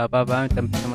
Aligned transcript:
Va, 0.00 0.06
va, 0.08 0.22
va, 0.24 0.89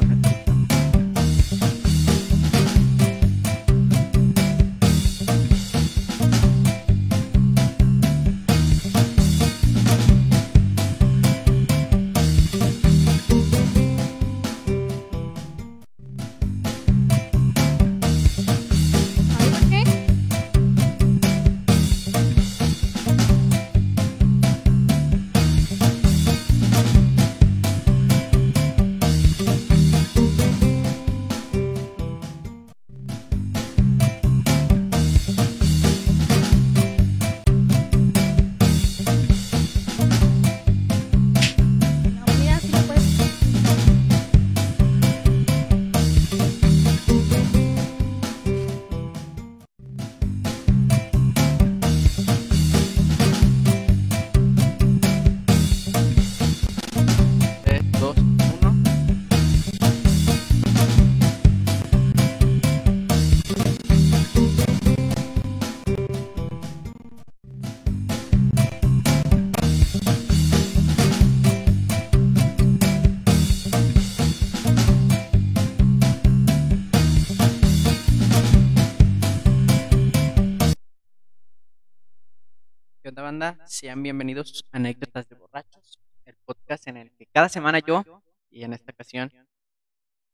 banda? 83.25 83.58
Sean 83.65 84.03
bienvenidos 84.03 84.63
a 84.71 84.77
Anécdotas 84.77 85.27
de 85.27 85.33
Borrachos, 85.33 85.99
el 86.25 86.36
podcast 86.45 86.87
en 86.87 86.97
el 86.97 87.11
que 87.17 87.25
cada 87.25 87.49
semana 87.49 87.80
yo, 87.80 88.03
y 88.52 88.63
en 88.63 88.71
esta 88.71 88.91
ocasión 88.91 89.31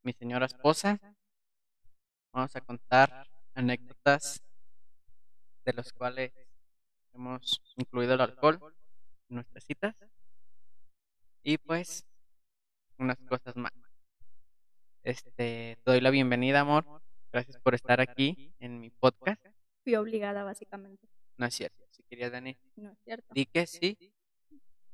mi 0.04 0.12
señora 0.12 0.46
esposa, 0.46 1.00
vamos 2.34 2.54
a 2.54 2.60
contar 2.60 3.30
anécdotas 3.54 4.44
de 5.64 5.72
los 5.72 5.94
cuales 5.94 6.34
hemos 7.14 7.62
incluido 7.78 8.16
el 8.16 8.20
alcohol 8.20 8.60
en 9.30 9.36
nuestras 9.36 9.64
citas 9.64 9.96
y 11.44 11.58
pues 11.60 12.06
unas 12.98 13.20
cosas 13.20 13.56
más. 13.56 13.72
Este, 15.04 15.32
te 15.82 15.82
doy 15.86 16.02
la 16.02 16.10
bienvenida, 16.10 16.60
amor. 16.60 17.02
Gracias 17.32 17.58
por 17.58 17.74
estar 17.74 18.02
aquí 18.02 18.54
en 18.60 18.82
mi 18.82 18.90
podcast. 18.90 19.42
Fui 19.86 19.96
obligada, 19.96 20.44
básicamente. 20.44 21.11
No 21.38 21.46
es 21.46 21.56
cierto. 21.56 21.84
Si 21.92 22.04
querías, 22.04 22.32
Dani, 22.32 22.58
No 22.76 22.92
es 22.92 23.00
cierto. 23.04 23.34
Di 23.34 23.46
que 23.46 23.66
sí. 23.68 23.98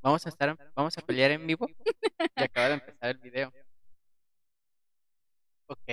Vamos 0.02 0.26
a 0.26 0.30
estar, 0.30 0.58
vamos 0.76 0.98
a 0.98 1.02
pelear 1.02 1.32
en 1.32 1.46
vivo. 1.46 1.68
Y 2.36 2.44
acaba 2.44 2.68
de 2.70 2.74
empezar 2.76 3.10
el 3.10 3.18
video. 3.18 3.54
Ok. 5.68 5.90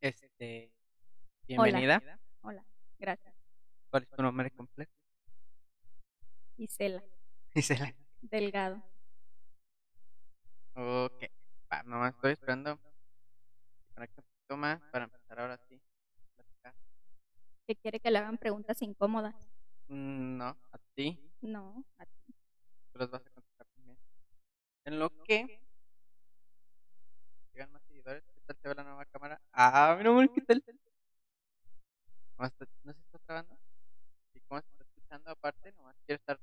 Este. 0.00 0.72
Bienvenida. 1.46 2.20
Hola, 2.42 2.64
gracias. 2.98 3.34
¿Cuál 3.90 4.04
es 4.04 4.10
tu 4.10 4.22
nombre 4.22 4.50
completo? 4.50 4.92
Isela, 6.56 7.02
Gisela. 7.54 7.94
delgado. 8.20 8.82
Ok. 10.74 11.24
Va, 11.72 11.82
nomás 11.84 12.14
estoy 12.14 12.32
esperando. 12.32 12.78
Para 13.94 14.06
que 14.06 14.22
más 14.56 14.80
para 14.90 15.04
empezar 15.04 15.40
ahora 15.40 15.58
sí. 15.68 15.80
Que 17.66 17.76
quiere 17.76 18.00
que 18.00 18.10
le 18.10 18.18
hagan 18.18 18.36
preguntas 18.38 18.82
incómodas. 18.82 19.34
Mm, 19.90 20.38
No, 20.38 20.48
a 20.72 20.78
ti. 20.94 21.18
No, 21.42 21.84
a 21.98 22.04
ti. 22.06 22.34
Tú 22.92 22.98
las 22.98 23.10
vas 23.10 23.26
a 23.26 23.30
contestar 23.30 23.66
también. 23.74 23.98
En 24.86 24.98
lo 24.98 25.10
que. 25.24 25.60
Llegan 27.52 27.70
más 27.72 27.82
seguidores. 27.84 28.24
¿Qué 28.34 28.40
tal 28.46 28.56
se 28.60 28.68
ve 28.68 28.74
la 28.74 28.82
nueva 28.84 29.04
cámara? 29.06 29.40
Ah, 29.52 29.94
mira, 29.98 30.10
amor, 30.10 30.32
¿qué 30.32 30.40
tal? 30.42 30.62
¿Cómo 32.36 32.46
está- 32.46 32.66
¿No 32.82 32.92
se 32.92 33.00
está 33.00 33.18
trabando? 33.20 33.56
¿Y 34.34 34.40
cómo 34.42 34.60
se 34.60 34.68
está 34.70 34.84
escuchando 34.84 35.30
aparte? 35.30 35.72
Nomás 35.72 35.96
quiero 36.06 36.18
estar 36.20 36.40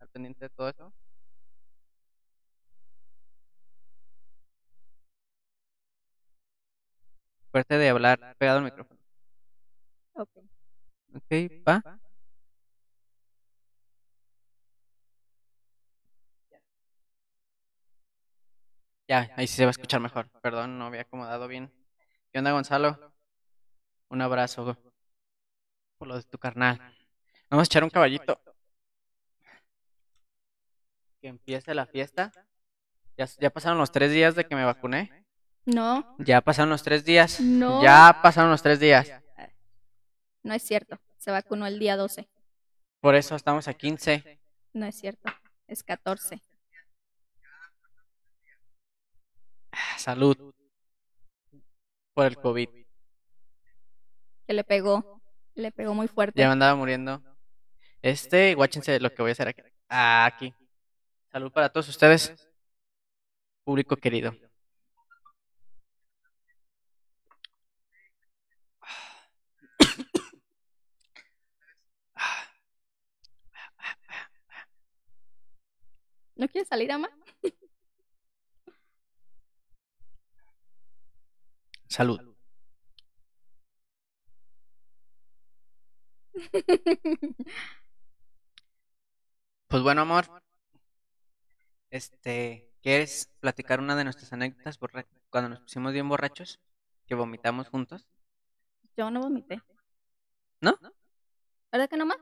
al 0.00 0.08
pendiente 0.10 0.46
de 0.46 0.50
todo 0.50 0.68
eso. 0.70 0.92
Fuerte 7.52 7.76
de 7.76 7.88
hablar 7.90 8.34
pegado 8.38 8.58
al 8.58 8.64
micrófono. 8.64 8.98
Ok. 10.14 10.28
Ok, 11.14 11.30
va. 11.68 11.82
Ya, 19.08 19.32
ahí 19.36 19.46
sí 19.46 19.56
se 19.56 19.64
va 19.64 19.70
a 19.70 19.70
escuchar 19.70 20.00
mejor. 20.00 20.28
Perdón, 20.42 20.78
no 20.78 20.86
había 20.86 21.00
acomodado 21.00 21.48
bien. 21.48 21.72
¿Qué 22.30 22.38
onda, 22.38 22.52
Gonzalo? 22.52 23.14
Un 24.10 24.20
abrazo 24.20 24.76
por 25.96 26.08
lo 26.08 26.16
de 26.16 26.22
tu 26.24 26.38
carnal. 26.38 26.78
Vamos 27.50 27.64
a 27.64 27.68
echar 27.68 27.84
un 27.84 27.90
caballito. 27.90 28.38
Que 31.20 31.28
empiece 31.28 31.74
la 31.74 31.86
fiesta. 31.86 32.32
Ya, 33.16 33.26
ya 33.40 33.50
pasaron 33.50 33.78
los 33.78 33.90
tres 33.90 34.12
días 34.12 34.34
de 34.34 34.46
que 34.46 34.54
me 34.54 34.64
vacuné. 34.64 35.24
No, 35.64 36.16
Ya 36.18 36.40
pasaron 36.40 36.70
los 36.70 36.82
tres 36.82 37.04
días. 37.04 37.40
No. 37.40 37.82
Ya 37.82 38.20
pasaron 38.22 38.50
los 38.50 38.62
tres 38.62 38.78
días. 38.78 39.10
no 40.42 40.54
es 40.54 40.62
cierto. 40.62 40.98
Se 41.18 41.30
vacunó 41.30 41.66
el 41.66 41.78
día 41.78 41.96
12. 41.96 42.28
Por 43.00 43.14
eso 43.14 43.34
estamos 43.36 43.68
a 43.68 43.74
15. 43.74 44.38
No 44.72 44.86
es 44.86 44.94
cierto. 44.94 45.30
Es 45.66 45.82
14. 45.82 46.40
Salud. 49.96 50.36
Por 52.14 52.26
el 52.26 52.36
COVID. 52.36 52.68
Que 54.46 54.52
le 54.52 54.64
pegó. 54.64 55.20
Le 55.54 55.72
pegó 55.72 55.94
muy 55.94 56.08
fuerte. 56.08 56.40
Ya 56.40 56.46
me 56.46 56.52
andaba 56.52 56.74
muriendo. 56.74 57.22
Este, 58.02 58.54
guáchense 58.54 59.00
lo 59.00 59.10
que 59.10 59.22
voy 59.22 59.30
a 59.30 59.32
hacer 59.32 59.48
aquí. 59.48 59.62
Ah, 59.88 60.26
aquí. 60.26 60.54
Salud 61.30 61.52
para 61.52 61.68
todos 61.68 61.88
ustedes. 61.88 62.34
Público 63.64 63.96
querido. 63.96 64.34
¿No 76.36 76.46
quieres 76.48 76.68
salir, 76.68 76.92
ama? 76.92 77.10
Salud. 81.88 82.20
Pues 89.68 89.82
bueno, 89.82 90.00
amor. 90.00 90.24
Este, 91.90 92.70
¿quieres 92.80 93.30
platicar 93.40 93.80
una 93.80 93.96
de 93.96 94.04
nuestras 94.04 94.32
anécdotas 94.32 94.78
cuando 95.28 95.50
nos 95.50 95.60
pusimos 95.60 95.92
bien 95.92 96.08
borrachos? 96.08 96.58
Que 97.06 97.14
vomitamos 97.14 97.68
juntos. 97.68 98.06
Yo 98.96 99.10
no 99.10 99.20
vomité. 99.20 99.60
¿No? 100.62 100.78
¿Verdad 101.70 101.88
que 101.88 101.96
no, 101.98 102.06
más? 102.06 102.18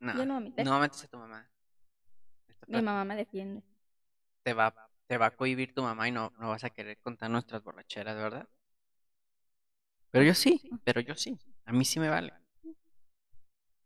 No. 0.00 0.14
Yo 0.14 0.24
no 0.24 0.34
vomité. 0.34 0.64
No 0.64 0.80
metes 0.80 1.04
a 1.04 1.08
tu 1.08 1.18
mamá. 1.18 1.50
Mi 2.66 2.80
mamá 2.80 3.04
me 3.04 3.16
defiende. 3.16 3.62
te 4.42 4.54
va, 4.54 4.74
te 5.12 5.18
va 5.18 5.26
a 5.26 5.36
cohibir 5.36 5.74
tu 5.74 5.82
mamá 5.82 6.08
y 6.08 6.10
no, 6.10 6.32
no 6.38 6.48
vas 6.48 6.64
a 6.64 6.70
querer 6.70 6.96
contar 6.96 7.28
nuestras 7.28 7.62
borracheras, 7.62 8.16
¿verdad? 8.16 8.48
Pero 10.10 10.24
yo 10.24 10.32
sí, 10.32 10.58
pero 10.84 11.02
yo 11.02 11.14
sí. 11.14 11.38
A 11.66 11.72
mí 11.74 11.84
sí 11.84 12.00
me 12.00 12.08
vale. 12.08 12.32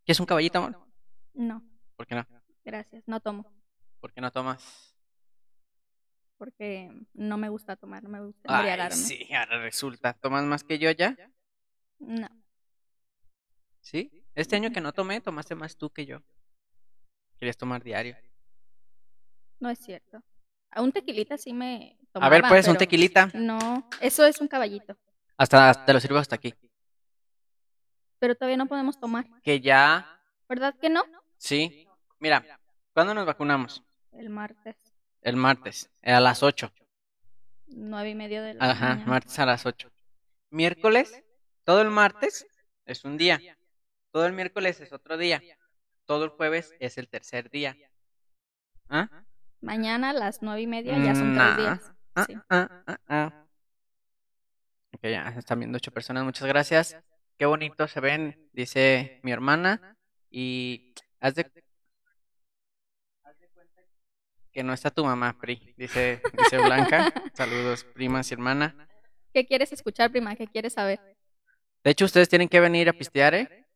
¿Quieres 0.05 0.20
un 0.20 0.26
caballito, 0.26 0.58
amor? 0.58 0.87
No, 1.34 1.64
¿Por 1.96 2.06
qué 2.06 2.14
no? 2.14 2.25
gracias. 2.64 3.02
No 3.08 3.19
tomo. 3.19 3.52
¿Por 3.99 4.12
qué 4.12 4.20
no 4.20 4.31
tomas? 4.31 4.96
Porque 6.38 6.93
no 7.14 7.38
me 7.38 7.49
gusta 7.49 7.75
tomar. 7.75 8.05
No 8.05 8.08
me 8.08 8.20
gusta 8.20 8.43
Ay, 8.49 8.58
embriagarme. 8.58 8.94
sí, 8.96 9.34
ahora 9.34 9.61
resulta. 9.61 10.12
¿Tomas 10.12 10.44
más 10.44 10.62
que 10.62 10.79
yo 10.79 10.93
ya? 10.93 11.17
No. 11.99 12.29
¿Sí? 13.81 14.12
Este 14.37 14.55
año 14.55 14.70
que 14.70 14.81
no 14.81 14.93
tomé, 14.93 15.20
tomaste 15.20 15.56
más 15.56 15.76
tú 15.76 15.90
que 15.90 16.06
yo. 16.06 16.22
Querías 17.37 17.56
tomar 17.56 17.82
diario. 17.82 18.17
No 19.58 19.70
es 19.70 19.81
cierto. 19.81 20.22
A 20.71 20.83
un 20.83 20.93
tequilita 20.93 21.39
sí 21.39 21.53
me 21.53 21.97
A 22.15 22.29
ver, 22.29 22.41
tomaba, 22.41 22.49
pues, 22.49 22.69
un 22.69 22.77
tequilita. 22.77 23.31
No, 23.35 23.89
eso 24.01 24.25
es 24.27 24.41
un 24.41 24.49
caballito. 24.49 24.97
Hasta 25.39 25.85
te 25.85 25.93
lo 25.93 26.01
sirvo 26.01 26.19
hasta 26.19 26.35
aquí. 26.37 26.55
Pero 28.19 28.35
todavía 28.35 28.57
no 28.57 28.67
podemos 28.67 28.99
tomar. 28.99 29.27
Que 29.43 29.61
ya, 29.61 30.21
¿Verdad 30.49 30.75
que 30.81 30.89
no? 30.89 31.03
sí. 31.37 31.83
Mira, 32.19 32.43
¿cuándo 32.95 33.13
nos 33.13 33.27
vacunamos? 33.27 33.83
El 34.13 34.31
martes. 34.31 34.75
El 35.21 35.37
martes, 35.37 35.91
eh, 36.01 36.13
a 36.13 36.21
las 36.21 36.43
8. 36.43 36.73
Nueve 37.67 38.11
y 38.11 38.15
media 38.15 38.41
de 38.43 38.55
la 38.55 38.71
Ajá, 38.71 38.89
mañana. 38.91 39.07
martes 39.07 39.39
a 39.39 39.45
las 39.45 39.67
8. 39.67 39.91
Miércoles, 40.51 41.23
todo 41.65 41.83
el 41.83 41.91
martes 41.91 42.47
es 42.87 43.05
un 43.05 43.19
día. 43.19 43.39
Todo 44.13 44.25
el 44.25 44.33
miércoles 44.33 44.81
es 44.81 44.93
otro 44.93 45.19
día. 45.19 45.43
Todo 46.07 46.25
el 46.25 46.31
jueves 46.31 46.75
es 46.81 46.97
el 46.97 47.09
tercer 47.09 47.51
día. 47.51 47.77
¿Ah? 48.89 49.11
Mañana 49.61 50.11
a 50.11 50.12
las 50.12 50.43
nueve 50.43 50.62
y 50.62 50.67
media 50.67 50.97
ya 50.99 51.14
son 51.14 51.32
tres 51.35 51.44
Nah. 51.47 51.56
días. 51.56 51.93
Ah, 52.14 52.25
Sí. 52.26 52.35
ah, 52.50 52.69
ah, 52.87 52.99
ah. 53.08 53.47
Ok, 54.93 55.03
ya 55.03 55.29
están 55.37 55.58
viendo 55.58 55.76
ocho 55.76 55.91
personas, 55.91 56.25
muchas 56.25 56.47
gracias. 56.49 56.97
Qué 57.37 57.44
bonito 57.47 57.87
se 57.88 58.00
ven, 58.00 58.49
dice 58.53 59.20
mi 59.23 59.32
hermana. 59.32 59.97
Y 60.31 60.94
haz 61.20 61.35
de, 61.35 61.43
haz 63.23 63.38
de 63.38 63.49
cuenta 63.49 63.82
que 64.53 64.62
no 64.62 64.73
está 64.73 64.91
tu 64.91 65.05
mamá, 65.05 65.37
Pri, 65.38 65.75
dice, 65.76 66.23
dice 66.38 66.58
Blanca. 66.58 67.12
Saludos, 67.35 67.85
primas 67.85 68.31
y 68.31 68.35
hermana. 68.35 68.88
¿Qué 69.32 69.47
quieres 69.47 69.73
escuchar, 69.73 70.11
prima? 70.11 70.35
¿Qué 70.37 70.47
quieres 70.47 70.73
saber? 70.75 70.99
De 71.85 71.91
hecho, 71.91 72.06
ustedes 72.06 72.29
tienen 72.29 72.49
que 72.49 72.58
venir 72.61 72.88
a 72.88 72.93
pistear, 72.94 73.35
¿eh? 73.35 73.67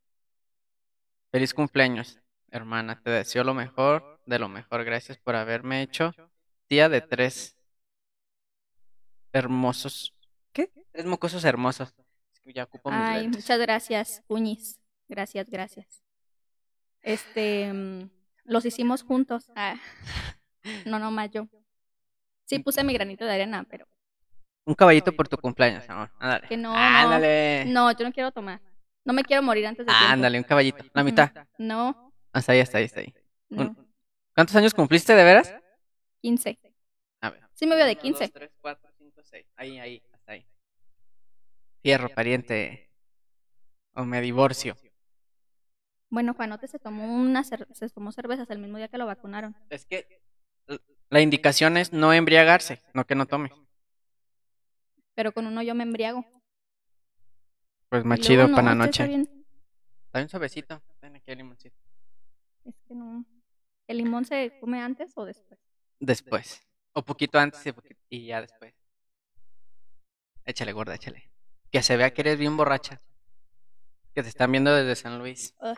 Feliz 1.31 1.53
cumpleaños, 1.53 2.19
hermana. 2.51 3.01
Te 3.03 3.11
deseo 3.11 3.45
lo 3.45 3.53
mejor, 3.55 4.20
de 4.31 4.39
lo 4.39 4.49
mejor. 4.49 4.85
Gracias 4.85 5.19
por 5.19 5.37
haberme 5.37 5.83
hecho 5.83 6.15
tía 6.67 6.89
de 6.89 7.03
tres 7.03 7.57
hermosos. 9.33 10.15
¿Qué? 10.53 10.71
Tres 10.93 11.05
mocosos 11.07 11.45
hermosos. 11.45 11.95
Ya 12.47 12.65
ocupo 12.65 12.91
mis 12.91 13.01
Ay, 13.01 13.29
muchas 13.29 13.61
gracias, 13.61 14.23
Cuñis. 14.27 14.81
Gracias, 15.09 15.49
gracias. 15.51 16.03
Este, 17.03 17.73
mm, 17.73 18.11
los 18.45 18.65
hicimos 18.65 19.03
juntos. 19.03 19.51
Ah, 19.55 19.77
no, 20.87 20.99
nomás 20.99 21.31
yo. 21.31 21.47
Sí, 22.47 22.59
puse 22.59 22.83
mi 22.83 22.93
granito 22.93 23.25
de 23.25 23.33
arena, 23.33 23.65
pero 23.69 23.87
Un 24.65 24.75
caballito 24.75 25.13
por 25.13 25.29
tu 25.29 25.37
cumpleaños, 25.37 25.89
amor. 25.89 26.11
Ándale. 26.19 26.49
Que 26.49 26.57
no, 26.57 26.73
no. 26.73 26.79
Ándale. 26.79 27.65
no, 27.67 27.93
yo 27.93 28.05
no 28.05 28.13
quiero 28.13 28.33
tomar. 28.33 28.61
No 29.05 29.13
me 29.13 29.23
quiero 29.23 29.43
morir 29.43 29.67
antes 29.67 29.87
de 29.87 29.93
tiempo. 29.93 30.07
Ándale, 30.13 30.39
un 30.39 30.45
caballito. 30.45 30.85
La 30.93 31.05
mitad. 31.05 31.31
No, 31.59 32.13
Hasta 32.33 32.53
ahí, 32.53 32.61
hasta 32.61 32.79
ahí, 32.79 32.85
hasta 32.85 33.01
ahí. 33.01 33.15
no. 33.49 33.63
Un- 33.63 33.90
¿Cuántos 34.35 34.57
años 34.57 34.75
cumpliste 34.75 35.15
de 35.15 35.25
veras? 35.25 35.55
15. 36.23 36.59
A 37.21 37.31
ver. 37.31 37.49
Sí 37.55 37.67
me 37.67 37.77
veo 37.77 37.87
de 37.87 37.93
Uno, 37.93 38.01
15. 38.03 38.25
dos, 38.25 38.33
tres, 38.33 38.51
cuatro, 38.61 38.91
cinco, 38.99 39.21
seis. 39.25 39.47
Ahí, 39.57 39.79
ahí, 39.79 40.03
hasta 40.13 40.33
ahí. 40.33 40.47
Fierro, 41.83 42.09
pariente. 42.11 42.91
O 43.95 44.05
me 44.05 44.21
divorcio. 44.21 44.77
Bueno, 46.09 46.35
Juanote 46.35 46.67
se 46.67 46.79
tomó 46.79 47.05
una 47.15 47.45
se 47.45 47.89
tomó 47.93 48.11
cervezas 48.13 48.51
el 48.51 48.59
mismo 48.59 48.79
día 48.79 48.89
que 48.89 48.99
lo 48.99 49.07
vacunaron. 49.07 49.57
Es 49.69 49.87
que 49.87 50.21
la 51.09 51.21
indicación 51.21 51.77
es 51.77 51.93
no 51.93 52.13
embriagarse, 52.13 52.83
no 52.95 53.07
que 53.07 53.15
no 53.15 53.27
tomes. 53.27 53.53
Pero 55.15 55.33
con 55.33 55.47
uno 55.47 55.63
yo 55.63 55.75
me 55.75 55.83
embriago. 55.85 56.25
Pues 57.89 58.05
más 58.05 58.21
chido 58.21 58.43
luego, 58.45 58.55
para 58.57 58.69
la 58.71 58.75
no, 58.77 58.85
este 58.85 59.03
está 59.03 59.07
noche. 59.07 59.27
bien- 60.13 60.29
suavecito. 60.29 60.83
Ven 61.01 61.17
aquí 61.17 61.31
el 61.31 61.39
limoncito. 61.39 61.77
Es 62.65 62.75
que 62.87 62.95
no. 62.95 63.25
¿El 63.91 63.97
limón 63.99 64.25
se 64.25 64.57
come 64.61 64.81
antes 64.81 65.11
o 65.17 65.25
después? 65.25 65.59
Después. 65.99 66.63
O 66.93 67.03
poquito 67.05 67.41
antes 67.41 67.67
y, 67.67 67.73
poquito- 67.73 68.01
y 68.09 68.27
ya 68.27 68.41
después. 68.41 68.73
Échale, 70.45 70.73
gorda, 70.73 70.95
échale. 70.95 71.29
Que 71.73 71.83
se 71.83 71.97
vea 71.97 72.15
que 72.15 72.21
eres 72.21 72.39
bien 72.39 72.57
borracha. 72.57 73.03
Que 74.15 74.23
te 74.23 74.29
están 74.29 74.53
viendo 74.53 74.73
desde 74.73 74.95
San 74.95 75.19
Luis. 75.19 75.57
Ah. 75.61 75.75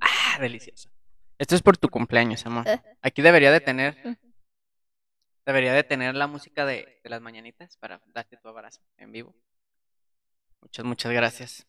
Ah, 0.00 0.38
delicioso. 0.38 0.90
Esto 1.38 1.54
es 1.54 1.62
por 1.62 1.78
tu 1.78 1.88
cumpleaños, 1.88 2.44
amor. 2.44 2.68
Ah. 2.68 2.82
Aquí 3.00 3.22
debería 3.22 3.52
de 3.52 3.60
tener. 3.60 4.06
Mm. 4.06 4.16
Debería 5.46 5.72
de 5.72 5.82
tener 5.82 6.14
la 6.14 6.26
música 6.26 6.66
de, 6.66 7.00
de 7.02 7.08
las 7.08 7.22
mañanitas 7.22 7.78
para 7.78 8.02
darte 8.08 8.36
tu 8.36 8.48
abrazo 8.48 8.82
en 8.98 9.12
vivo. 9.12 9.34
Muchas, 10.60 10.84
muchas 10.84 11.10
gracias. 11.10 11.66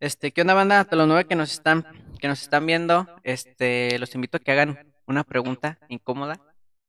Este, 0.00 0.32
¿qué 0.32 0.42
onda, 0.42 0.54
banda? 0.54 0.80
A 0.90 0.94
los 0.96 1.06
nueve 1.08 1.26
que 1.26 1.34
nos 1.36 1.52
están, 1.52 1.84
que 2.20 2.28
nos 2.28 2.42
están 2.42 2.66
viendo, 2.66 3.06
este, 3.24 3.98
los 3.98 4.14
invito 4.14 4.36
a 4.36 4.40
que 4.40 4.52
hagan 4.52 4.94
una 5.06 5.24
pregunta 5.24 5.78
incómoda 5.88 6.40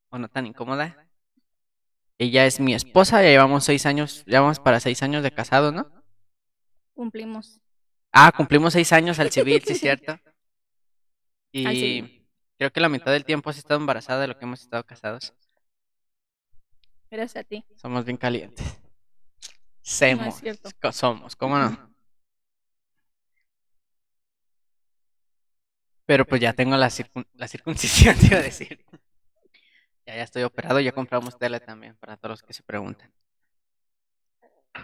o 0.10 0.18
no 0.18 0.28
tan 0.28 0.46
incómoda. 0.46 1.08
Ella 2.18 2.46
es 2.46 2.60
mi 2.60 2.74
esposa, 2.74 3.22
ya 3.22 3.30
llevamos 3.30 3.64
seis 3.64 3.86
años, 3.86 4.24
ya 4.26 4.42
vamos 4.42 4.60
para 4.60 4.80
seis 4.80 5.04
años 5.04 5.24
de 5.24 5.32
casado, 5.32 5.72
¿no? 5.72 5.90
Cumplimos. 6.94 7.62
Ah, 8.12 8.32
cumplimos 8.36 8.74
seis 8.74 8.92
años 8.92 9.20
al 9.20 9.32
civil, 9.32 9.62
sí 9.66 9.74
es 9.74 9.80
cierto. 9.80 10.18
Y 11.54 12.28
creo 12.58 12.72
que 12.72 12.82
la 12.82 12.90
mitad 12.90 13.12
del 13.12 13.24
tiempo 13.26 13.50
has 13.50 13.58
estado 13.58 13.80
embarazada 13.80 14.22
de 14.22 14.28
lo 14.28 14.38
que 14.38 14.44
hemos 14.46 14.62
estado 14.62 14.84
casados. 14.84 15.34
Gracias 17.10 17.46
a 17.46 17.48
ti. 17.48 17.66
Somos 17.78 18.04
bien 18.06 18.18
calientes. 18.18 18.78
Semos. 19.82 20.42
co- 20.80 20.92
somos, 20.92 21.36
¿cómo 21.36 21.58
no? 21.58 21.87
Pero 26.08 26.26
pues 26.26 26.42
ya 26.42 26.54
tengo 26.54 26.76
la, 26.78 26.88
circun- 26.88 27.28
la 27.36 27.48
circuncisión, 27.48 28.16
te 28.20 28.26
iba 28.28 28.38
a 28.38 28.42
decir. 28.42 28.84
Ya, 30.08 30.16
ya 30.16 30.24
estoy 30.24 30.42
operado, 30.44 30.80
ya 30.80 30.92
compramos 30.94 31.38
tele 31.38 31.60
también, 31.60 31.96
para 31.98 32.18
todos 32.18 32.32
los 32.32 32.42
que 32.44 32.54
se 32.54 32.64
preguntan. 32.64 33.14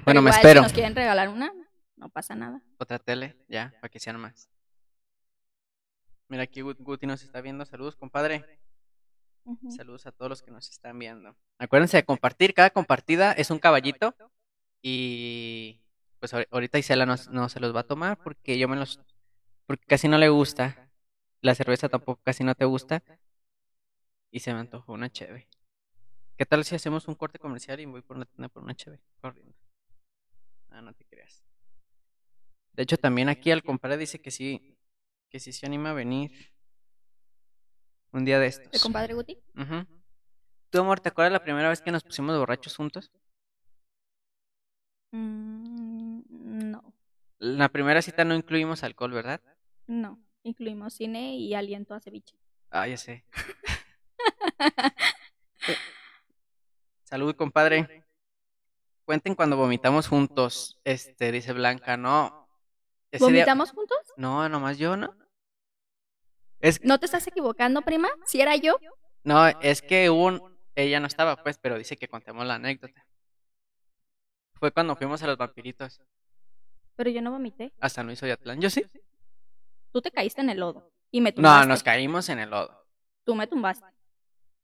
Bueno, 0.05 0.21
me 0.21 0.29
espero. 0.31 0.59
Si 0.59 0.63
nos 0.65 0.73
quieren 0.73 0.95
regalar 0.95 1.29
una, 1.29 1.51
no 1.95 2.09
pasa 2.09 2.35
nada. 2.35 2.61
Otra 2.77 2.99
tele, 2.99 3.37
ya, 3.47 3.73
para 3.79 3.89
que 3.89 3.99
sean 3.99 4.19
más. 4.19 4.49
Mira, 6.27 6.43
aquí 6.43 6.61
Gut- 6.61 6.77
Guti 6.79 7.07
nos 7.07 7.23
está 7.23 7.41
viendo. 7.41 7.63
Saludos, 7.65 7.95
compadre. 7.95 8.59
Saludos 9.69 10.05
a 10.07 10.11
todos 10.11 10.29
los 10.29 10.41
que 10.41 10.51
nos 10.51 10.69
están 10.69 10.97
viendo. 10.99 11.35
Acuérdense 11.57 11.97
de 11.97 12.05
compartir, 12.05 12.53
cada 12.53 12.69
compartida 12.69 13.31
es 13.33 13.49
un 13.51 13.59
caballito. 13.59 14.15
Y 14.81 15.79
pues 16.19 16.33
ahori- 16.33 16.47
ahorita 16.51 16.79
Isela 16.79 17.05
no, 17.05 17.15
no 17.29 17.47
se 17.49 17.59
los 17.61 17.73
va 17.75 17.81
a 17.81 17.87
tomar 17.87 18.17
porque 18.21 18.57
yo 18.57 18.67
me 18.67 18.75
los... 18.75 18.99
Porque 19.65 19.85
casi 19.85 20.07
no 20.09 20.17
le 20.17 20.27
gusta. 20.29 20.82
La 21.43 21.53
cerveza 21.55 21.89
tampoco 21.89 22.21
casi 22.23 22.45
no 22.45 22.55
te 22.55 22.63
gusta. 22.63 23.03
Y 24.31 24.39
se 24.39 24.53
me 24.53 24.61
antojó 24.61 24.93
una 24.93 25.11
cheve. 25.11 25.49
¿Qué 26.37 26.45
tal 26.45 26.63
si 26.63 26.73
hacemos 26.73 27.09
un 27.09 27.15
corte 27.15 27.37
comercial 27.37 27.81
y 27.81 27.85
voy 27.85 28.01
por 28.01 28.15
una 28.15 28.25
tienda 28.25 28.47
por 28.47 28.63
una 28.63 28.73
cheve? 28.73 29.01
Corriendo. 29.19 29.53
Ah, 30.69 30.81
no 30.81 30.93
te 30.93 31.03
creas. 31.03 31.43
De 32.71 32.83
hecho, 32.83 32.95
también 32.95 33.27
aquí 33.27 33.51
al 33.51 33.61
compadre 33.61 33.97
dice 33.97 34.21
que 34.21 34.31
sí, 34.31 34.77
que 35.29 35.41
sí 35.41 35.51
se 35.51 35.65
anima 35.65 35.89
a 35.89 35.93
venir. 35.93 36.31
Un 38.13 38.23
día 38.23 38.37
de 38.37 38.43
¿De 38.45 38.47
estos. 38.47 38.81
compadre 38.81 39.13
Guti? 39.13 39.37
Ujú. 39.57 39.85
¿Tú, 40.69 40.79
amor, 40.79 41.01
te 41.01 41.09
acuerdas 41.09 41.33
la 41.33 41.43
primera 41.43 41.67
vez 41.67 41.81
que 41.81 41.91
nos 41.91 42.03
pusimos 42.05 42.37
borrachos 42.37 42.77
juntos? 42.77 43.11
Mm, 45.11 46.21
no, 46.71 46.93
La 47.39 47.67
primera 47.67 48.01
cita 48.01 48.23
no 48.23 48.33
incluimos 48.33 48.81
alcohol, 48.83 49.11
¿verdad? 49.11 49.41
no. 49.87 50.17
Incluimos 50.43 50.93
cine 50.93 51.35
y 51.37 51.53
aliento 51.55 51.93
a 51.93 51.99
ceviche. 51.99 52.35
Ah, 52.69 52.87
ya 52.87 52.97
sé. 52.97 53.23
Salud, 57.03 57.35
compadre. 57.35 58.03
Cuenten 59.05 59.35
cuando 59.35 59.57
vomitamos 59.57 60.07
juntos, 60.07 60.79
este, 60.83 61.31
dice 61.31 61.53
Blanca, 61.53 61.97
no. 61.97 62.47
Ese 63.11 63.25
día- 63.25 63.33
¿Vomitamos 63.43 63.71
juntos? 63.71 63.97
No, 64.17 64.47
nomás 64.49 64.77
yo, 64.77 64.97
¿no? 64.97 65.15
Es, 66.59 66.83
¿No 66.83 66.99
te 66.99 67.05
estás 67.05 67.27
equivocando, 67.27 67.81
prima? 67.81 68.09
¿Si 68.25 68.41
era 68.41 68.55
yo? 68.55 68.77
no, 69.23 69.47
es 69.61 69.81
que 69.81 70.09
hubo 70.09 70.25
un, 70.25 70.57
ella 70.75 70.99
no 70.99 71.07
estaba, 71.07 71.35
pues, 71.43 71.57
pero 71.57 71.77
dice 71.77 71.97
que 71.97 72.07
contemos 72.07 72.45
la 72.45 72.55
anécdota. 72.55 73.05
Fue 74.53 74.71
cuando 74.71 74.95
fuimos 74.95 75.21
a 75.23 75.27
los 75.27 75.37
vampiritos, 75.37 76.01
Pero 76.95 77.09
yo 77.09 77.21
no 77.21 77.31
vomité. 77.31 77.73
a 77.81 77.89
San 77.89 78.05
Luis 78.07 78.23
Oyatlán. 78.23 78.61
Yo 78.61 78.69
sí. 78.69 78.85
Tú 79.93 80.01
te 80.01 80.11
caíste 80.11 80.41
en 80.41 80.49
el 80.49 80.59
lodo 80.59 80.91
y 81.11 81.21
me 81.21 81.29
No, 81.29 81.35
tumbaste. 81.35 81.67
nos 81.69 81.83
caímos 81.83 82.27
en 82.29 82.39
el 82.39 82.49
lodo. 82.49 82.85
Tú 83.23 83.35
me 83.35 83.47
tumbaste. 83.47 83.85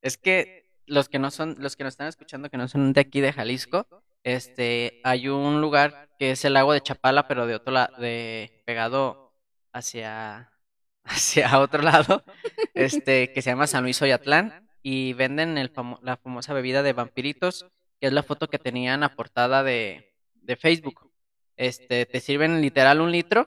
Es 0.02 0.18
que 0.18 0.70
los 0.86 1.08
que 1.08 1.20
no 1.20 1.30
son, 1.32 1.56
los 1.60 1.76
que 1.78 1.84
nos 1.86 1.94
están 1.94 2.08
escuchando 2.08 2.50
que 2.50 2.58
no 2.58 2.68
son 2.68 2.92
de 2.94 3.02
aquí 3.02 3.22
de 3.22 3.32
Jalisco, 3.32 3.88
este, 4.24 5.00
hay 5.04 5.28
un 5.30 5.62
lugar 5.62 6.10
que 6.20 6.32
es 6.32 6.44
el 6.44 6.54
lago 6.54 6.74
de 6.74 6.82
Chapala, 6.82 7.28
pero 7.28 7.46
de 7.48 7.56
otro 7.56 7.72
lado, 7.74 7.96
de 7.98 8.64
pegado 8.66 9.34
hacia, 9.72 10.52
hacia 11.04 11.60
otro 11.60 11.82
lado, 11.84 12.24
este, 12.74 13.32
que 13.32 13.42
se 13.42 13.52
llama 13.52 13.68
San 13.68 13.84
Luis 13.84 14.02
Oyatlán, 14.02 14.68
y 14.82 15.14
venden 15.14 15.58
el 15.58 15.72
famo- 15.72 16.00
la 16.02 16.18
famosa 16.18 16.54
bebida 16.54 16.82
de 16.84 16.94
vampiritos, 16.94 17.68
que 18.02 18.08
es 18.08 18.14
la 18.14 18.24
foto 18.24 18.48
que 18.50 18.58
tenían 18.60 19.04
a 19.04 19.16
portada 19.16 19.62
de, 19.64 20.16
de 20.34 20.56
Facebook. 20.56 21.12
Este, 21.58 22.06
te 22.06 22.20
sirven 22.22 22.62
literal 22.62 23.02
un 23.02 23.12
litro 23.12 23.46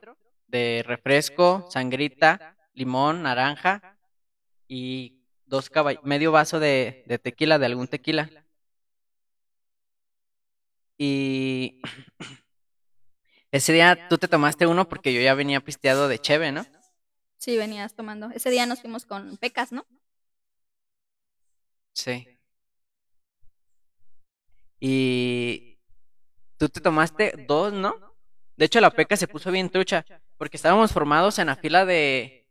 de 0.53 0.85
refresco, 0.87 1.67
sangrita, 1.71 2.57
limón, 2.75 3.23
naranja 3.23 3.97
y 4.69 5.15
dos 5.47 5.71
caball- 5.73 6.01
medio 6.05 6.31
vaso 6.31 6.61
de, 6.61 7.03
de 7.07 7.19
tequila, 7.19 7.59
de 7.59 7.67
algún 7.67 7.89
tequila. 7.89 8.31
Y 10.99 11.81
ese 13.51 13.73
día 13.73 14.09
tú 14.09 14.19
te 14.19 14.29
tomaste 14.29 14.67
uno 14.67 14.89
porque 14.89 15.13
yo 15.13 15.21
ya 15.21 15.35
venía 15.35 15.61
pisteado 15.61 16.07
de 16.09 16.19
cheve, 16.19 16.53
¿no? 16.53 16.65
Sí, 17.39 17.57
venías 17.57 17.95
tomando. 17.95 18.31
Ese 18.31 18.51
día 18.51 18.67
nos 18.67 18.81
fuimos 18.81 19.05
con 19.05 19.37
pecas, 19.39 19.73
¿no? 19.73 19.85
Sí. 21.95 22.29
Y 24.81 25.79
tú 26.57 26.69
te 26.69 26.81
tomaste 26.81 27.35
dos, 27.49 27.73
¿no? 27.73 27.95
De 28.57 28.67
hecho, 28.67 28.81
la 28.81 28.91
peca 28.91 29.17
se 29.17 29.29
puso 29.29 29.51
bien 29.51 29.71
trucha, 29.71 30.05
porque 30.43 30.57
estábamos 30.57 30.91
formados 30.91 31.39
en 31.39 31.47
la 31.47 31.55
fila 31.55 31.87
de, 31.87 32.49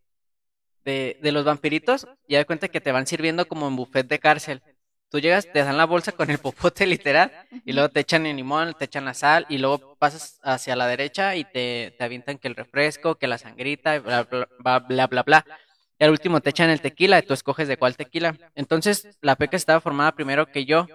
de, 0.86 1.32
los 1.34 1.44
vampiritos, 1.44 2.08
y 2.26 2.36
da 2.36 2.46
cuenta 2.46 2.70
que 2.70 2.80
te 2.80 2.94
van 2.94 3.06
sirviendo 3.06 3.46
como 3.50 3.68
en 3.68 3.76
buffet 3.76 4.08
de 4.08 4.18
cárcel. 4.18 4.62
Tú 5.10 5.20
llegas, 5.20 5.52
te 5.52 5.62
dan 5.62 5.76
la 5.76 5.84
bolsa 5.84 6.14
con 6.14 6.30
el 6.30 6.38
popote 6.38 6.86
literal, 6.88 7.34
y 7.66 7.74
luego 7.74 7.90
te 7.90 8.00
echan 8.00 8.26
el 8.26 8.38
limón, 8.38 8.76
te 8.80 8.86
echan 8.86 9.04
la 9.04 9.14
sal, 9.14 9.46
y 9.50 9.58
luego 9.58 9.98
pasas 10.00 10.40
hacia 10.42 10.78
la 10.78 10.88
derecha 10.88 11.36
y 11.36 11.44
te, 11.44 11.94
te 11.98 12.04
avientan 12.06 12.38
que 12.38 12.48
el 12.48 12.56
refresco, 12.56 13.16
que 13.16 13.28
la 13.28 13.38
sangrita, 13.38 14.00
bla, 14.00 14.24
bla, 14.24 14.80
bla, 14.88 15.08
bla, 15.08 15.24
bla. 15.24 15.46
Y 16.00 16.06
al 16.06 16.12
último 16.12 16.40
te 16.40 16.52
echan 16.52 16.70
el 16.70 16.80
tequila 16.80 17.20
y 17.20 17.24
tú 17.24 17.34
escoges 17.34 17.68
de 17.68 17.76
cuál 17.76 17.98
tequila. 17.98 18.38
Entonces, 18.56 19.18
la 19.20 19.36
peca 19.36 19.58
estaba 19.58 19.82
formada 19.82 20.14
primero 20.14 20.46
que 20.46 20.64
yo. 20.64 20.88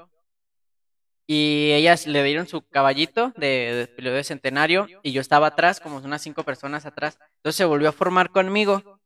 Y 1.26 1.72
ellas 1.72 2.06
le 2.06 2.22
dieron 2.22 2.46
su 2.46 2.62
caballito 2.62 3.32
de, 3.36 3.46
de 3.74 3.86
periodo 3.88 4.14
de 4.16 4.24
centenario 4.24 4.86
y 5.02 5.10
yo 5.12 5.20
estaba 5.20 5.48
atrás, 5.48 5.80
como 5.80 5.96
unas 5.96 6.22
cinco 6.22 6.44
personas 6.44 6.86
atrás. 6.86 7.18
Entonces 7.38 7.56
se 7.56 7.64
volvió 7.64 7.88
a 7.88 7.92
formar 7.92 8.30
conmigo. 8.30 9.00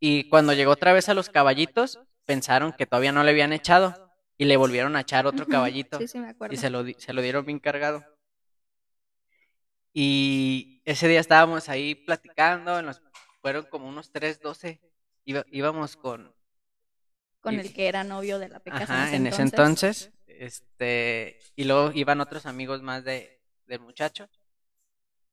Y 0.00 0.24
cuando 0.30 0.52
llegó 0.54 0.72
otra 0.72 0.92
vez 0.94 1.08
a 1.10 1.14
los 1.14 1.28
caballitos, 1.28 2.00
pensaron 2.24 2.72
que 2.72 2.86
todavía 2.86 3.12
no 3.12 3.22
le 3.22 3.30
habían 3.30 3.52
echado. 3.52 4.10
Y 4.38 4.46
le 4.46 4.56
volvieron 4.56 4.96
a 4.96 5.00
echar 5.02 5.26
otro 5.26 5.46
caballito. 5.46 5.98
Sí, 5.98 6.08
sí, 6.08 6.18
me 6.18 6.30
acuerdo. 6.30 6.54
Y 6.54 6.56
se 6.56 6.70
lo, 6.70 6.84
se 6.98 7.12
lo 7.12 7.20
dieron 7.22 7.44
bien 7.44 7.58
cargado. 7.60 8.02
Y 9.92 10.80
ese 10.84 11.06
día 11.08 11.20
estábamos 11.20 11.68
ahí 11.68 11.94
platicando, 11.94 12.80
fueron 13.42 13.66
como 13.66 13.88
unos 13.88 14.10
3.12. 14.12 14.80
Iba- 15.24 15.44
íbamos 15.52 15.96
con, 15.96 16.34
Con 17.40 17.54
y- 17.54 17.58
el 17.58 17.72
que 17.74 17.88
era 17.88 18.02
novio 18.04 18.38
de 18.38 18.48
la 18.48 18.58
pecas 18.60 18.88
en 19.12 19.26
ese 19.26 19.42
entonces. 19.42 20.10
Este, 20.42 21.38
y 21.54 21.62
luego 21.62 21.92
iban 21.94 22.20
otros 22.20 22.46
amigos 22.46 22.82
más 22.82 23.04
de, 23.04 23.40
del 23.66 23.78
muchacho. 23.78 24.28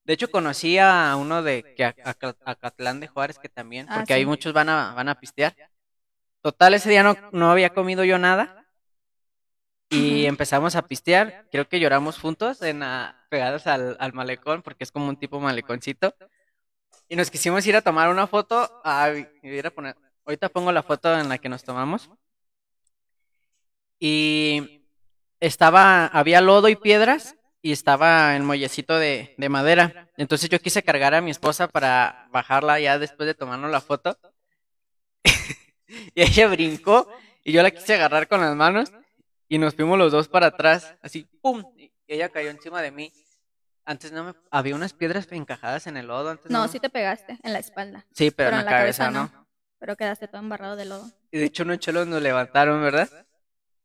De 0.04 0.14
hecho, 0.14 0.30
conocí 0.30 0.78
a 0.78 1.16
uno 1.20 1.42
de 1.42 1.74
que 1.76 1.84
a, 1.84 1.96
a- 2.04 2.36
Acatlán 2.46 3.00
de 3.00 3.08
Juárez 3.08 3.40
que 3.40 3.50
también, 3.50 3.88
Ah, 3.90 3.96
porque 3.98 4.14
ahí 4.14 4.22
sí. 4.22 4.28
muchos 4.28 4.54
van 4.54 4.70
a, 4.70 4.94
van 4.94 5.10
a 5.10 5.20
pistear. 5.20 5.56
Total, 6.42 6.76
ese 6.76 6.92
día 6.92 7.02
no, 7.02 7.16
no 7.32 7.50
había 7.52 7.72
comido 7.72 8.04
yo 8.04 8.20
nada. 8.20 8.68
Y 9.90 10.26
empezamos 10.28 10.76
a 10.76 10.84
pistear. 10.84 11.48
Creo 11.52 11.68
que 11.68 11.80
lloramos 11.80 12.20
juntos, 12.20 12.62
en 12.62 12.82
la- 12.82 13.26
pegados 13.32 13.66
al, 13.66 13.98
al 14.00 14.14
malecón, 14.14 14.62
porque 14.62 14.84
es 14.84 14.92
como 14.92 15.10
un 15.10 15.18
tipo 15.18 15.40
maleconcito. 15.40 16.14
Y 17.08 17.16
nos 17.16 17.32
quisimos 17.32 17.66
ir 17.66 17.76
a 17.76 17.82
tomar 17.82 18.10
una 18.10 18.28
foto. 18.28 18.80
Ay, 18.84 19.28
voy 19.42 19.58
a 19.60 19.72
poner, 19.72 19.96
ahorita 20.24 20.50
pongo 20.50 20.72
la 20.72 20.84
foto 20.84 21.18
en 21.20 21.30
la 21.30 21.40
que 21.40 21.50
nos 21.50 21.64
tomamos. 21.64 22.12
Y 24.00 24.79
estaba, 25.40 26.06
había 26.08 26.42
lodo 26.42 26.70
y 26.70 26.76
piedras 26.76 27.36
y 27.62 27.72
estaba 27.72 28.36
el 28.36 28.44
muellecito 28.44 28.98
de, 28.98 29.36
de 29.38 29.50
madera. 29.50 30.10
Entonces 30.18 30.50
yo 30.50 30.60
quise 30.60 30.84
cargar 30.84 31.14
a 31.14 31.22
mi 31.22 31.32
esposa 31.32 31.68
para 31.68 32.28
bajarla 32.32 32.80
ya 32.80 33.00
después 33.00 33.28
de 33.28 33.34
tomarnos 33.34 33.72
la 33.72 33.82
foto. 33.82 34.18
y 36.16 36.22
ella 36.22 36.48
brincó 36.48 37.10
y 37.44 37.52
yo 37.52 37.64
la 37.64 37.72
quise 37.72 37.96
agarrar 37.96 38.28
con 38.28 38.42
las 38.42 38.56
manos 38.56 38.92
y 39.48 39.58
nos 39.58 39.76
fuimos 39.76 39.98
los 39.98 40.12
dos 40.12 40.28
para 40.28 40.48
atrás, 40.48 40.96
así, 41.02 41.24
¡pum! 41.42 41.64
Y 41.76 41.92
ella 42.08 42.30
cayó 42.30 42.50
encima 42.50 42.82
de 42.82 42.92
mí. 42.92 43.12
Antes 43.86 44.12
no 44.12 44.24
me... 44.24 44.34
Había 44.52 44.76
unas 44.76 44.94
piedras 44.94 45.28
encajadas 45.32 45.88
en 45.88 45.98
el 45.98 46.06
lodo. 46.08 46.30
Antes 46.30 46.52
No, 46.52 46.60
no, 46.62 46.68
sí 46.68 46.80
te 46.80 46.90
pegaste 46.92 47.40
en 47.42 47.54
la 47.54 47.60
espalda, 47.60 48.06
Sí, 48.14 48.30
pero, 48.30 48.58
en 48.58 48.66
la, 48.66 48.72
cabeza, 48.72 49.10
no. 49.10 49.48
pero 49.80 49.96
quedaste 49.96 50.28
todo 50.28 50.42
embarrado 50.42 50.76
de 50.76 50.86
lodo. 50.86 51.10
Y 51.32 51.40
de 51.40 51.46
hecho 51.46 51.64
unos 51.64 51.80
cholos 51.80 52.06
nos 52.06 52.22
levantaron, 52.22 52.82
¿verdad? 52.84 53.10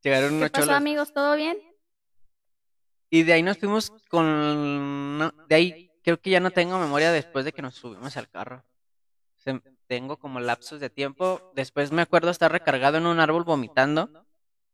Llegaron 0.05 0.29
¿Qué 0.31 0.37
unos 0.37 0.51
pasó, 0.51 0.65
cholos. 0.67 0.77
amigos? 0.77 1.13
¿Todo 1.13 1.35
bien? 1.35 1.59
Y 3.11 3.23
de 3.23 3.33
ahí 3.33 3.43
nos 3.43 3.59
fuimos 3.59 3.91
con... 4.09 5.19
no, 5.19 5.33
de 5.49 5.55
ahí 5.55 5.91
creo 6.03 6.21
que 6.21 6.31
ya 6.31 6.41
no 6.41 6.51
tengo 6.51 6.79
memoria 6.79 7.11
después 7.11 7.45
de 7.45 7.53
que 7.53 7.63
nos 7.63 7.75
subimos 7.75 8.17
al 8.17 8.29
carro. 8.29 8.65
Se- 9.37 9.61
tengo 9.87 10.19
como 10.19 10.41
lapsos 10.41 10.81
de 10.81 10.91
tiempo. 10.91 11.53
Después 11.55 11.91
me 11.93 12.03
acuerdo 12.03 12.31
estar 12.31 12.53
recargado 12.53 12.99
en 12.99 13.07
un 13.07 13.19
árbol 13.21 13.45
vomitando. 13.45 14.27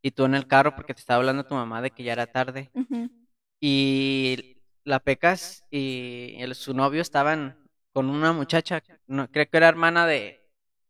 Y 0.02 0.10
tú 0.12 0.24
en 0.24 0.34
el 0.34 0.46
carro 0.46 0.74
porque 0.74 0.94
te 0.94 1.00
estaba 1.00 1.18
hablando 1.18 1.44
tu 1.46 1.54
mamá 1.54 1.80
de 1.82 1.90
que 1.90 2.02
ya 2.02 2.12
era 2.12 2.26
tarde. 2.26 2.70
Ujú. 2.74 3.10
Y 3.60 4.56
la 4.84 4.98
Pecas 4.98 5.64
y 5.70 6.36
el- 6.38 6.54
su 6.54 6.74
novio 6.74 7.02
estaban 7.02 7.68
con 7.92 8.08
una 8.08 8.32
muchacha, 8.32 8.82
no, 9.06 9.28
creo 9.30 9.48
que 9.50 9.56
era 9.56 9.68
hermana 9.68 10.06
de, 10.06 10.40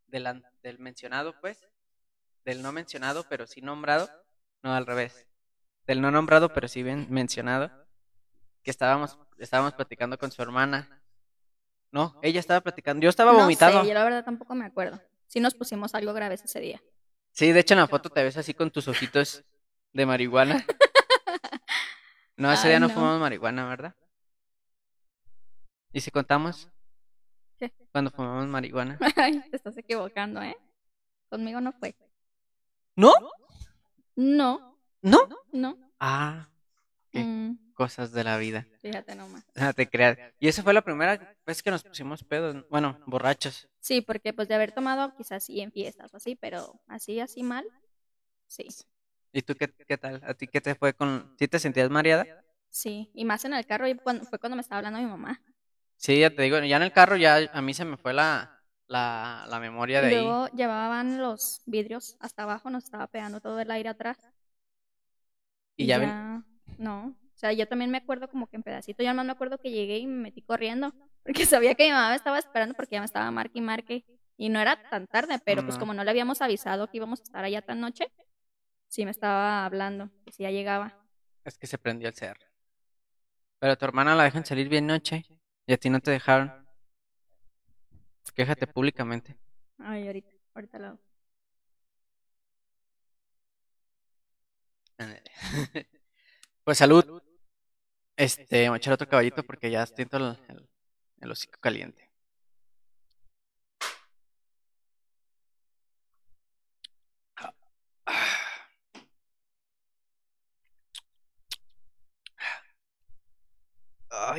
del 0.07 0.79
mencionado, 0.79 1.35
pues. 1.41 1.63
Del 2.45 2.63
no 2.63 2.73
mencionado, 2.73 3.25
pero 3.29 3.47
sí 3.47 3.61
nombrado. 3.61 4.09
No, 4.62 4.75
al 4.75 4.87
revés. 4.87 5.26
Del 5.87 6.00
no 6.00 6.11
nombrado, 6.11 6.52
pero 6.52 6.69
sí 6.69 6.83
bien 6.83 7.07
mencionado. 7.11 7.71
Que 8.62 8.71
estábamos, 8.71 9.19
estábamos 9.38 9.75
platicando 9.75 10.19
con 10.19 10.31
su 10.31 10.43
hermana. 10.43 11.02
No, 11.93 12.19
ella 12.23 12.40
estaba 12.40 12.61
platicando. 12.61 13.02
Yo 13.02 13.11
estaba 13.11 13.33
No 13.33 13.38
vomitado. 13.40 13.83
sé, 13.83 13.88
yo 13.88 13.95
la 13.95 14.05
verdad 14.05 14.25
tampoco 14.25 14.55
me 14.55 14.67
acuerdo. 14.67 15.00
Sí 15.26 15.40
nos 15.40 15.55
pusimos 15.55 15.95
algo 15.95 16.12
graves 16.12 16.43
ese 16.45 16.61
día. 16.61 16.83
Sí, 17.33 17.52
de 17.52 17.61
hecho 17.61 17.75
en 17.75 17.81
la 17.81 17.87
foto 17.88 18.11
te 18.11 18.23
ves 18.23 18.37
así 18.37 18.55
con 18.55 18.71
tus 18.71 18.88
ojitos 18.88 19.45
de 19.93 20.07
marihuana. 20.07 20.64
No, 22.37 22.50
ese 22.52 22.64
Ay, 22.64 22.69
día 22.71 22.81
no, 22.81 22.88
no. 22.88 22.95
fumamos 22.95 23.21
marihuana, 23.21 23.69
¿verdad? 23.69 23.95
¿Y 25.93 26.00
si 26.00 26.11
contamos 26.11 26.69
¿Qué? 27.59 27.73
cuando 27.93 28.11
fumamos 28.11 28.47
marihuana? 28.47 28.99
Ay, 29.17 29.40
te 29.50 29.57
estás 29.57 29.76
equivocando, 29.76 30.40
¿eh? 30.43 30.57
Conmigo 31.29 31.61
no 31.61 31.73
fue. 31.73 31.95
¿No? 32.97 33.12
No, 34.17 34.76
¿No? 35.02 35.29
no. 35.52 35.79
Ah, 35.99 36.49
¿Qué? 37.11 37.25
Mm, 37.25 37.73
cosas 37.75 38.12
de 38.12 38.25
la 38.25 38.37
vida. 38.37 38.67
fíjate 38.81 39.14
nomás. 39.14 39.45
No 39.55 39.73
te 39.75 39.88
creas. 39.88 40.19
Y 40.38 40.49
esa 40.49 40.62
fue 40.62 40.73
la 40.73 40.83
primera 40.83 41.37
vez 41.47 41.62
que 41.62 41.71
nos 41.71 41.83
pusimos 41.83 42.23
pedos, 42.25 42.64
bueno, 42.71 42.99
borrachos. 43.07 43.69
Sí, 43.81 44.00
porque 44.00 44.33
pues 44.33 44.49
de 44.49 44.55
haber 44.55 44.73
tomado 44.73 45.14
quizás 45.17 45.45
sí 45.45 45.61
en 45.61 45.73
fiestas 45.73 46.12
o 46.12 46.17
así, 46.19 46.37
pero 46.37 46.81
así, 46.87 47.21
así 47.21 47.43
mal, 47.43 47.67
sí. 48.47 48.69
¿Y 49.33 49.43
tú 49.43 49.55
qué, 49.55 49.73
qué 49.73 49.97
tal? 49.97 50.21
¿A 50.25 50.35
ti 50.35 50.47
qué 50.47 50.61
te 50.61 50.75
fue 50.75 50.93
con... 50.93 51.35
¿Sí 51.38 51.49
te 51.49 51.59
sentías 51.59 51.88
mareada? 51.90 52.26
Sí, 52.69 53.11
y 53.14 53.25
más 53.25 53.45
en 53.45 53.55
el 53.55 53.67
carro 53.67 53.88
y 53.88 53.95
cuando, 53.97 54.25
fue 54.25 54.38
cuando 54.38 54.57
me 54.57 54.62
estaba 54.62 54.79
hablando 54.79 54.99
mi 55.00 55.07
mamá. 55.07 55.40
Sí, 55.97 56.21
ya 56.21 56.31
te 56.31 56.43
digo, 56.43 56.59
ya 56.61 56.76
en 56.76 56.83
el 56.83 56.93
carro 56.93 57.17
ya 57.17 57.50
a 57.52 57.61
mí 57.62 57.75
se 57.75 57.85
me 57.85 57.97
fue 57.97 58.12
la, 58.12 58.60
la, 58.91 59.47
la 59.49 59.61
memoria 59.61 60.01
de 60.03 60.07
Y 60.07 60.11
ahí. 60.11 60.15
luego 60.17 60.49
llevaban 60.49 61.19
los 61.19 61.63
vidrios 61.67 62.17
hasta 62.21 62.43
abajo, 62.43 62.71
nos 62.71 62.85
estaba 62.85 63.07
pegando 63.07 63.41
todo 63.41 63.59
el 63.61 63.71
aire 63.71 63.89
atrás. 63.89 64.19
Y 65.77 65.87
ya 65.87 65.99
ven- 65.99 66.45
No, 66.79 67.07
o 67.07 67.39
sea, 67.39 67.53
yo 67.53 67.67
también 67.67 67.91
me 67.91 67.99
acuerdo 67.99 68.29
como 68.29 68.47
que 68.47 68.57
en 68.57 68.63
pedacito, 68.63 69.03
yo 69.03 69.15
no 69.15 69.25
me 69.25 69.33
acuerdo 69.33 69.59
que 69.59 69.71
llegué 69.71 69.99
y 69.99 70.07
me 70.07 70.23
metí 70.25 70.43
corriendo, 70.43 70.93
porque 71.25 71.47
sabía 71.47 71.75
que 71.75 71.85
mi 71.85 71.91
mamá 71.91 72.11
me 72.11 72.17
estaba 72.17 72.39
esperando 72.39 72.75
porque 72.75 72.97
ya 72.97 73.01
me 73.01 73.07
estaba 73.07 73.31
marque 73.31 73.59
y 73.59 73.63
marque. 73.63 74.05
Y 74.37 74.49
no 74.49 74.59
era 74.59 74.77
tan 74.91 75.07
tarde, 75.07 75.39
pero 75.45 75.63
pues 75.63 75.77
como 75.77 75.93
no 75.93 76.03
le 76.03 76.11
habíamos 76.11 76.41
avisado 76.41 76.89
que 76.89 76.97
íbamos 76.97 77.21
a 77.21 77.25
estar 77.25 77.45
allá 77.45 77.61
tan 77.61 77.79
noche, 77.81 78.07
sí 78.89 79.05
me 79.05 79.11
estaba 79.11 79.65
hablando, 79.67 80.11
que 80.25 80.33
sí 80.33 80.45
ya 80.45 80.51
llegaba. 80.51 80.97
Es 81.45 81.59
que 81.59 81.67
se 81.67 81.77
prendió 81.79 82.09
el 82.09 82.15
cerro. 82.15 82.41
Pero 83.59 83.73
a 83.73 83.77
tu 83.77 83.85
hermana 83.85 84.15
la 84.15 84.25
dejan 84.25 84.45
salir 84.45 84.69
bien 84.69 84.87
noche 84.87 85.25
y 85.67 85.73
a 85.73 85.77
ti 85.77 85.91
no 85.91 86.01
te 86.01 86.11
dejaron. 86.11 86.53
Quéjate 88.41 88.67
públicamente. 88.67 89.37
Ay, 89.77 90.07
ahorita, 90.07 90.31
ahorita 90.55 90.79
lo 90.79 90.87
hago. 90.87 90.99
Pues 96.65 96.79
salud. 96.79 97.23
Este, 98.17 98.71
voy 98.71 98.77
a 98.77 98.79
echar 98.79 98.95
otro 98.95 99.07
caballito 99.07 99.43
porque 99.43 99.71
ya 99.71 99.85
siento 99.85 100.17
el, 100.17 100.39
el, 100.49 100.69
el 101.21 101.31
hocico 101.31 101.61
caliente. 101.61 102.10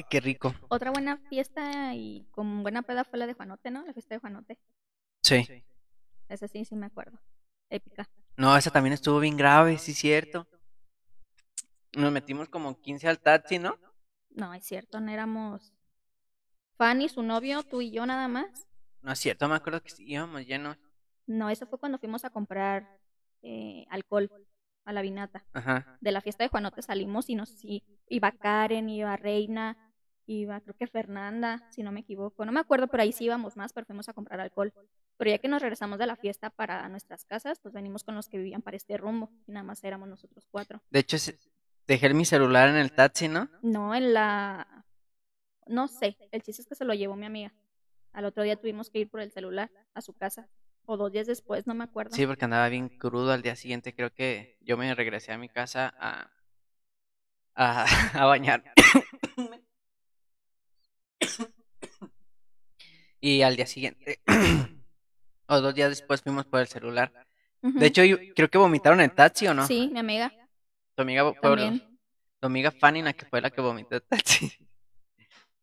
Ay, 0.01 0.05
qué 0.10 0.20
rico. 0.20 0.55
Otra 0.70 0.89
buena 0.89 1.17
fiesta 1.29 1.93
y 1.93 2.25
con 2.31 2.63
buena 2.63 2.81
peda 2.81 3.03
fue 3.03 3.20
la 3.20 3.27
de 3.27 3.34
Juanote, 3.34 3.70
¿no? 3.70 3.86
La 3.86 3.93
fiesta 3.93 4.15
de 4.15 4.20
Juanote. 4.20 4.58
Sí. 5.22 5.46
Esa 6.27 6.48
sí, 6.48 6.65
sí 6.65 6.75
me 6.75 6.88
acuerdo. 6.88 7.20
Épica. 7.70 8.10
No, 8.36 8.58
esa 8.58 8.72
también 8.72 8.93
estuvo 8.93 9.20
bien 9.20 9.38
grave, 9.38 9.77
sí, 9.77 9.93
cierto. 9.93 10.48
Nos 11.93 12.12
metimos 12.12 12.50
como 12.50 12.81
15 12.81 13.10
al 13.10 13.20
taxi, 13.20 13.60
¿no? 13.60 13.77
No, 14.31 14.55
es 14.55 14.65
cierto, 14.65 15.00
no 15.00 15.12
éramos 15.12 15.72
Fanny, 16.77 17.08
su 17.08 17.22
novio, 17.22 17.62
tú 17.62 17.81
y 17.81 17.91
yo 17.91 18.03
nada 18.08 18.27
más. 18.27 18.67
No 19.03 19.12
es 19.12 19.20
cierto, 19.20 19.48
me 19.48 19.55
acuerdo 19.55 19.84
que 19.84 19.91
sí 19.91 20.03
íbamos 20.08 20.48
llenos. 20.48 20.77
No, 21.27 21.51
eso 21.51 21.67
fue 21.67 21.77
cuando 21.77 22.00
fuimos 22.00 22.25
a 22.25 22.31
comprar 22.31 23.00
eh, 23.43 23.86
alcohol 23.91 24.31
a 24.86 24.93
la 24.93 25.03
vinata. 25.03 25.46
Ajá. 25.53 26.00
De 26.01 26.12
la 26.12 26.22
fiesta 26.22 26.43
de 26.43 26.50
Juanote 26.50 26.81
salimos 26.81 27.29
y 27.29 27.36
nos 27.36 27.50
sí, 27.50 27.84
iba 28.08 28.31
Karen, 28.31 28.89
iba 28.89 29.15
Reina, 29.15 29.90
iba 30.25 30.59
creo 30.61 30.75
que 30.75 30.87
Fernanda, 30.87 31.67
si 31.71 31.83
no 31.83 31.91
me 31.91 32.01
equivoco. 32.01 32.45
No 32.45 32.51
me 32.51 32.59
acuerdo, 32.59 32.87
pero 32.87 33.03
ahí 33.03 33.11
sí 33.11 33.25
íbamos 33.25 33.57
más, 33.57 33.73
pero 33.73 33.85
fuimos 33.85 34.09
a 34.09 34.13
comprar 34.13 34.39
alcohol. 34.39 34.73
Pero 35.17 35.31
ya 35.31 35.37
que 35.37 35.47
nos 35.47 35.61
regresamos 35.61 35.99
de 35.99 36.07
la 36.07 36.15
fiesta 36.15 36.49
para 36.49 36.87
nuestras 36.89 37.25
casas, 37.25 37.59
pues 37.59 37.73
venimos 37.73 38.03
con 38.03 38.15
los 38.15 38.27
que 38.27 38.37
vivían 38.37 38.61
para 38.61 38.77
este 38.77 38.97
rumbo 38.97 39.31
y 39.47 39.51
nada 39.51 39.63
más 39.63 39.83
éramos 39.83 40.07
nosotros 40.09 40.47
cuatro. 40.49 40.81
De 40.89 40.99
hecho, 40.99 41.17
dejé 41.87 42.13
mi 42.13 42.25
celular 42.25 42.69
en 42.69 42.75
el 42.77 42.91
taxi, 42.91 43.27
¿no? 43.27 43.49
No, 43.61 43.93
en 43.93 44.13
la... 44.13 44.85
No 45.67 45.87
sé, 45.87 46.17
el 46.31 46.41
chiste 46.41 46.63
es 46.63 46.67
que 46.67 46.75
se 46.75 46.85
lo 46.85 46.93
llevó 46.93 47.15
mi 47.15 47.25
amiga. 47.25 47.53
Al 48.13 48.25
otro 48.25 48.43
día 48.43 48.55
tuvimos 48.55 48.89
que 48.89 48.99
ir 48.99 49.09
por 49.09 49.21
el 49.21 49.31
celular 49.31 49.71
a 49.93 50.01
su 50.01 50.13
casa. 50.13 50.49
O 50.85 50.97
dos 50.97 51.11
días 51.11 51.27
después, 51.27 51.67
no 51.67 51.75
me 51.75 51.83
acuerdo. 51.83 52.15
Sí, 52.15 52.25
porque 52.25 52.45
andaba 52.45 52.67
bien 52.67 52.89
crudo 52.89 53.31
al 53.31 53.43
día 53.43 53.55
siguiente. 53.55 53.93
Creo 53.93 54.11
que 54.11 54.57
yo 54.61 54.77
me 54.77 54.93
regresé 54.95 55.31
a 55.31 55.37
mi 55.37 55.47
casa 55.47 55.93
a, 55.99 56.31
a, 57.53 57.85
a 58.23 58.25
bañar. 58.25 58.63
Y 63.21 63.43
al 63.43 63.55
día 63.55 63.67
siguiente, 63.67 64.19
o 65.47 65.61
dos 65.61 65.75
días 65.75 65.89
después, 65.89 66.21
fuimos 66.21 66.45
por 66.45 66.59
el 66.59 66.67
celular. 66.67 67.11
De 67.61 67.85
hecho, 67.85 68.03
yo 68.03 68.17
creo 68.35 68.49
que 68.49 68.57
vomitaron 68.57 68.99
en 68.99 69.11
el 69.11 69.15
taxi, 69.15 69.47
¿o 69.47 69.53
no? 69.53 69.67
Sí, 69.67 69.89
mi 69.93 69.99
amiga 69.99 70.31
Tu 70.95 71.03
amiga, 71.03 71.31
también. 71.39 71.99
tu 72.39 72.47
amiga 72.47 72.71
Fanny, 72.71 73.03
la 73.03 73.13
que 73.13 73.25
fue 73.25 73.39
la 73.39 73.51
que 73.51 73.61
vomitó 73.61 73.95
el 73.95 74.01
taxi. 74.01 74.51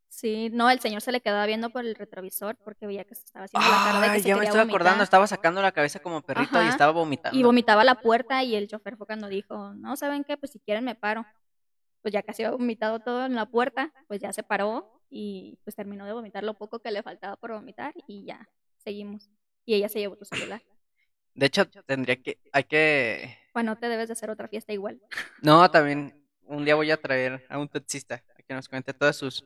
Sí, 0.08 0.48
no, 0.52 0.68
el 0.70 0.80
señor 0.80 1.00
se 1.00 1.12
le 1.12 1.20
quedaba 1.20 1.46
viendo 1.46 1.70
por 1.70 1.84
el 1.84 1.94
retrovisor 1.94 2.56
porque 2.64 2.86
veía 2.86 3.04
que 3.04 3.14
se 3.14 3.24
estaba 3.24 3.44
haciendo 3.44 3.68
la 3.68 3.84
cara 3.84 4.00
de 4.00 4.16
que 4.16 4.22
se 4.22 4.28
ya 4.28 4.36
me 4.36 4.44
estoy 4.46 4.60
acordando, 4.60 5.04
estaba 5.04 5.26
sacando 5.28 5.62
la 5.62 5.70
cabeza 5.70 6.00
como 6.00 6.22
perrito 6.22 6.60
y 6.62 6.66
estaba 6.66 6.90
vomitando. 6.90 7.38
Y 7.38 7.42
vomitaba 7.44 7.84
la 7.84 7.96
puerta 7.96 8.42
y 8.42 8.56
el 8.56 8.66
chofer 8.66 8.96
fue 8.96 9.06
cuando 9.06 9.28
dijo, 9.28 9.74
no, 9.74 9.96
¿saben 9.96 10.24
qué? 10.24 10.36
Pues 10.36 10.52
si 10.52 10.58
quieren 10.60 10.84
me 10.84 10.94
paro. 10.96 11.24
Pues 12.02 12.12
ya 12.12 12.22
casi 12.22 12.42
había 12.44 12.56
vomitado 12.56 13.00
todo 13.00 13.26
en 13.26 13.34
la 13.34 13.46
puerta, 13.46 13.92
pues 14.06 14.20
ya 14.20 14.32
se 14.32 14.42
paró 14.42 14.97
y 15.10 15.58
pues 15.64 15.76
terminó 15.76 16.06
de 16.06 16.12
vomitar 16.12 16.44
lo 16.44 16.54
poco 16.54 16.80
que 16.80 16.90
le 16.90 17.02
faltaba 17.02 17.36
por 17.36 17.52
vomitar 17.52 17.94
y 18.06 18.24
ya, 18.24 18.48
seguimos. 18.76 19.30
Y 19.64 19.74
ella 19.74 19.88
se 19.88 19.98
llevó 19.98 20.16
tu 20.16 20.24
celular. 20.24 20.62
De 21.34 21.46
hecho, 21.46 21.68
tendría 21.86 22.16
que, 22.16 22.38
hay 22.52 22.64
que, 22.64 23.38
Bueno, 23.54 23.76
te 23.78 23.88
debes 23.88 24.08
de 24.08 24.12
hacer 24.14 24.30
otra 24.30 24.48
fiesta 24.48 24.72
igual. 24.72 25.00
no, 25.42 25.70
también, 25.70 26.14
un 26.42 26.64
día 26.64 26.74
voy 26.74 26.90
a 26.90 27.00
traer 27.00 27.46
a 27.48 27.58
un 27.58 27.68
taxista 27.68 28.24
a 28.36 28.42
que 28.42 28.54
nos 28.54 28.68
cuente 28.68 28.92
todas 28.94 29.16
sus... 29.16 29.44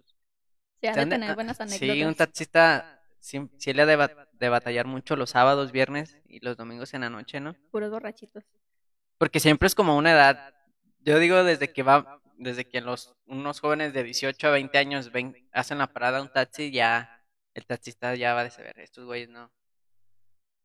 Han 0.84 0.94
se 0.94 1.00
de 1.00 1.06
tener 1.06 1.30
ah, 1.30 1.34
buenas 1.34 1.56
Sí, 1.58 1.62
un 1.62 1.90
anécdotas. 1.90 2.16
taxista, 2.16 3.02
sí, 3.20 3.48
sí 3.58 3.72
le 3.72 3.82
ha 3.82 3.86
de, 3.86 4.10
de 4.32 4.48
batallar 4.48 4.86
mucho 4.86 5.14
los 5.16 5.30
sábados, 5.30 5.70
viernes 5.70 6.18
y 6.26 6.40
los 6.40 6.56
domingos 6.56 6.92
en 6.94 7.02
la 7.02 7.10
noche, 7.10 7.38
¿no? 7.38 7.54
Puros 7.70 7.90
borrachitos. 7.90 8.44
Porque 9.18 9.38
siempre 9.38 9.68
es 9.68 9.74
como 9.76 9.96
una 9.96 10.12
edad, 10.12 10.54
yo 11.00 11.18
digo 11.20 11.44
desde 11.44 11.72
que 11.72 11.82
va, 11.84 12.20
desde 12.38 12.66
que 12.68 12.80
los, 12.80 13.14
unos 13.26 13.60
jóvenes 13.60 13.92
de 13.92 14.02
18 14.04 14.48
a 14.48 14.50
20 14.50 14.76
años 14.78 15.12
ven, 15.12 15.36
hacen 15.52 15.78
la 15.78 15.92
parada 15.92 16.18
a 16.18 16.22
un 16.22 16.32
taxi, 16.32 16.70
ya, 16.70 17.24
el 17.54 17.66
taxista 17.66 18.14
ya 18.14 18.34
va 18.34 18.44
de 18.44 18.50
saber, 18.50 18.78
estos 18.80 19.04
güeyes 19.04 19.28
no, 19.28 19.50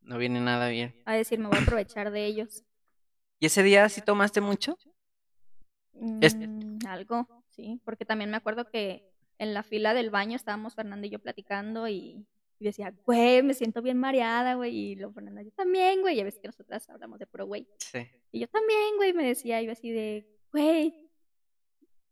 no 0.02 0.18
vienen 0.18 0.46
nada 0.46 0.70
bien. 0.70 0.96
A 1.06 1.16
decir, 1.16 1.40
me 1.40 1.48
voy 1.48 1.58
a 1.58 1.62
aprovechar 1.62 2.12
de 2.12 2.26
ellos. 2.26 2.64
¿Y 3.40 3.46
ese 3.48 3.62
día 3.64 3.88
sí 3.90 4.02
tomaste 4.02 4.42
mucho? 4.42 4.78
Mm, 5.94 6.80
algo, 6.88 7.44
sí, 7.50 7.82
porque 7.84 8.06
también 8.06 8.30
me 8.30 8.38
acuerdo 8.38 8.70
que 8.70 9.12
en 9.40 9.54
la 9.54 9.64
fila 9.64 9.94
del 9.94 10.10
baño 10.10 10.36
estábamos 10.36 10.76
Fernanda 10.76 11.08
y 11.08 11.10
yo 11.10 11.20
platicando 11.20 11.88
y, 11.88 12.26
y 12.60 12.66
decía, 12.66 12.94
güey, 13.06 13.44
me 13.44 13.54
siento 13.54 13.82
bien 13.82 13.98
mareada, 13.98 14.56
güey, 14.56 14.76
y 14.76 14.96
luego 14.96 15.14
Fernanda, 15.14 15.42
yo 15.42 15.52
también, 15.52 16.02
güey, 16.02 16.18
y 16.18 16.22
a 16.22 16.24
veces 16.24 16.40
que 16.40 16.48
nosotras 16.48 16.88
hablamos 16.90 17.20
de 17.20 17.28
puro 17.28 17.46
güey, 17.46 17.68
Sí. 17.78 18.08
y 18.32 18.40
yo 18.40 18.48
también, 18.48 18.96
güey, 18.98 19.14
me 19.14 19.26
decía, 19.26 19.62
yo 19.62 19.72
así 19.72 19.92
de, 19.92 20.28
güey, 20.52 21.07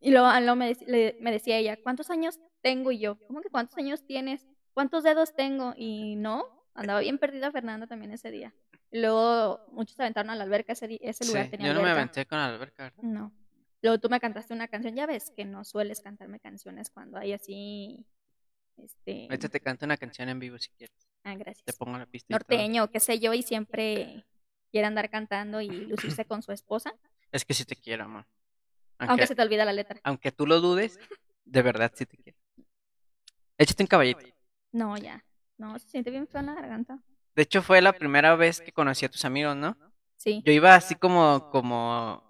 y 0.07 0.11
luego, 0.11 0.27
luego 0.39 0.55
me, 0.55 0.71
dec- 0.71 0.85
le- 0.85 1.17
me 1.19 1.31
decía 1.31 1.57
ella, 1.57 1.77
¿cuántos 1.81 2.09
años 2.09 2.39
tengo? 2.61 2.91
Y 2.91 2.99
yo, 2.99 3.17
¿cómo 3.27 3.41
que 3.41 3.49
cuántos 3.49 3.77
años 3.77 4.05
tienes? 4.05 4.45
¿Cuántos 4.73 5.03
dedos 5.03 5.35
tengo? 5.35 5.73
Y 5.77 6.15
no, 6.15 6.45
andaba 6.73 6.99
bien 6.99 7.17
perdida 7.17 7.51
Fernanda 7.51 7.87
también 7.87 8.11
ese 8.11 8.29
día. 8.31 8.53
Y 8.91 8.99
luego 8.99 9.65
muchos 9.71 9.95
se 9.95 10.03
aventaron 10.03 10.29
a 10.29 10.35
la 10.35 10.43
alberca, 10.43 10.73
ese, 10.73 10.99
ese 11.01 11.25
lugar 11.25 11.45
Sí, 11.45 11.51
tenía 11.51 11.67
yo 11.67 11.73
no 11.73 11.81
me 11.81 11.89
aventé 11.89 12.25
con 12.25 12.37
la 12.37 12.45
alberca, 12.47 12.83
¿verdad? 12.83 13.03
No. 13.03 13.33
Luego 13.81 13.99
tú 13.99 14.09
me 14.09 14.19
cantaste 14.19 14.53
una 14.53 14.67
canción, 14.67 14.95
ya 14.95 15.05
ves 15.05 15.31
que 15.35 15.45
no 15.45 15.63
sueles 15.63 16.01
cantarme 16.01 16.39
canciones 16.39 16.89
cuando 16.89 17.17
hay 17.17 17.33
así, 17.33 18.05
este, 18.77 19.27
Ahorita 19.29 19.49
te 19.49 19.59
canto 19.59 19.85
una 19.85 19.97
canción 19.97 20.29
en 20.29 20.39
vivo 20.39 20.57
si 20.57 20.69
quieres. 20.71 21.07
ah, 21.23 21.33
Te 21.33 21.39
gracias, 21.43 21.77
pongo 21.77 21.97
la 21.97 22.05
pista. 22.05 22.27
norteño, 22.33 22.89
qué 22.91 22.99
sé 22.99 23.19
yo, 23.19 23.33
y 23.33 23.41
siempre 23.43 24.25
quiere 24.71 24.87
andar 24.87 25.09
cantando 25.09 25.61
y 25.61 25.69
lucirse 25.87 26.25
con 26.25 26.41
su 26.41 26.51
esposa, 26.51 26.93
Es 27.31 27.45
que 27.45 27.53
sí 27.53 27.65
te 27.65 27.75
quiero, 27.75 28.05
amor. 28.05 28.25
Aunque 28.97 29.11
Aunque, 29.11 29.27
se 29.27 29.35
te 29.35 29.41
olvida 29.41 29.65
la 29.65 29.73
letra. 29.73 29.99
aunque 30.03 30.31
tú 30.31 30.47
lo 30.47 30.61
dudes, 30.61 30.99
de 31.45 31.61
verdad 31.61 31.91
sí 31.95 32.05
te 32.05 32.17
quiero. 32.17 32.37
Échate 33.57 33.83
un 33.83 33.87
caballito. 33.87 34.25
No, 34.71 34.97
ya, 34.97 35.23
no, 35.57 35.77
se 35.79 35.87
siente 35.89 36.11
bien 36.11 36.27
feo 36.27 36.41
en 36.41 36.47
la 36.47 36.55
garganta. 36.55 36.99
De 37.35 37.43
hecho, 37.43 37.61
fue 37.61 37.81
la 37.81 37.93
primera 37.93 38.35
vez 38.35 38.61
que 38.61 38.71
conocí 38.71 39.05
a 39.05 39.09
tus 39.09 39.25
amigos, 39.25 39.55
¿no? 39.55 39.77
Sí, 40.17 40.41
Yo 40.45 40.51
iba 40.53 40.75
así 40.75 40.95
como, 40.95 41.49
como, 41.51 42.23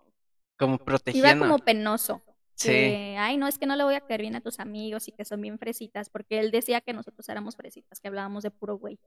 como 0.57 0.75
iba 0.75 0.85
protegiendo. 0.85 1.45
como 1.45 1.59
penoso. 1.59 2.21
Sí, 2.55 2.69
que, 2.69 3.15
ay, 3.19 3.37
no, 3.37 3.47
es 3.47 3.59
que 3.59 3.65
no 3.65 3.75
le 3.75 3.83
voy 3.83 3.95
a 3.95 4.01
caer 4.01 4.21
bien 4.21 4.35
a 4.35 4.41
tus 4.41 4.59
amigos 4.59 5.07
y 5.07 5.11
que 5.11 5.25
son 5.25 5.41
bien 5.41 5.59
fresitas, 5.59 6.09
porque 6.09 6.39
él 6.39 6.51
decía 6.51 6.79
que 6.81 6.93
nosotros 6.93 7.27
éramos 7.27 7.55
fresitas, 7.57 7.99
que 7.99 8.07
hablábamos 8.07 8.43
de 8.43 8.51
puro 8.51 8.77
güey. 8.77 8.97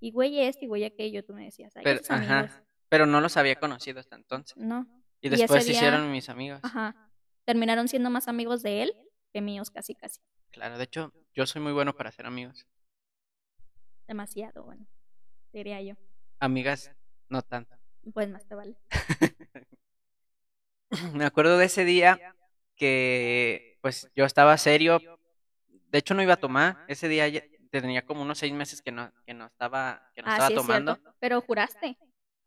Y 0.00 0.12
güey 0.12 0.40
este 0.40 0.64
y 0.64 0.68
güey 0.68 0.84
aquello, 0.84 1.22
tú 1.22 1.34
me 1.34 1.44
decías, 1.44 1.76
ay, 1.76 1.84
pero, 1.84 2.00
ajá, 2.08 2.64
pero 2.88 3.04
no 3.04 3.20
los 3.20 3.36
había 3.36 3.56
conocido 3.56 4.00
hasta 4.00 4.16
entonces. 4.16 4.56
No, 4.56 4.86
Y 5.20 5.28
después 5.28 5.64
se 5.64 5.72
hicieron 5.72 6.10
mis 6.10 6.28
amigos. 6.28 6.60
Ajá. 6.62 6.94
Terminaron 7.44 7.88
siendo 7.88 8.10
más 8.10 8.28
amigos 8.28 8.62
de 8.62 8.82
él 8.82 8.94
que 9.32 9.40
míos, 9.40 9.70
casi, 9.70 9.94
casi. 9.94 10.20
Claro, 10.50 10.78
de 10.78 10.84
hecho, 10.84 11.12
yo 11.34 11.46
soy 11.46 11.62
muy 11.62 11.72
bueno 11.72 11.94
para 11.94 12.08
hacer 12.08 12.26
amigos. 12.26 12.66
Demasiado, 14.06 14.64
bueno, 14.64 14.86
diría 15.52 15.80
yo. 15.80 15.94
Amigas, 16.40 16.90
no 17.28 17.42
tanto. 17.42 17.76
Pues 18.12 18.28
más 18.28 18.46
te 18.46 18.54
vale. 18.54 18.76
Me 21.14 21.24
acuerdo 21.24 21.58
de 21.58 21.66
ese 21.66 21.84
día 21.84 22.34
que 22.74 23.78
pues 23.82 24.10
yo 24.16 24.24
estaba 24.24 24.56
serio. 24.58 25.00
De 25.90 25.98
hecho 25.98 26.14
no 26.14 26.22
iba 26.22 26.34
a 26.34 26.40
tomar. 26.40 26.84
Ese 26.88 27.08
día 27.08 27.28
ya 27.28 27.42
tenía 27.70 28.04
como 28.04 28.22
unos 28.22 28.38
seis 28.38 28.52
meses 28.52 28.82
que 28.82 28.90
no, 28.90 29.12
que 29.24 29.34
no 29.34 29.46
estaba, 29.46 30.10
que 30.14 30.22
no 30.22 30.28
ah, 30.28 30.32
estaba 30.32 30.48
sí, 30.48 30.54
tomando. 30.54 30.98
Pero 31.20 31.40
juraste. 31.42 31.96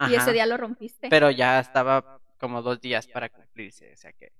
Y 0.10 0.16
ese 0.16 0.34
día 0.34 0.46
lo 0.46 0.58
rompiste. 0.58 1.08
Pero 1.10 1.32
ya 1.32 1.60
estaba 1.60 2.20
como 2.44 2.62
dos 2.62 2.82
días 2.82 3.08
para 3.08 3.30
cumplirse, 3.30 3.94
o 3.94 3.96
sea 3.96 4.12
que 4.12 4.34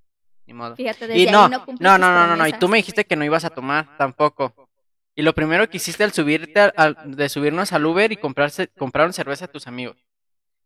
ni 0.46 0.52
modo. 0.52 0.76
Fíjate, 0.76 1.06
Y 1.06 1.20
desde 1.24 1.32
no, 1.32 1.44
ahí 1.44 1.50
no 1.50 1.58
no, 1.80 1.98
no, 1.98 1.98
no, 1.98 2.26
no, 2.26 2.36
no, 2.36 2.46
y 2.46 2.52
tú 2.52 2.68
me 2.68 2.76
dijiste 2.76 3.06
que 3.06 3.16
no 3.16 3.24
ibas 3.24 3.46
a 3.46 3.50
tomar 3.50 3.96
tampoco. 3.96 4.68
Y 5.14 5.22
lo 5.22 5.32
primero 5.34 5.70
que 5.70 5.78
hiciste 5.78 6.04
al 6.04 6.12
subirte 6.12 6.60
al, 6.60 6.74
al- 6.76 7.16
de 7.16 7.28
subirnos 7.30 7.72
al 7.72 7.86
Uber 7.86 8.12
y 8.12 8.16
comprarse, 8.18 8.68
compraron 8.68 9.14
cerveza 9.14 9.46
a 9.46 9.48
tus 9.48 9.66
amigos. 9.66 9.96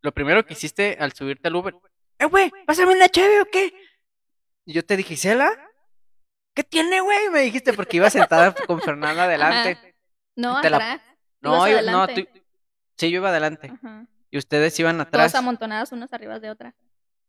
Lo 0.01 0.11
primero 0.13 0.45
que 0.45 0.55
hiciste 0.55 0.97
al 0.99 1.13
subirte 1.13 1.47
al 1.47 1.55
Uber, 1.55 1.77
eh, 2.19 2.25
güey, 2.25 2.51
pásame 2.67 2.93
una 2.97 3.09
cheve 3.09 3.41
o 3.41 3.45
qué? 3.45 3.73
Y 4.65 4.73
yo 4.73 4.85
te 4.85 4.97
dije, 4.97 5.17
¿Cela? 5.17 5.53
¿Qué 6.55 6.65
tiene, 6.65 7.01
güey? 7.01 7.29
Me 7.31 7.41
dijiste 7.43 7.73
porque 7.73 7.99
iba 7.99 8.11
sentada 8.11 8.53
con 8.53 8.81
Fernanda 8.81 9.25
adelante. 9.31 9.95
No, 10.35 10.61
te 10.61 10.71
la- 10.71 10.77
atrás. 10.79 11.01
No, 11.41 11.69
yo- 11.69 11.83
no, 11.83 12.09
tú- 12.09 12.27
sí, 12.97 13.11
yo 13.13 13.19
iba 13.19 13.29
adelante. 13.29 13.71
Ajá. 13.73 14.07
Y 14.31 14.39
ustedes 14.39 14.77
iban 14.81 15.01
atrás. 15.01 15.31
Todas 15.31 15.35
amontonadas 15.37 15.93
unas 15.93 16.13
arriba 16.13 16.41
de 16.41 16.51
otras. 16.51 16.75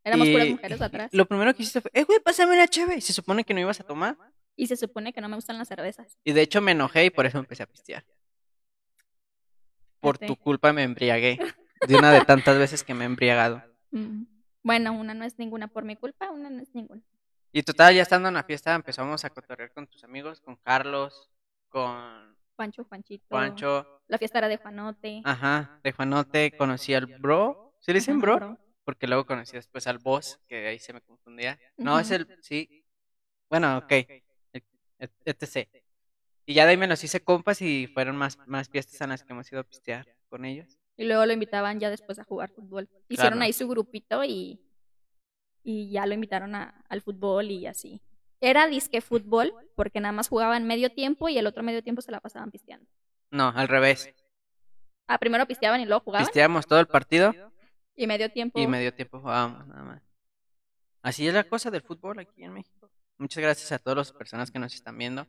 Éramos 0.04 0.30
puras 0.30 0.50
mujeres 0.50 0.82
atrás. 0.82 1.10
Lo 1.14 1.26
primero 1.26 1.54
que 1.54 1.64
hiciste 1.64 1.82
fue, 1.82 1.92
eh, 1.94 2.04
güey, 2.04 2.20
pásame 2.20 2.54
una 2.54 2.68
cheve. 2.68 2.98
Y 2.98 3.02
se 3.02 3.14
supone 3.14 3.44
que 3.44 3.54
no 3.54 3.60
ibas 3.60 3.80
a 3.80 3.84
tomar. 3.84 4.18
Y 4.56 4.68
se 4.68 4.76
supone 4.76 5.14
que 5.14 5.22
no 5.22 5.30
me 5.30 5.36
gustan 5.36 5.58
las 5.58 5.68
cervezas. 5.68 6.18
Y 6.24 6.34
de 6.34 6.42
hecho 6.42 6.62
me 6.62 6.72
enojé 6.72 7.06
y 7.06 7.10
por 7.10 7.26
eso 7.26 7.38
empecé 7.38 7.64
a 7.64 7.68
pistear. 7.68 8.06
Por 10.00 10.18
tu 10.18 10.36
culpa 10.36 10.74
me 10.74 10.84
embriagué. 10.84 11.40
De 11.88 11.96
una 11.96 12.12
de 12.12 12.22
tantas 12.22 12.58
veces 12.58 12.84
que 12.84 12.94
me 12.94 13.04
he 13.04 13.08
embriagado. 13.08 13.64
Mm. 13.92 14.26
Bueno, 14.62 14.94
una 14.94 15.16
no 15.16 15.26
es 15.26 15.40
ninguna 15.40 15.68
por 15.68 15.84
mi 15.84 15.96
culpa, 15.96 16.30
una 16.30 16.52
no 16.52 16.62
es 16.62 16.76
ninguna. 16.76 17.02
Y 17.52 17.64
total, 17.64 17.96
ya 17.96 18.04
estando 18.04 18.28
en 18.28 18.36
la 18.36 18.44
fiesta 18.44 18.76
empezamos 18.76 19.26
a 19.26 19.32
cotorrear 19.32 19.72
con 19.72 19.88
tus 19.88 20.04
amigos, 20.04 20.42
con 20.42 20.58
Carlos, 20.58 21.28
con 21.70 22.38
Juancho, 22.56 22.84
Juanchito. 22.84 23.26
Juancho. 23.30 24.02
La 24.08 24.20
fiesta 24.20 24.38
era 24.38 24.48
de 24.48 24.58
Juanote. 24.58 25.22
Ajá, 25.24 25.80
de 25.84 25.92
Juanote 25.92 26.52
conocí 26.56 26.94
al 26.94 27.08
bro. 27.08 27.74
¿Sí 27.80 27.92
le 27.92 27.98
dicen 28.00 28.20
bro? 28.20 28.60
Porque 28.90 29.06
luego 29.06 29.24
conocí 29.28 29.52
después 29.56 29.86
al 29.86 30.00
boss, 30.00 30.40
que 30.48 30.66
ahí 30.66 30.80
se 30.80 30.94
me 30.94 31.02
confundía. 31.02 31.60
No, 31.78 32.00
es 32.00 32.10
el, 32.10 32.26
sí. 32.42 32.84
Bueno, 33.48 33.78
ok. 33.78 33.92
E- 33.92 34.24
et- 34.98 35.12
etc. 35.26 35.70
Y 36.48 36.56
ya 36.56 36.66
de 36.66 36.72
ahí 36.72 36.78
me 36.78 36.88
los 36.88 37.04
hice 37.04 37.20
compas 37.20 37.62
y 37.62 37.86
fueron 37.86 38.16
más, 38.18 38.40
más 38.48 38.68
fiestas 38.68 39.00
en 39.02 39.10
las 39.10 39.24
que 39.24 39.32
hemos 39.32 39.52
ido 39.52 39.62
a 39.62 39.64
pistear 39.64 40.08
con 40.28 40.44
ellos. 40.44 40.80
Y 40.98 41.06
luego 41.06 41.24
lo 41.28 41.34
invitaban 41.34 41.80
ya 41.80 41.92
después 41.92 42.18
a 42.18 42.24
jugar 42.24 42.50
fútbol. 42.50 42.90
Hicieron 43.10 43.34
Claro. 43.34 43.46
ahí 43.46 43.54
su 43.54 43.68
grupito 43.68 44.24
y, 44.24 44.60
y 45.62 45.92
ya 45.92 46.08
lo 46.08 46.16
invitaron 46.16 46.56
a- 46.56 46.84
al 46.90 47.04
fútbol 47.04 47.52
y 47.52 47.68
así. 47.68 48.02
Era 48.42 48.66
disque 48.66 49.02
fútbol 49.02 49.54
porque 49.76 50.00
nada 50.00 50.14
más 50.14 50.30
jugaban 50.30 50.66
medio 50.66 50.90
tiempo 50.92 51.30
y 51.30 51.38
el 51.38 51.46
otro 51.46 51.62
medio 51.62 51.84
tiempo 51.84 52.02
se 52.02 52.12
la 52.12 52.22
pasaban 52.22 52.50
pisteando. 52.50 52.90
No, 53.30 53.50
al 53.50 53.68
revés. 53.68 54.10
Ah, 55.08 55.20
primero 55.20 55.46
pisteaban 55.46 55.80
y 55.80 55.86
luego 55.86 56.02
jugaban. 56.04 56.26
Pisteamos 56.26 56.66
todo 56.66 56.80
el 56.80 56.88
partido 56.88 57.36
Y 58.00 58.08
medio 58.08 58.32
tiempo. 58.32 58.58
y 58.58 58.66
medio 58.66 58.94
tiempo 58.94 59.20
jugábamos 59.20 59.68
nada 59.68 59.84
más. 59.84 60.02
Así 61.02 61.28
es 61.28 61.34
la 61.34 61.44
cosa 61.44 61.70
del 61.70 61.82
fútbol 61.82 62.20
aquí 62.20 62.46
en 62.46 62.54
México. 62.54 62.90
Muchas 63.18 63.44
gracias 63.44 63.74
a 63.74 63.80
todas 63.80 63.98
las 63.98 64.14
personas 64.14 64.52
que 64.52 64.58
nos 64.58 64.74
están 64.74 64.98
viendo. 64.98 65.28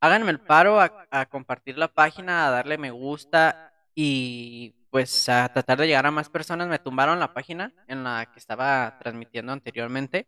Háganme 0.00 0.30
el 0.30 0.40
paro 0.40 0.80
a, 0.80 1.06
a 1.10 1.26
compartir 1.26 1.76
la 1.76 1.88
página, 1.88 2.46
a 2.46 2.50
darle 2.50 2.78
me 2.78 2.90
gusta 2.90 3.74
y 3.94 4.74
pues 4.88 5.28
a 5.28 5.52
tratar 5.52 5.78
de 5.78 5.86
llegar 5.86 6.06
a 6.06 6.10
más 6.10 6.30
personas. 6.30 6.66
Me 6.66 6.78
tumbaron 6.78 7.20
la 7.20 7.34
página 7.34 7.74
en 7.88 8.04
la 8.04 8.24
que 8.32 8.38
estaba 8.38 8.98
transmitiendo 8.98 9.52
anteriormente. 9.52 10.26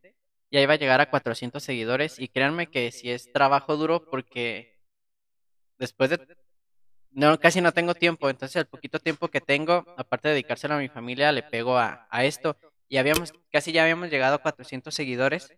Ya 0.50 0.60
iba 0.60 0.74
a 0.74 0.78
llegar 0.78 1.00
a 1.00 1.08
400 1.08 1.62
seguidores 1.62 2.18
y 2.18 2.28
créanme 2.28 2.66
que 2.66 2.92
si 2.92 3.10
es 3.10 3.32
trabajo 3.32 3.78
duro 3.78 4.04
porque 4.10 4.82
después 5.78 6.10
de 6.10 6.43
no 7.14 7.38
casi 7.40 7.60
no 7.60 7.72
tengo 7.72 7.94
tiempo, 7.94 8.30
entonces 8.30 8.56
el 8.56 8.66
poquito 8.66 9.00
tiempo 9.00 9.28
que 9.28 9.40
tengo, 9.40 9.86
aparte 9.96 10.28
de 10.28 10.34
dedicárselo 10.34 10.74
a 10.74 10.78
mi 10.78 10.88
familia, 10.88 11.32
le 11.32 11.42
pego 11.42 11.78
a, 11.78 12.00
a 12.10 12.24
esto 12.24 12.56
y 12.88 12.98
habíamos 12.98 13.34
casi 13.52 13.72
ya 13.72 13.82
habíamos 13.84 14.10
llegado 14.10 14.36
a 14.36 14.38
400 14.42 14.94
seguidores 14.94 15.54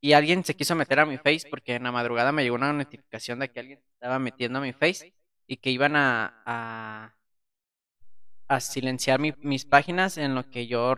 y 0.00 0.12
alguien 0.14 0.44
se 0.44 0.56
quiso 0.56 0.74
meter 0.76 1.00
a 1.00 1.06
mi 1.06 1.18
face 1.18 1.46
porque 1.48 1.74
en 1.76 1.84
la 1.84 1.92
madrugada 1.92 2.32
me 2.32 2.42
llegó 2.42 2.56
una 2.56 2.72
notificación 2.72 3.40
de 3.40 3.50
que 3.50 3.60
alguien 3.60 3.80
estaba 3.94 4.18
metiendo 4.18 4.58
a 4.58 4.62
mi 4.62 4.72
face 4.72 5.06
y 5.46 5.56
que 5.58 5.70
iban 5.70 5.96
a, 5.96 6.34
a, 8.48 8.60
silenciar 8.60 9.18
mi- 9.20 9.34
mis 9.42 9.64
páginas 9.64 10.16
en 10.18 10.34
lo 10.34 10.44
que 10.48 10.66
yo 10.66 10.94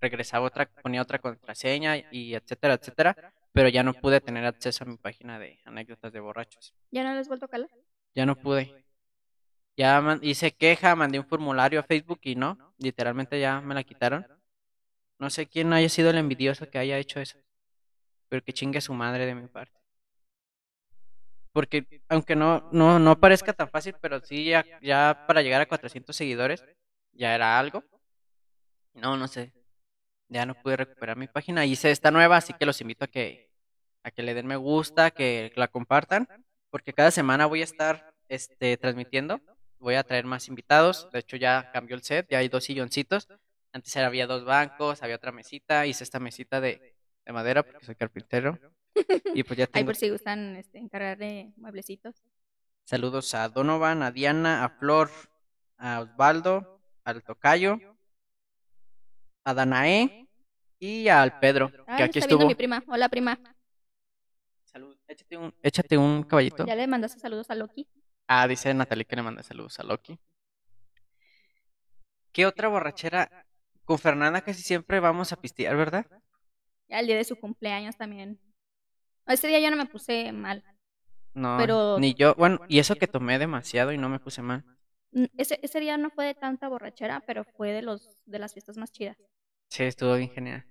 regresaba 0.00 0.46
otra, 0.46 0.68
ponía 0.82 1.02
otra 1.02 1.18
contraseña 1.18 1.96
y 2.10 2.34
etcétera, 2.34 2.74
etcétera, 2.74 3.32
pero 3.52 3.68
ya 3.68 3.82
no 3.82 3.94
pude 3.94 4.20
tener 4.20 4.44
acceso 4.44 4.84
a 4.84 4.86
mi 4.86 4.96
página 4.96 5.38
de 5.38 5.58
anécdotas 5.64 6.12
de 6.12 6.20
borrachos. 6.20 6.74
¿Ya 6.90 7.04
no 7.04 7.14
les 7.14 7.28
vuelto 7.28 7.46
a 7.46 7.48
calar? 7.48 7.70
Ya 8.16 8.24
no 8.24 8.34
pude. 8.34 8.82
Ya 9.76 10.18
hice 10.22 10.50
queja, 10.50 10.96
mandé 10.96 11.18
un 11.18 11.26
formulario 11.26 11.78
a 11.78 11.82
Facebook 11.82 12.20
y 12.22 12.34
no, 12.34 12.56
literalmente 12.78 13.38
ya 13.38 13.60
me 13.60 13.74
la 13.74 13.84
quitaron. 13.84 14.26
No 15.18 15.28
sé 15.28 15.46
quién 15.46 15.70
haya 15.74 15.88
sido 15.90 16.08
el 16.08 16.16
envidioso 16.16 16.68
que 16.70 16.78
haya 16.78 16.96
hecho 16.96 17.20
eso, 17.20 17.38
pero 18.30 18.42
que 18.42 18.54
chingue 18.54 18.80
su 18.80 18.94
madre 18.94 19.26
de 19.26 19.34
mi 19.34 19.48
parte. 19.48 19.78
Porque 21.52 21.86
aunque 22.08 22.34
no, 22.34 22.70
no, 22.72 22.98
no 22.98 23.20
parezca 23.20 23.52
tan 23.52 23.68
fácil, 23.68 23.94
pero 24.00 24.20
sí 24.20 24.46
ya, 24.46 24.64
ya 24.80 25.24
para 25.26 25.42
llegar 25.42 25.60
a 25.60 25.66
400 25.66 26.16
seguidores 26.16 26.64
ya 27.12 27.34
era 27.34 27.58
algo. 27.58 27.84
No, 28.94 29.18
no 29.18 29.28
sé. 29.28 29.52
Ya 30.28 30.46
no 30.46 30.54
pude 30.54 30.76
recuperar 30.76 31.18
mi 31.18 31.28
página. 31.28 31.66
Hice 31.66 31.90
esta 31.90 32.10
nueva, 32.10 32.38
así 32.38 32.54
que 32.54 32.64
los 32.64 32.80
invito 32.80 33.04
a 33.04 33.08
que, 33.08 33.50
a 34.02 34.10
que 34.10 34.22
le 34.22 34.32
den 34.32 34.46
me 34.46 34.56
gusta, 34.56 35.10
que 35.10 35.52
la 35.54 35.68
compartan, 35.68 36.28
porque 36.70 36.92
cada 36.92 37.10
semana 37.10 37.46
voy 37.46 37.60
a 37.60 37.64
estar 37.64 38.14
este, 38.28 38.76
transmitiendo. 38.76 39.40
Voy 39.78 39.94
a 39.94 40.02
traer 40.04 40.24
más 40.24 40.48
invitados. 40.48 41.08
De 41.12 41.18
hecho, 41.20 41.36
ya 41.36 41.70
cambió 41.72 41.96
el 41.96 42.02
set, 42.02 42.26
ya 42.30 42.38
hay 42.38 42.48
dos 42.48 42.64
silloncitos. 42.64 43.28
Antes 43.72 43.96
había 43.96 44.26
dos 44.26 44.44
bancos, 44.44 45.02
había 45.02 45.16
otra 45.16 45.32
mesita. 45.32 45.86
Hice 45.86 46.02
esta 46.04 46.18
mesita 46.18 46.60
de, 46.60 46.94
de 47.24 47.32
madera 47.32 47.62
porque 47.62 47.84
soy 47.84 47.94
carpintero. 47.94 48.58
Y 49.34 49.42
pues 49.42 49.58
ya 49.58 49.64
Ahí 49.64 49.70
tengo 49.72 49.86
por 49.86 49.96
si 49.96 50.08
gustan 50.08 50.56
este, 50.56 50.78
encargar 50.78 51.18
de 51.18 51.52
mueblecitos. 51.56 52.24
saludos 52.84 53.34
a 53.34 53.48
Donovan, 53.50 54.02
a 54.02 54.10
Diana, 54.10 54.64
a 54.64 54.70
Flor, 54.70 55.10
a 55.76 56.00
Osvaldo, 56.00 56.80
al 57.04 57.22
Tocayo, 57.22 57.78
a 59.44 59.52
Danae 59.54 60.26
y 60.78 61.08
al 61.08 61.38
Pedro, 61.38 61.70
Ah, 61.86 61.96
que 61.98 62.02
aquí 62.04 62.18
está 62.18 62.32
estuvo. 62.32 62.46
mi 62.46 62.54
prima. 62.54 62.82
Hola, 62.88 63.08
prima. 63.10 63.38
Échate 65.08 65.36
un, 65.36 65.54
échate 65.62 65.96
un 65.98 66.22
caballito. 66.24 66.66
¿Ya 66.66 66.74
le 66.74 66.86
mandaste 66.86 67.18
saludos 67.20 67.50
a 67.50 67.54
Loki? 67.54 67.88
Ah, 68.26 68.46
dice 68.48 68.72
Natalie 68.74 69.04
que 69.04 69.16
le 69.16 69.22
manda 69.22 69.42
saludos 69.42 69.78
a 69.78 69.84
Loki. 69.84 70.18
¿Qué 72.32 72.44
otra 72.46 72.68
borrachera? 72.68 73.46
Con 73.84 73.98
Fernanda 73.98 74.40
casi 74.40 74.62
siempre 74.62 74.98
vamos 75.00 75.32
a 75.32 75.36
pistear, 75.40 75.76
¿verdad? 75.76 76.06
Ya 76.88 77.00
el 77.00 77.06
día 77.06 77.16
de 77.16 77.24
su 77.24 77.36
cumpleaños 77.36 77.96
también. 77.96 78.40
Ese 79.26 79.46
día 79.48 79.60
yo 79.60 79.70
no 79.70 79.76
me 79.76 79.86
puse 79.86 80.32
mal. 80.32 80.64
No, 81.34 81.56
Pero- 81.58 81.98
ni 81.98 82.14
yo. 82.14 82.34
Bueno, 82.34 82.60
y 82.68 82.78
eso 82.78 82.96
que 82.96 83.06
tomé 83.06 83.38
demasiado 83.38 83.92
y 83.92 83.98
no 83.98 84.08
me 84.08 84.18
puse 84.20 84.42
mal. 84.42 84.64
Mm, 85.12 85.24
Ese, 85.36 85.58
ese 85.62 85.80
día 85.80 85.96
no 85.98 86.10
fue 86.10 86.26
de 86.26 86.34
tanta 86.34 86.68
borrachera, 86.68 87.22
pero 87.26 87.44
fue 87.44 87.72
de 87.72 87.82
los 87.82 88.22
de 88.26 88.38
las 88.38 88.52
fiestas 88.52 88.76
más 88.76 88.90
chidas. 88.90 89.16
Sí, 89.68 89.84
estuvo 89.84 90.14
bien 90.16 90.30
genial. 90.30 90.64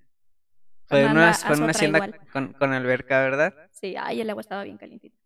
Fue 0.88 1.02
en 1.02 1.12
una, 1.12 1.32
en 1.50 1.64
una 1.64 1.72
hacienda 1.72 2.12
con, 2.32 2.54
con 2.54 2.74
alberca, 2.74 3.22
¿verdad? 3.22 3.54
Sí, 3.72 3.96
ay, 3.98 4.22
el 4.22 4.30
agua 4.30 4.42
estaba 4.42 4.64
bien 4.64 4.78
calientita. 4.78 5.18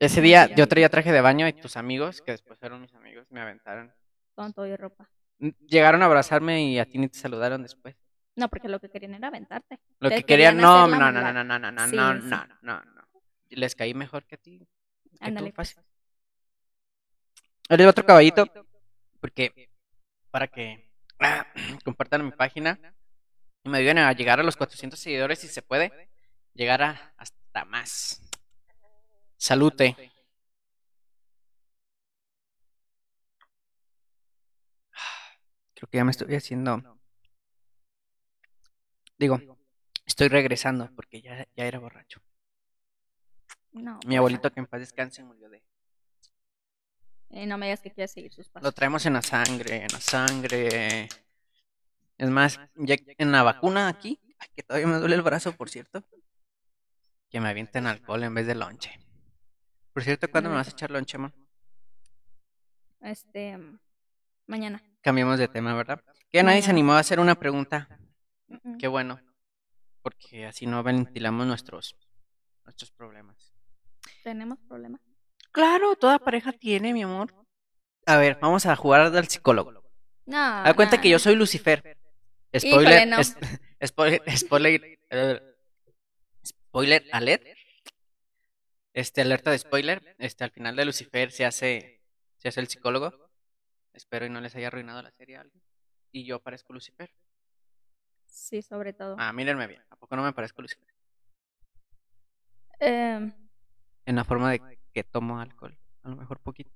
Ese 0.00 0.20
día 0.20 0.46
yo 0.54 0.66
traía 0.66 0.88
traje 0.88 1.12
de 1.12 1.20
baño 1.20 1.46
y 1.46 1.52
tus 1.52 1.76
amigos, 1.76 2.22
que 2.22 2.32
después 2.32 2.58
fueron 2.58 2.80
mis 2.80 2.94
amigos, 2.94 3.26
me 3.30 3.40
aventaron. 3.40 3.92
Con 4.34 4.52
todo 4.52 4.66
y 4.66 4.74
ropa. 4.74 5.08
Llegaron 5.38 6.02
a 6.02 6.06
abrazarme 6.06 6.64
y 6.64 6.78
a 6.78 6.86
ti 6.86 6.98
ni 6.98 7.08
te 7.08 7.18
saludaron 7.18 7.62
después. 7.62 7.96
No, 8.34 8.48
porque 8.48 8.68
lo 8.68 8.80
que 8.80 8.88
querían 8.88 9.14
era 9.14 9.28
aventarte. 9.28 9.78
Lo 9.98 10.08
que 10.08 10.24
querían, 10.24 10.56
querían 10.56 10.56
no, 10.56 10.88
no, 10.88 11.12
no, 11.12 11.12
no, 11.12 11.44
no, 11.44 11.58
no, 11.58 11.70
no, 11.70 11.88
Sí, 11.88 11.96
no, 11.96 12.20
sí. 12.20 12.28
no, 12.28 12.46
no, 12.62 12.82
no. 12.82 13.02
Les 13.50 13.74
caí 13.74 13.92
mejor 13.92 14.24
que 14.24 14.36
a 14.36 14.38
ti. 14.38 14.66
Ándale, 15.20 15.52
pues. 15.52 15.74
fácil. 15.74 15.90
Haré 17.68 17.86
otro 17.86 18.04
caballito, 18.04 18.46
porque 19.20 19.68
para 20.30 20.48
que 20.48 20.88
compartan 21.84 22.24
mi 22.24 22.32
página 22.32 22.78
y 23.64 23.68
me 23.68 23.78
ayuden 23.78 23.98
a 23.98 24.12
llegar 24.12 24.40
a 24.40 24.42
los 24.42 24.56
400 24.56 24.98
seguidores 24.98 25.38
si 25.38 25.48
se 25.48 25.62
puede, 25.62 26.08
llegar 26.54 26.82
a 26.82 27.14
hasta 27.16 27.64
más. 27.64 28.22
Salute. 29.36 29.96
Creo 35.74 35.88
que 35.88 35.96
ya 35.98 36.04
me 36.04 36.10
estoy 36.10 36.34
haciendo. 36.34 36.98
Digo, 39.18 39.38
estoy 40.06 40.28
regresando 40.28 40.90
porque 40.94 41.20
ya, 41.20 41.46
ya 41.54 41.64
era 41.66 41.78
borracho. 41.78 42.22
No, 43.72 43.94
Mi 43.96 44.00
pues, 44.00 44.18
abuelito 44.18 44.50
que 44.50 44.60
en 44.60 44.66
paz 44.66 44.80
descanse 44.80 45.22
murió 45.22 45.48
de. 45.48 45.62
eh, 47.30 47.46
no 47.46 47.56
me 47.56 47.66
digas 47.66 47.80
que 47.80 47.90
quieres 47.92 48.10
seguir 48.10 48.32
sus 48.32 48.48
pasos. 48.48 48.64
Lo 48.64 48.72
traemos 48.72 49.06
en 49.06 49.12
la 49.12 49.22
sangre, 49.22 49.82
en 49.82 49.88
la 49.92 50.00
sangre. 50.00 51.08
Es 52.20 52.28
más, 52.28 52.60
ya 52.74 52.96
en 53.16 53.32
la 53.32 53.42
vacuna 53.42 53.88
aquí, 53.88 54.20
que 54.54 54.62
todavía 54.62 54.86
me 54.86 54.98
duele 54.98 55.14
el 55.14 55.22
brazo, 55.22 55.56
por 55.56 55.70
cierto, 55.70 56.04
que 57.30 57.40
me 57.40 57.48
avienten 57.48 57.86
alcohol 57.86 58.22
en 58.22 58.34
vez 58.34 58.46
de 58.46 58.54
lonche. 58.54 59.00
Por 59.94 60.02
cierto, 60.02 60.30
¿cuándo 60.30 60.50
me 60.50 60.56
vas 60.56 60.68
a 60.68 60.72
echar 60.72 60.90
lonche, 60.90 61.16
man? 61.16 61.32
Este, 63.00 63.58
mañana. 64.46 64.82
Cambiemos 65.00 65.38
de 65.38 65.48
tema, 65.48 65.74
¿verdad? 65.74 66.04
Que 66.28 66.42
nadie 66.42 66.60
se 66.60 66.70
animó 66.70 66.92
a 66.92 66.98
hacer 66.98 67.20
una 67.20 67.36
pregunta. 67.36 67.88
Qué 68.78 68.86
bueno, 68.86 69.18
porque 70.02 70.44
así 70.44 70.66
no 70.66 70.82
ventilamos 70.82 71.46
nuestros, 71.46 71.96
nuestros 72.64 72.90
problemas. 72.90 73.54
¿Tenemos 74.22 74.58
problemas? 74.68 75.00
Claro, 75.52 75.96
toda 75.96 76.18
pareja 76.18 76.52
tiene, 76.52 76.92
mi 76.92 77.02
amor. 77.02 77.34
A 78.04 78.18
ver, 78.18 78.36
vamos 78.42 78.66
a 78.66 78.76
jugar 78.76 79.00
al 79.00 79.26
psicólogo. 79.26 79.72
No. 80.26 80.36
Da 80.36 80.74
cuenta 80.74 80.96
no, 80.96 81.02
que 81.02 81.08
yo 81.08 81.18
soy 81.18 81.34
Lucifer. 81.34 81.96
Híjole, 82.52 82.70
Spoiler, 82.70 83.08
no. 83.08 83.18
es- 83.20 83.36
spoiler, 83.86 84.22
spoiler, 84.36 84.98
eh, 85.10 85.56
spoiler 86.44 87.04
alert. 87.12 87.44
Este 88.92 89.20
alerta 89.20 89.50
de 89.50 89.58
spoiler. 89.58 90.16
Este 90.18 90.44
al 90.44 90.50
final 90.50 90.74
de 90.76 90.84
Lucifer 90.84 91.30
se 91.30 91.44
hace, 91.46 92.02
se 92.38 92.48
hace 92.48 92.60
el 92.60 92.68
psicólogo. 92.68 93.12
Espero 93.92 94.26
y 94.26 94.30
no 94.30 94.40
les 94.40 94.54
haya 94.56 94.66
arruinado 94.68 95.00
la 95.02 95.10
serie 95.12 95.36
a 95.36 95.42
alguien. 95.42 95.62
Y 96.12 96.24
yo 96.24 96.40
parezco 96.40 96.72
Lucifer. 96.72 97.10
Sí, 98.26 98.62
sobre 98.62 98.92
todo. 98.92 99.16
Ah, 99.18 99.32
mírenme 99.32 99.66
bien. 99.66 99.82
¿A 99.90 99.96
poco 99.96 100.16
no 100.16 100.22
me 100.24 100.32
parezco 100.32 100.62
Lucifer? 100.62 100.88
Em, 102.80 103.32
En 104.06 104.16
la 104.16 104.24
forma 104.24 104.50
de 104.52 104.78
que 104.92 105.04
tomo 105.04 105.38
alcohol. 105.40 105.76
A 106.02 106.08
lo 106.08 106.16
mejor 106.16 106.40
poquito. 106.40 106.70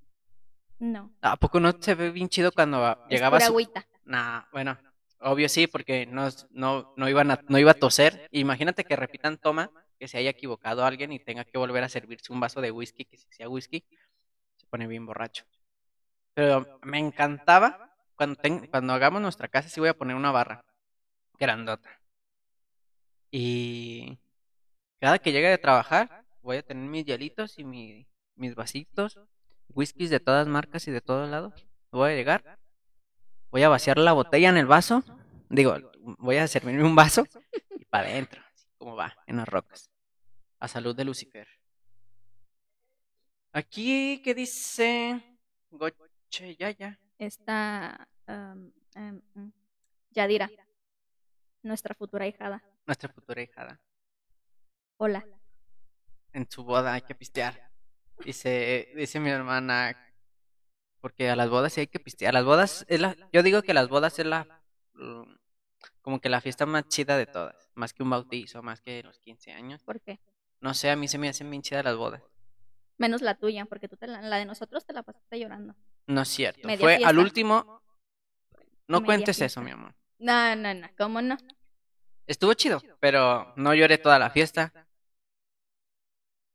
no. 0.79 1.13
¿A 1.23 1.37
poco 1.37 1.59
no 1.61 1.73
se 1.81 1.95
ve 1.95 2.11
bien 2.11 2.29
chido 2.29 2.53
cuando 2.53 2.93
Es 3.05 3.11
llegaba 3.11 3.39
pura 3.39 3.47
su- 3.47 3.53
agüita. 3.53 3.87
Nah, 4.05 4.43
bueno, 4.53 4.79
obvio 5.25 5.49
sí, 5.49 5.67
porque 5.67 6.07
no, 6.07 6.29
no, 6.51 6.95
no, 6.97 7.09
iban 7.09 7.31
a, 7.33 7.41
no 7.49 7.59
iba 7.59 7.73
a 7.73 7.75
toser. 7.75 8.29
Imagínate 8.33 8.85
que 8.85 8.97
repitan 8.97 9.39
toma, 9.39 9.73
que 9.99 10.09
se 10.09 10.19
haya 10.19 10.31
equivocado 10.31 10.85
alguien 10.85 11.13
y 11.13 11.21
tenga 11.21 11.45
que 11.45 11.59
volver 11.59 11.85
a 11.85 11.89
servirse 11.91 12.33
un 12.33 12.41
vaso 12.41 12.61
de 12.63 12.71
whisky, 12.73 13.05
que 13.07 13.19
si 13.19 13.27
sea 13.33 13.49
whisky, 13.49 13.85
se 14.57 14.67
pone 14.69 14.87
bien 14.89 15.07
borracho. 15.07 15.45
Pero 16.35 16.67
me 16.83 16.99
encantaba, 17.01 17.79
cuando, 18.17 18.39
cuando 18.71 18.95
hagamos 18.95 19.23
nuestra 19.23 19.49
casa, 19.49 19.69
sí 19.71 19.81
voy 19.81 19.91
a 19.91 19.95
poner 19.99 20.17
una 20.17 20.33
barra 20.33 20.65
grandota. 21.39 21.91
Y 23.31 24.19
cada 25.01 25.19
que 25.19 25.33
llegue 25.33 25.49
de 25.49 25.59
trabajar, 25.59 26.25
voy 26.43 26.59
a 26.59 26.63
tener 26.63 26.89
mis 26.89 27.07
hielitos 27.07 27.59
y 27.59 27.65
mi- 27.65 28.07
mis 28.37 28.55
vasitos, 28.57 29.19
whiskies 29.69 30.11
de 30.11 30.21
todas 30.21 30.49
marcas 30.49 30.89
y 30.89 30.93
de 30.93 31.01
todos 31.03 31.29
lados. 31.31 31.67
Voy 31.93 32.13
a 32.13 32.17
llegar, 32.17 32.45
voy 33.55 33.63
a 33.63 33.69
vaciar 33.69 33.99
la 33.99 34.13
botella 34.13 34.49
en 34.49 34.57
el 34.57 34.67
vaso, 34.67 35.05
digo, 35.49 35.77
voy 36.19 36.39
a 36.39 36.49
servirme 36.49 36.83
un 36.83 36.97
vaso 36.97 37.25
y 37.79 37.85
para 37.85 38.09
adentro, 38.09 38.43
así 38.53 38.67
como 38.77 38.97
va, 38.97 39.17
en 39.29 39.37
las 39.37 39.49
rocas. 39.49 39.93
A 40.59 40.67
salud 40.67 40.97
de 40.97 41.05
Lucifer. 41.05 41.47
Aquí, 43.53 44.21
¿qué 44.25 44.35
dice? 44.35 45.23
Gocha 45.71 46.03
Che, 46.29 46.57
ya, 46.57 46.73
ya. 46.73 46.99
Está 47.17 48.09
am, 48.27 48.73
mm, 48.97 49.53
Yadira, 50.11 50.51
nuestra 51.63 51.95
futura 51.95 52.27
hijada. 52.27 52.61
Nuestra 52.87 53.09
futura 53.09 53.41
hijada. 53.41 53.81
Hola. 54.97 55.25
En 56.33 56.51
su 56.51 56.65
boda 56.65 56.95
hay 56.95 57.03
que 57.03 57.15
pistear. 57.15 57.71
Dice, 58.25 58.89
dice 58.97 59.21
mi 59.21 59.31
hermana, 59.31 60.04
porque 61.05 61.29
a 61.29 61.37
las 61.37 61.51
bodas 61.51 61.75
sí 61.75 61.81
hay 61.81 61.87
que 61.87 62.01
pistear. 62.01 62.33
Las 62.33 62.47
bodas 62.47 62.87
es 62.89 62.99
la, 62.99 63.15
yo 63.31 63.43
digo 63.43 63.61
que 63.61 63.75
las 63.75 63.91
bodas 63.91 64.19
es 64.19 64.25
la, 64.25 64.63
como 66.01 66.19
que 66.19 66.31
la 66.31 66.41
fiesta 66.41 66.65
más 66.65 66.89
chida 66.89 67.19
de 67.19 67.27
todas. 67.27 67.69
Más 67.75 67.93
que 67.93 68.03
un 68.03 68.09
bautizo, 68.09 68.63
más 68.63 68.81
que 68.81 69.03
los 69.03 69.19
15 69.19 69.53
años. 69.53 69.83
¿Por 69.83 70.01
qué? 70.01 70.19
No 70.61 70.73
sé, 70.73 70.89
a 70.89 70.97
mí 70.97 71.07
se 71.07 71.19
me 71.19 71.29
hacen 71.29 71.51
bien 71.51 71.61
chidas 71.61 71.85
las 71.85 71.95
bodas. 71.95 72.23
Menos 72.97 73.21
la 73.21 73.35
tuya, 73.35 73.67
porque 73.67 73.87
tú 73.87 73.99
te 73.99 74.07
la, 74.07 74.23
la 74.23 74.39
de 74.39 74.47
nosotros 74.47 74.87
te 74.87 74.95
la 74.95 75.03
pasaste 75.03 75.39
llorando. 75.39 75.75
No 76.07 76.23
es 76.23 76.29
cierto. 76.29 76.67
Media 76.67 76.81
Fue 76.81 76.97
al 77.05 77.19
último. 77.19 77.83
No 78.89 79.01
Media 79.01 79.05
cuentes 79.05 79.37
fiesta. 79.37 79.45
eso, 79.45 79.61
mi 79.61 79.73
amor. 79.73 79.95
No, 80.19 80.57
no, 80.57 80.73
no, 80.73 80.89
¿cómo 80.97 81.21
no? 81.21 81.37
Estuvo 82.27 82.55
chido, 82.55 82.81
pero 82.99 83.53
no 83.57 83.75
lloré 83.75 83.99
toda 83.99 84.19
la 84.19 84.31
fiesta. 84.31 84.73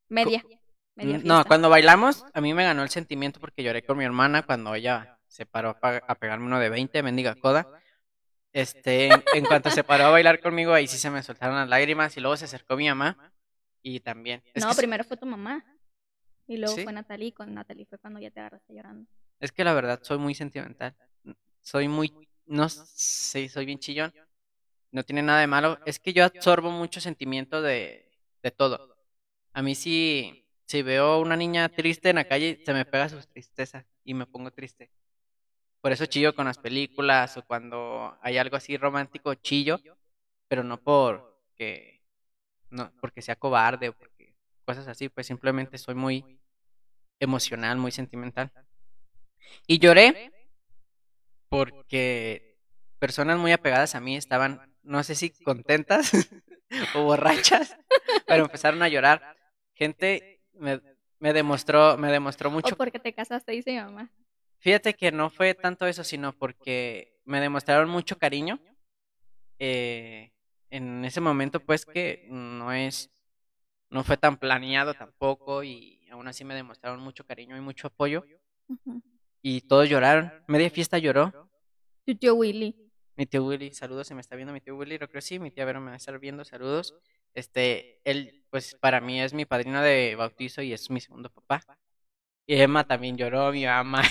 Media. 0.08 0.44
No, 0.96 1.44
cuando 1.44 1.70
bailamos, 1.70 2.24
a 2.32 2.40
mí 2.40 2.52
me 2.52 2.64
ganó 2.64 2.82
el 2.82 2.90
sentimiento 2.90 3.40
porque 3.40 3.62
lloré 3.62 3.82
con 3.82 3.96
mi 3.96 4.04
hermana 4.04 4.42
cuando 4.42 4.74
ella 4.74 5.18
se 5.26 5.46
paró 5.46 5.76
a, 5.80 6.14
pegarme 6.16 6.46
uno 6.46 6.58
de 6.58 6.68
20, 6.68 7.02
mendiga 7.02 7.34
coda. 7.36 7.66
Este, 8.52 9.08
en, 9.34 9.44
cuanto 9.46 9.70
se 9.70 9.84
paró 9.84 10.06
a 10.06 10.10
bailar 10.10 10.40
conmigo, 10.40 10.72
ahí 10.72 10.88
sí 10.88 10.98
se 10.98 11.08
me 11.08 11.22
soltaron 11.22 11.56
las 11.56 11.68
lágrimas 11.68 12.16
y 12.16 12.20
luego 12.20 12.36
se 12.36 12.46
acercó 12.46 12.76
mi 12.76 12.88
mamá 12.88 13.32
y 13.82 14.00
también. 14.00 14.42
Es, 14.54 14.64
No, 14.64 14.74
primero 14.74 15.04
fue 15.04 15.16
tu 15.16 15.26
mamá. 15.26 15.64
Y 16.46 16.56
luego 16.56 16.74
¿Sí? 16.74 16.82
fue 16.82 16.92
Natalie, 16.92 17.28
y 17.28 17.32
con 17.32 17.54
Natalie 17.54 17.86
fue 17.86 17.98
cuando 17.98 18.18
ya 18.18 18.30
te 18.30 18.40
agarraste 18.40 18.74
llorando. 18.74 19.08
es 19.38 19.52
que 19.52 19.62
la 19.62 19.72
verdad 19.72 20.00
soy 20.02 20.18
muy 20.18 20.34
sentimental. 20.34 20.96
Soy 21.60 21.86
muy, 21.86 22.28
no 22.46 22.68
sé, 22.68 23.48
soy 23.48 23.66
bien 23.66 23.78
chillón. 23.78 24.12
No 24.90 25.04
tiene 25.04 25.22
nada 25.22 25.40
de 25.40 25.46
malo. 25.46 25.78
Es 25.86 26.00
que 26.00 26.12
yo 26.12 26.24
absorbo 26.24 26.72
mucho 26.72 27.00
sentimiento 27.00 27.62
de, 27.62 28.10
de 28.42 28.50
todo. 28.50 28.96
A 29.52 29.62
mí 29.62 29.76
sí, 29.76 30.39
si 30.70 30.82
veo 30.82 31.18
una 31.18 31.34
niña 31.34 31.68
triste 31.68 32.10
en 32.10 32.16
la 32.16 32.26
calle, 32.26 32.62
se 32.64 32.72
me 32.72 32.84
pega 32.84 33.08
su 33.08 33.20
tristeza 33.26 33.84
y 34.04 34.14
me 34.14 34.24
pongo 34.24 34.52
triste. 34.52 34.88
Por 35.80 35.90
eso 35.90 36.06
chillo 36.06 36.32
con 36.32 36.46
las 36.46 36.58
películas 36.58 37.36
o 37.36 37.42
cuando 37.44 38.16
hay 38.22 38.38
algo 38.38 38.56
así 38.56 38.76
romántico, 38.76 39.34
chillo, 39.34 39.80
pero 40.46 40.62
no 40.62 40.80
porque, 40.80 42.04
no, 42.70 42.92
porque 43.00 43.20
sea 43.20 43.34
cobarde 43.34 43.88
o 43.88 43.94
porque 43.94 44.36
cosas 44.64 44.86
así, 44.86 45.08
pues 45.08 45.26
simplemente 45.26 45.76
soy 45.76 45.96
muy 45.96 46.38
emocional, 47.18 47.76
muy 47.76 47.90
sentimental. 47.90 48.52
Y 49.66 49.80
lloré 49.80 50.30
porque 51.48 52.60
personas 53.00 53.38
muy 53.38 53.50
apegadas 53.50 53.96
a 53.96 54.00
mí 54.00 54.16
estaban, 54.16 54.72
no 54.84 55.02
sé 55.02 55.16
si 55.16 55.30
contentas 55.30 56.12
o 56.94 57.02
borrachas, 57.02 57.76
pero 58.28 58.44
empezaron 58.44 58.84
a 58.84 58.88
llorar. 58.88 59.36
Gente 59.74 60.39
me, 60.60 60.80
me 61.18 61.32
demostró, 61.32 61.96
me 61.96 62.10
demostró 62.12 62.50
mucho 62.50 62.74
O 62.74 62.78
porque 62.78 62.98
te 62.98 63.12
casaste, 63.12 63.52
dice 63.52 63.72
mi 63.72 63.78
mamá. 63.78 64.10
Fíjate 64.58 64.94
que 64.94 65.10
no 65.10 65.30
fue 65.30 65.54
tanto 65.54 65.86
eso, 65.86 66.04
sino 66.04 66.32
porque 66.32 67.18
me 67.24 67.40
demostraron 67.40 67.88
mucho 67.88 68.18
cariño. 68.18 68.60
eh, 69.58 70.32
en 70.70 71.04
ese 71.04 71.20
momento, 71.20 71.58
pues 71.58 71.84
que 71.84 72.28
no 72.30 72.72
es, 72.72 73.10
no 73.90 74.04
fue 74.04 74.16
tan 74.16 74.36
planeado 74.36 74.94
tampoco 74.94 75.64
y 75.64 76.06
aún 76.10 76.28
así 76.28 76.44
me 76.44 76.54
demostraron 76.54 77.00
mucho 77.00 77.24
cariño 77.24 77.56
y 77.56 77.60
mucho 77.60 77.88
apoyo 77.88 78.24
y 79.42 79.62
todos 79.62 79.88
lloraron. 79.88 80.32
Media 80.46 80.70
fiesta 80.70 80.98
lloró. 80.98 81.50
Tu 82.06 82.14
tío 82.14 82.34
Willy. 82.34 82.89
Mi 83.16 83.26
tío 83.26 83.44
Willy, 83.44 83.72
saludos, 83.74 84.06
se 84.06 84.14
me 84.14 84.20
está 84.20 84.36
viendo 84.36 84.52
mi 84.52 84.60
tío 84.60 84.76
Willy, 84.76 84.96
creo 84.96 85.08
que 85.08 85.20
sí, 85.20 85.38
mi 85.38 85.50
tía 85.50 85.64
Vero 85.64 85.80
me 85.80 85.88
va 85.88 85.94
a 85.94 85.96
estar 85.96 86.18
viendo, 86.18 86.44
saludos. 86.44 86.94
Este, 87.34 88.00
él, 88.04 88.44
pues 88.50 88.76
para 88.80 89.00
mí 89.00 89.20
es 89.20 89.34
mi 89.34 89.44
padrino 89.44 89.82
de 89.82 90.14
bautizo 90.16 90.62
y 90.62 90.72
es 90.72 90.90
mi 90.90 91.00
segundo 91.00 91.30
papá. 91.30 91.62
Y 92.46 92.60
Emma 92.60 92.84
también 92.84 93.16
lloró, 93.16 93.52
mi 93.52 93.66
mamá. 93.66 94.02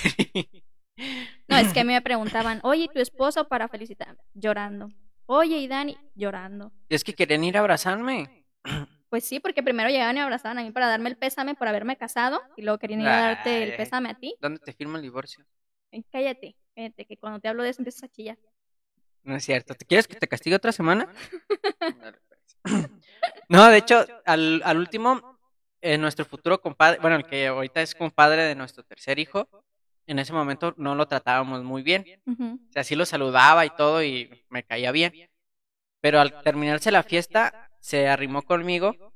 No, 1.48 1.58
es 1.58 1.74
que 1.74 1.80
a 1.80 1.84
mí 1.84 1.94
me 1.94 2.02
preguntaban, 2.04 2.60
oye, 2.64 2.84
¿y 2.84 2.88
tu 2.88 3.00
esposo 3.00 3.48
para 3.48 3.68
felicitar? 3.68 4.18
Llorando. 4.34 4.90
Oye, 5.26 5.58
y 5.58 5.68
Dani, 5.68 5.98
llorando. 6.16 6.72
Y 6.88 6.96
es 6.96 7.04
que 7.04 7.14
querían 7.14 7.44
ir 7.44 7.58
a 7.58 7.62
abrazarme. 7.62 8.46
Pues 9.10 9.26
sí, 9.26 9.40
porque 9.40 9.64
primero 9.64 9.90
llegaban 9.90 10.18
y 10.18 10.20
abrazaban 10.20 10.60
a 10.60 10.64
mí 10.64 10.72
para 10.72 10.88
darme 10.88 11.10
el 11.10 11.18
pésame 11.18 11.56
por 11.56 11.68
haberme 11.68 11.98
casado 11.98 12.42
y 12.56 12.62
luego 12.62 12.78
querían 12.78 13.02
ir 13.02 13.08
a 13.08 13.22
darte 13.22 13.64
el 13.64 13.76
pésame 13.76 14.10
a 14.10 14.14
ti. 14.14 14.36
¿Dónde 14.40 14.60
te 14.60 14.74
firma 14.74 14.98
el 14.98 15.04
divorcio? 15.04 15.44
Ay, 15.92 16.06
Cállate, 16.12 16.56
cállate, 16.76 17.06
que 17.06 17.18
cuando 17.18 17.40
te 17.40 17.48
hablo 17.48 17.64
de 17.64 17.70
eso 17.70 17.82
empiezas 17.82 18.04
a 18.04 18.08
chillar. 18.10 18.38
No 19.30 19.36
es 19.36 19.46
cierto. 19.46 19.76
¿Te 19.76 19.86
quieres 19.86 20.08
que 20.08 20.16
te 20.16 20.28
castigue 20.28 20.56
otra 20.56 20.72
semana? 20.72 21.08
No, 23.48 23.68
de 23.68 23.78
hecho, 23.78 24.06
al, 24.26 24.62
al 24.64 24.78
último, 24.78 25.40
eh, 25.82 25.98
nuestro 25.98 26.24
futuro 26.24 26.62
compadre, 26.62 27.00
bueno, 27.00 27.16
el 27.16 27.26
que 27.26 27.48
ahorita 27.48 27.82
es 27.82 27.96
compadre 27.96 28.44
de 28.44 28.54
nuestro 28.54 28.84
tercer 28.84 29.18
hijo, 29.18 29.48
en 30.06 30.20
ese 30.20 30.34
momento 30.34 30.76
no 30.78 30.94
lo 30.94 31.08
tratábamos 31.08 31.64
muy 31.64 31.82
bien. 31.82 32.06
O 32.28 32.72
sea, 32.72 32.84
sí 32.84 32.96
lo 32.96 33.06
saludaba 33.06 33.66
y 33.66 33.72
todo 33.72 34.04
y 34.04 34.46
me 34.50 34.64
caía 34.64 34.92
bien. 34.92 35.14
Pero 36.00 36.20
al 36.20 36.42
terminarse 36.44 36.92
la 36.92 37.02
fiesta, 37.02 37.72
se 37.80 38.08
arrimó 38.08 38.44
conmigo 38.44 39.14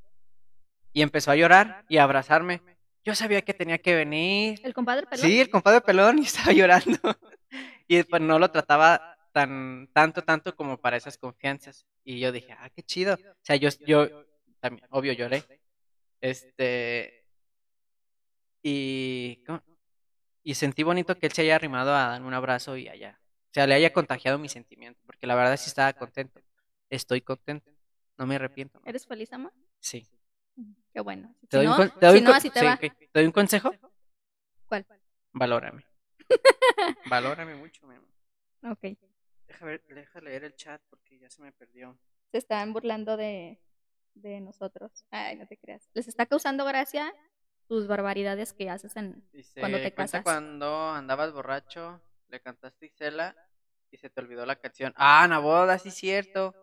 y 0.93 1.03
empezó 1.03 1.31
a 1.31 1.35
llorar 1.35 1.85
y 1.89 1.97
a 1.97 2.03
abrazarme. 2.03 2.61
Yo 3.03 3.13
sabía 3.13 3.43
que 3.43 3.53
tenía 3.53 3.77
que 3.77 3.95
venir. 3.95 4.61
El 4.63 4.73
compadre 4.73 5.05
pelón. 5.05 5.25
Sí, 5.25 5.39
el 5.39 5.49
compadre 5.49 5.81
pelón 5.81 6.19
y 6.19 6.23
estaba 6.23 6.53
llorando. 6.53 6.99
Y 7.85 8.01
pues 8.03 8.21
no 8.21 8.39
lo 8.39 8.49
trataba 8.49 9.12
tan, 9.33 9.89
tanto, 9.91 10.21
tanto 10.23 10.55
como 10.55 10.77
para 10.79 10.95
esas 10.95 11.17
confianzas. 11.17 11.85
Y 12.05 12.19
yo 12.19 12.31
dije, 12.31 12.53
ah, 12.57 12.69
qué 12.69 12.83
chido. 12.83 13.15
O 13.15 13.35
sea, 13.41 13.57
yo, 13.57 13.69
yo 13.85 14.25
también, 14.61 14.87
obvio, 14.91 15.11
lloré. 15.13 15.43
Este. 16.21 17.25
Y. 18.61 19.43
¿cómo? 19.45 19.61
Y 20.43 20.55
sentí 20.55 20.83
bonito 20.83 21.17
que 21.17 21.25
él 21.27 21.31
se 21.33 21.41
haya 21.41 21.55
arrimado 21.55 21.93
a 21.95 22.09
darme 22.09 22.27
un 22.27 22.33
abrazo 22.33 22.77
y 22.77 22.87
allá. 22.87 23.19
O 23.45 23.53
sea, 23.53 23.67
le 23.67 23.75
haya 23.75 23.93
contagiado 23.93 24.37
mi 24.37 24.49
sentimiento. 24.49 24.99
Porque 25.05 25.27
la 25.27 25.35
verdad 25.35 25.57
sí 25.57 25.67
estaba 25.67 25.93
contento. 25.93 26.41
Estoy 26.89 27.21
contento. 27.21 27.71
No 28.17 28.25
me 28.25 28.35
arrepiento. 28.35 28.81
¿Eres 28.85 29.05
feliz, 29.07 29.31
amor? 29.33 29.53
Sí. 29.79 30.07
Qué 30.93 30.99
bueno. 31.01 31.33
¿Te 31.49 31.57
doy, 31.57 31.65
no, 31.65 31.71
un, 31.71 31.77
con- 31.77 31.99
te 31.99 32.05
doy 32.05 32.15
si 32.15 32.19
un 32.19 32.23
no, 32.25 32.29
con- 32.29 32.37
así 32.37 32.49
te 32.49 32.59
sí, 32.59 32.65
va. 32.65 32.73
ok. 32.75 32.79
¿Te 32.81 33.09
doy 33.13 33.25
un 33.25 33.31
consejo? 33.31 33.71
¿Cuál? 34.67 34.85
Valórame. 35.31 35.85
Valórame 37.09 37.55
mucho, 37.55 37.87
mi 37.87 37.95
amor. 37.95 38.09
Ok. 38.71 38.97
Deja, 39.53 39.65
ver, 39.65 39.83
deja 39.87 40.19
leer 40.21 40.43
el 40.45 40.55
chat 40.55 40.81
porque 40.89 41.19
ya 41.19 41.29
se 41.29 41.41
me 41.41 41.51
perdió. 41.51 41.97
Se 42.31 42.39
están 42.39 42.73
burlando 42.73 43.17
de, 43.17 43.59
de 44.15 44.39
nosotros. 44.41 45.05
Ay, 45.11 45.35
no 45.35 45.45
te 45.47 45.57
creas. 45.57 45.87
Les 45.93 46.07
está 46.07 46.25
causando 46.25 46.65
gracia 46.65 47.13
tus 47.67 47.87
barbaridades 47.87 48.51
que 48.53 48.69
haces 48.69 48.95
en... 48.95 49.23
Dice, 49.31 49.59
Cuando 49.59 49.77
te 49.77 49.93
"Cuenta 49.93 50.03
casas". 50.19 50.23
cuando 50.23 50.89
andabas 50.89 51.31
borracho, 51.33 52.01
le 52.29 52.41
cantaste 52.41 52.87
Isela 52.87 53.35
y 53.91 53.97
se 53.97 54.09
te 54.09 54.21
olvidó 54.21 54.45
la 54.47 54.55
canción. 54.55 54.91
Ah, 54.95 55.21
en 55.25 55.29
la 55.31 55.39
boda, 55.39 55.77
sí 55.77 55.89
es 55.89 55.95
cierto. 55.95 56.53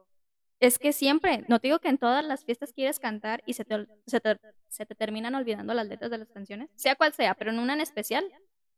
Es 0.58 0.78
que 0.78 0.92
siempre, 0.92 1.44
no 1.48 1.60
te 1.60 1.68
digo 1.68 1.78
que 1.78 1.88
en 1.88 1.96
todas 1.98 2.24
las 2.24 2.44
fiestas 2.44 2.72
quieres 2.72 2.98
cantar 2.98 3.42
y 3.46 3.54
se 3.54 3.64
te, 3.64 3.86
se 4.06 4.20
te, 4.20 4.36
se 4.68 4.84
te 4.84 4.94
terminan 4.96 5.34
olvidando 5.36 5.72
las 5.74 5.86
letras 5.86 6.10
de 6.10 6.18
las 6.18 6.28
canciones, 6.28 6.68
sea 6.74 6.96
cual 6.96 7.14
sea, 7.14 7.34
pero 7.34 7.50
en 7.52 7.60
una 7.60 7.72
en 7.74 7.80
especial, 7.80 8.24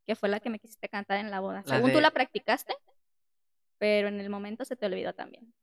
que 0.05 0.15
fue 0.15 0.29
la 0.29 0.39
que 0.39 0.49
me 0.49 0.59
quisiste 0.59 0.87
cantar 0.87 1.17
en 1.17 1.29
la 1.31 1.39
boda. 1.41 1.63
La 1.65 1.75
Según 1.77 1.91
tú 1.91 1.99
la 1.99 2.11
practicaste, 2.11 2.73
pero 3.77 4.07
en 4.07 4.19
el 4.19 4.29
momento 4.29 4.65
se 4.65 4.75
te 4.75 4.85
olvidó 4.85 5.13
también. 5.13 5.53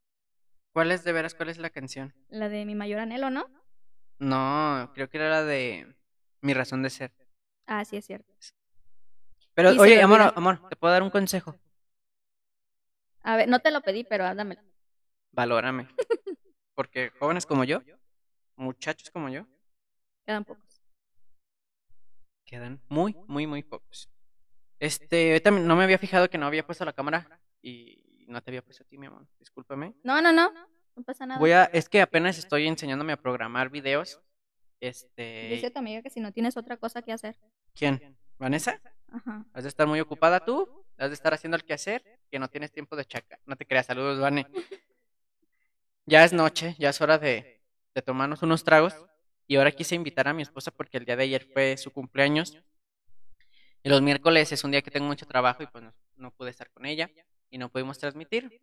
¿Cuál 0.73 0.92
es 0.92 1.03
de 1.05 1.12
veras? 1.12 1.35
¿Cuál 1.35 1.49
es 1.49 1.59
la 1.59 1.70
canción? 1.70 2.14
La 2.29 2.49
de 2.49 2.64
mi 2.64 2.75
mayor 2.75 3.01
anhelo, 3.01 3.31
¿no? 3.31 3.49
No, 4.18 4.90
creo 4.94 5.09
que 5.09 5.16
era 5.16 5.31
la 5.31 5.44
de 5.44 5.94
Mi 6.42 6.55
razón 6.55 6.83
de 6.83 6.90
ser. 6.90 7.12
Ah, 7.66 7.85
sí, 7.85 7.96
es 7.96 8.07
cierto. 8.07 8.33
Pero, 9.55 9.73
Y 9.73 9.79
oye, 9.79 10.03
amor, 10.03 10.20
amor, 10.35 10.68
¿te 10.68 10.77
puedo 10.77 10.92
dar 10.92 11.03
un 11.03 11.11
consejo? 11.11 11.57
A 13.23 13.37
ver, 13.37 13.49
no 13.49 13.59
te 13.61 13.70
lo 13.70 13.81
pedí, 13.83 14.05
pero 14.05 14.25
dámelo. 14.35 14.62
Valórame. 15.33 15.88
Porque 16.75 17.11
jóvenes 17.18 17.46
como 17.46 17.64
yo, 17.64 17.83
muchachos 18.57 19.11
como 19.11 19.29
yo, 19.29 19.46
Quedan 20.25 20.44
pocos. 20.44 20.81
quedan 22.44 22.81
muy, 22.88 23.16
muy, 23.27 23.46
muy 23.46 23.62
pocos. 23.62 24.09
Este, 24.79 25.31
ahorita 25.33 25.51
no 25.51 25.77
me 25.77 25.85
había 25.85 25.99
fijado 25.99 26.31
que 26.31 26.38
no 26.38 26.46
había 26.46 26.64
puesto 26.64 26.85
la 26.85 26.92
cámara 26.92 27.39
y 27.62 28.25
no 28.31 28.42
te 28.42 28.51
había 28.51 28.62
puesto 28.62 28.85
a 28.85 28.87
ti, 28.87 28.96
mi 28.96 29.07
amor. 29.07 29.27
Discúlpame. 29.38 29.94
No, 30.03 30.20
no, 30.20 30.33
no. 30.33 30.53
No 30.96 31.03
pasa 31.05 31.27
nada. 31.27 31.38
Voy 31.40 31.53
a, 31.53 31.64
es 31.64 31.88
que 31.88 32.01
apenas 32.01 32.38
estoy 32.38 32.66
enseñándome 32.66 33.12
a 33.12 33.16
programar 33.20 33.70
videos. 33.70 34.20
Este, 34.81 35.49
Dice 35.51 35.70
tu 35.70 35.79
amiga 35.79 36.03
que 36.03 36.11
si 36.11 36.20
no 36.20 36.33
tienes 36.33 36.57
otra 36.57 36.77
cosa 36.77 37.03
que 37.03 37.12
hacer. 37.12 37.37
¿quién? 37.75 38.16
¿Vanessa? 38.38 38.81
Ajá. 39.12 39.44
¿Has 39.53 39.64
de 39.64 39.68
estar 39.68 39.87
muy 39.87 40.01
ocupada 40.01 40.44
tú? 40.44 40.68
¿Has 40.96 41.11
de 41.11 41.14
estar 41.14 41.35
haciendo 41.35 41.57
el 41.57 41.64
quehacer? 41.64 42.03
Que 42.31 42.38
no 42.38 42.49
tienes 42.49 42.73
tiempo 42.73 42.96
de 42.96 43.05
chaca. 43.05 43.38
No 43.44 43.57
te 43.57 43.66
creas, 43.66 43.87
saludos, 43.87 44.18
Vane. 44.18 44.46
Ya 46.07 46.25
es 46.25 46.33
noche, 46.33 46.77
ya 46.79 46.90
es 46.90 47.01
hora 47.01 47.18
de, 47.18 47.61
de 47.94 48.03
tomarnos 48.03 48.42
unos 48.42 48.64
tragos. 48.64 48.94
Y 49.46 49.57
ahora 49.57 49.73
quise 49.73 49.94
invitar 49.94 50.29
a 50.29 50.33
mi 50.33 50.42
esposa 50.42 50.70
porque 50.70 50.96
el 50.99 51.05
día 51.05 51.16
de 51.16 51.25
ayer 51.25 51.44
fue 51.53 51.77
su 51.77 51.92
cumpleaños. 51.92 52.57
Y 53.83 53.88
los 53.88 54.01
miércoles 54.03 54.53
es 54.53 54.64
un 54.64 54.70
día 54.70 54.83
que 54.83 54.90
tengo 54.90 55.07
mucho 55.07 55.27
trabajo 55.27 55.62
y 55.62 55.66
pues 55.66 55.85
no, 55.85 55.94
no 56.16 56.31
pude 56.31 56.51
estar 56.51 56.70
con 56.70 56.87
ella 56.87 57.11
y 57.51 57.59
no 57.59 57.69
pudimos 57.69 57.99
transmitir. 57.99 58.61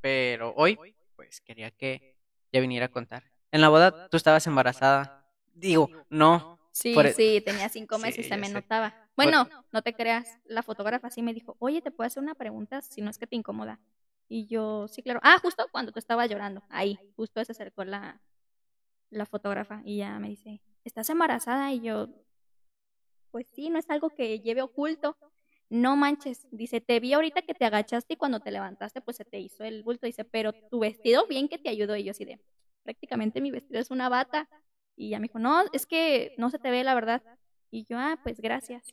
Pero 0.00 0.54
hoy, 0.56 0.78
pues 1.16 1.40
quería 1.40 1.70
que 1.70 2.16
ya 2.52 2.60
viniera 2.60 2.86
a 2.86 2.90
contar. 2.90 3.24
En 3.52 3.60
la 3.60 3.68
boda 3.68 4.08
tú 4.08 4.16
estabas 4.16 4.46
embarazada. 4.46 5.24
Digo, 5.54 5.90
no. 6.08 6.58
Sí, 6.72 6.94
por 6.94 7.06
e- 7.06 7.12
sí, 7.12 7.42
tenía 7.44 7.68
cinco 7.68 7.96
Sí, 7.96 8.02
meses, 8.02 8.28
ya 8.28 8.34
se 8.36 8.40
me 8.40 8.46
sé. 8.46 8.54
notaba. 8.54 8.94
Bueno, 9.16 9.48
no 9.72 9.82
te 9.82 9.92
creas, 9.92 10.38
la 10.46 10.62
fotógrafa 10.62 11.10
sí 11.10 11.20
me 11.20 11.34
dijo, 11.34 11.56
oye, 11.58 11.82
¿te 11.82 11.90
puedo 11.90 12.06
hacer 12.06 12.22
una 12.22 12.34
pregunta 12.34 12.80
si 12.80 13.02
no 13.02 13.10
es 13.10 13.18
que 13.18 13.26
te 13.26 13.36
incomoda? 13.36 13.78
Y 14.28 14.46
yo, 14.46 14.86
sí, 14.88 15.02
claro. 15.02 15.20
Ah, 15.22 15.38
justo 15.42 15.66
cuando 15.72 15.92
tú 15.92 15.98
estabas 15.98 16.30
llorando, 16.30 16.62
ahí, 16.70 16.98
justo 17.16 17.44
se 17.44 17.52
acercó 17.52 17.84
la, 17.84 18.20
la 19.10 19.26
fotógrafa 19.26 19.82
y 19.84 19.98
ya 19.98 20.18
me 20.20 20.28
dice, 20.28 20.60
¿estás 20.84 21.10
embarazada? 21.10 21.72
Y 21.72 21.80
yo, 21.80 22.08
pues 23.30 23.46
sí, 23.48 23.68
no 23.70 23.78
es 23.78 23.90
algo 23.90 24.10
que 24.10 24.40
lleve 24.40 24.62
oculto. 24.62 25.16
No 25.70 25.96
manches, 25.96 26.48
dice, 26.50 26.80
te 26.80 26.98
vi 26.98 27.12
ahorita 27.12 27.42
que 27.42 27.54
te 27.54 27.64
agachaste 27.64 28.14
y 28.14 28.16
cuando 28.16 28.40
te 28.40 28.50
levantaste, 28.50 29.00
pues 29.00 29.16
se 29.16 29.24
te 29.24 29.38
hizo 29.38 29.62
el 29.62 29.84
bulto. 29.84 30.06
Dice, 30.06 30.24
pero 30.24 30.52
tu 30.52 30.80
vestido 30.80 31.28
bien 31.28 31.48
que 31.48 31.58
te 31.58 31.68
ayudó. 31.68 31.96
Y 31.96 32.02
yo 32.02 32.10
así 32.10 32.24
de, 32.24 32.40
prácticamente 32.82 33.40
mi 33.40 33.52
vestido 33.52 33.80
es 33.80 33.90
una 33.92 34.08
bata. 34.08 34.48
Y 34.96 35.10
ya 35.10 35.20
me 35.20 35.28
dijo, 35.28 35.38
no, 35.38 35.62
es 35.72 35.86
que 35.86 36.34
no 36.38 36.50
se 36.50 36.58
te 36.58 36.72
ve 36.72 36.82
la 36.82 36.94
verdad. 36.94 37.22
Y 37.70 37.86
yo, 37.88 37.98
ah, 37.98 38.18
pues 38.22 38.40
gracias. 38.40 38.92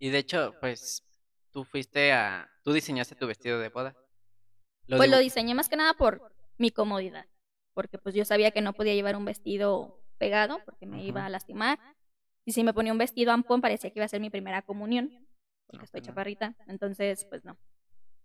Y 0.00 0.10
de 0.10 0.18
hecho, 0.18 0.54
pues 0.60 1.04
tú 1.52 1.64
fuiste 1.64 2.12
a... 2.12 2.50
Tú 2.64 2.72
diseñaste 2.72 3.14
tu 3.14 3.28
vestido 3.28 3.60
de 3.60 3.68
boda. 3.68 3.96
Lo 4.86 4.96
Pues 4.96 5.08
lo 5.08 5.18
diseñé 5.18 5.54
más 5.54 5.68
que 5.68 5.76
nada 5.76 5.94
por 5.94 6.32
mi 6.58 6.72
comodidad. 6.72 7.26
Porque 7.72 7.98
pues 7.98 8.16
yo 8.16 8.24
sabía 8.24 8.50
que 8.50 8.62
no 8.62 8.72
podía 8.72 8.94
llevar 8.94 9.14
un 9.14 9.24
vestido 9.24 10.02
pegado 10.18 10.58
porque 10.64 10.86
me 10.86 11.04
iba 11.04 11.24
a 11.24 11.28
lastimar. 11.28 11.78
Y 12.44 12.52
si 12.52 12.64
me 12.64 12.74
ponía 12.74 12.90
un 12.90 12.98
vestido 12.98 13.30
ampón 13.30 13.60
parecía 13.60 13.90
que 13.90 14.00
iba 14.00 14.06
a 14.06 14.08
ser 14.08 14.20
mi 14.20 14.30
primera 14.30 14.62
comunión. 14.62 15.27
Porque 15.68 15.78
No, 15.78 15.84
estoy 15.84 16.00
no. 16.00 16.06
chaparrita. 16.06 16.54
Entonces, 16.66 17.24
pues 17.26 17.44
no. 17.44 17.56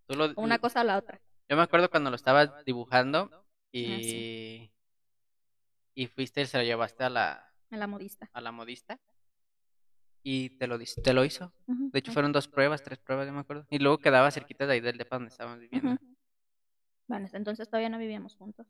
tú 0.07 0.15
lo- 0.15 0.33
Una 0.37 0.57
cosa 0.59 0.81
o 0.81 0.83
la 0.83 0.97
otra. 0.97 1.21
Yo 1.49 1.55
me 1.57 1.61
acuerdo 1.63 1.89
cuando 1.89 2.09
lo 2.09 2.15
estabas 2.15 2.51
dibujando 2.65 3.45
y... 3.71 3.93
Ah, 3.93 3.99
sí. 4.01 4.69
Y 5.95 6.07
fuiste 6.07 6.41
y 6.41 6.45
se 6.47 6.57
lo 6.57 6.63
llevaste 6.63 7.03
a 7.03 7.09
la, 7.09 7.53
A 7.69 7.77
la 7.77 7.85
modista. 7.85 8.27
a 8.33 8.41
la 8.41 8.51
modista. 8.51 8.99
Y 10.23 10.57
te 10.57 10.65
lo, 10.67 10.79
dis- 10.79 10.99
te 11.03 11.13
lo 11.13 11.23
hizo. 11.25 11.53
De 11.67 11.99
hecho, 11.99 12.11
fueron 12.13 12.31
dos 12.31 12.47
pruebas, 12.47 12.81
tres 12.81 12.97
pruebas, 12.97 13.27
yo 13.27 13.33
me 13.33 13.41
acuerdo. 13.41 13.67
Y 13.69 13.77
luego 13.79 13.97
quedaba 13.99 14.31
cerquita 14.31 14.65
de 14.65 14.73
ahí 14.73 14.79
del 14.79 14.97
depa 14.97 15.17
donde 15.17 15.29
estábamos 15.29 15.59
viviendo. 15.59 15.97
Bueno, 17.07 17.27
entonces 17.33 17.67
todavía 17.69 17.89
no 17.89 17.97
vivíamos 17.99 18.35
juntos. 18.35 18.65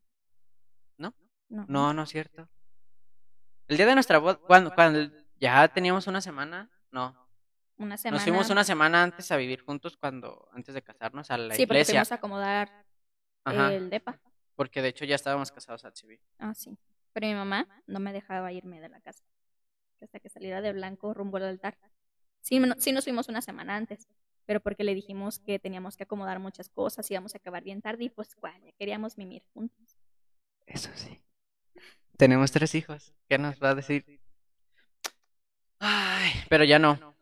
¿No? 0.98 1.14
No. 1.48 1.64
No, 1.68 1.94
no 1.94 2.02
es 2.02 2.10
cierto. 2.10 2.48
El 3.68 3.76
día 3.76 3.86
de 3.86 3.94
nuestra 3.94 4.18
boda, 4.18 4.36
cuando, 4.36 4.74
cuando 4.74 5.08
ya 5.40 5.66
teníamos 5.68 6.06
una 6.08 6.20
semana, 6.20 6.68
no. 6.90 7.23
Una 7.76 7.96
semana. 7.96 8.16
Nos 8.16 8.22
fuimos 8.24 8.50
una 8.50 8.64
semana 8.64 9.02
antes 9.02 9.30
a 9.32 9.36
vivir 9.36 9.62
juntos 9.62 9.96
cuando, 9.96 10.48
antes 10.52 10.74
de 10.74 10.82
casarnos 10.82 11.30
a 11.30 11.36
la 11.38 11.54
Sí, 11.54 11.66
porque 11.66 11.78
iglesia. 11.80 11.94
fuimos 11.94 12.12
a 12.12 12.14
acomodar 12.16 12.84
Ajá. 13.44 13.72
el 13.74 13.90
depa. 13.90 14.20
Porque 14.54 14.80
de 14.82 14.88
hecho 14.88 15.04
ya 15.04 15.16
estábamos 15.16 15.50
casados 15.50 15.84
al 15.84 15.94
civil. 15.96 16.20
Ah, 16.38 16.54
sí. 16.54 16.78
Pero 17.12 17.26
mi 17.26 17.34
mamá 17.34 17.66
no 17.86 17.98
me 18.00 18.12
dejaba 18.12 18.52
irme 18.52 18.80
de 18.80 18.88
la 18.88 19.00
casa. 19.00 19.24
Hasta 20.00 20.20
que 20.20 20.28
saliera 20.28 20.60
de 20.60 20.72
blanco 20.72 21.14
rumbo 21.14 21.38
al 21.38 21.44
altar. 21.44 21.76
Sí, 22.40 22.58
no- 22.60 22.74
sí 22.78 22.92
nos 22.92 23.04
fuimos 23.04 23.28
una 23.28 23.40
semana 23.42 23.74
antes. 23.76 24.06
Pero 24.46 24.60
porque 24.60 24.84
le 24.84 24.94
dijimos 24.94 25.38
que 25.40 25.58
teníamos 25.58 25.96
que 25.96 26.02
acomodar 26.04 26.38
muchas 26.38 26.68
cosas, 26.68 27.10
íbamos 27.10 27.34
a 27.34 27.38
acabar 27.38 27.64
bien 27.64 27.80
tarde 27.80 28.04
y 28.04 28.10
pues 28.10 28.36
cuál, 28.36 28.60
ya 28.62 28.72
queríamos 28.72 29.16
mimir 29.16 29.42
juntos. 29.54 29.96
Eso 30.66 30.90
sí. 30.94 31.20
Tenemos 32.18 32.52
tres 32.52 32.74
hijos. 32.74 33.14
¿Qué 33.28 33.38
nos 33.38 33.58
va 33.58 33.70
a 33.70 33.74
decir? 33.74 34.20
Ay, 35.78 36.30
pero 36.48 36.64
ya 36.64 36.78
no. 36.78 37.13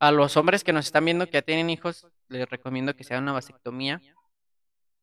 A 0.00 0.12
los 0.12 0.36
hombres 0.36 0.62
que 0.64 0.72
nos 0.72 0.86
están 0.86 1.04
viendo 1.04 1.26
que 1.26 1.32
ya 1.32 1.42
tienen 1.42 1.70
hijos, 1.70 2.06
les 2.28 2.48
recomiendo 2.48 2.94
que 2.94 3.04
se 3.04 3.14
hagan 3.14 3.24
una 3.24 3.32
vasectomía. 3.32 4.00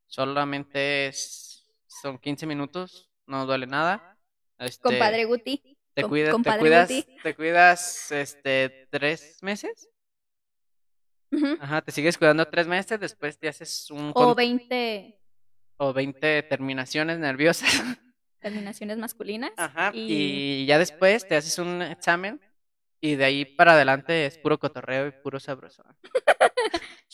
Solamente 0.07 1.07
es- 1.07 1.65
son 1.87 2.17
15 2.17 2.45
minutos, 2.45 3.09
no 3.25 3.45
duele 3.45 3.67
nada. 3.67 4.17
Este, 4.59 4.81
Compadre 4.83 5.25
Guti. 5.25 5.77
te, 5.93 6.03
cuida- 6.03 6.31
te 6.41 6.57
cuidas, 6.59 6.89
Guti. 6.89 7.17
te 7.23 7.35
cuidas 7.35 8.11
este 8.11 8.87
tres 8.89 9.37
meses. 9.41 9.89
Ajá, 11.59 11.81
te 11.81 11.91
sigues 11.91 12.17
cuidando 12.17 12.45
tres 12.47 12.67
meses, 12.67 12.97
después 12.99 13.37
te 13.37 13.49
haces 13.49 13.91
un 13.91 14.09
O 14.11 14.13
con- 14.13 14.35
20 14.35 15.19
o 15.77 15.91
20 15.91 16.43
terminaciones 16.43 17.19
nerviosas. 17.19 17.69
terminaciones 18.39 18.97
masculinas. 18.97 19.51
Ajá, 19.57 19.91
y 19.93 20.61
y 20.61 20.65
ya 20.65 20.77
después 20.79 21.27
te 21.27 21.35
haces 21.35 21.57
un 21.59 21.81
examen 21.81 22.39
y 23.05 23.15
de 23.15 23.25
ahí 23.25 23.45
para 23.45 23.73
adelante 23.73 24.25
es 24.25 24.37
puro 24.39 24.57
cotorreo 24.57 25.07
y 25.07 25.11
puro 25.11 25.39
sabroso. 25.39 25.83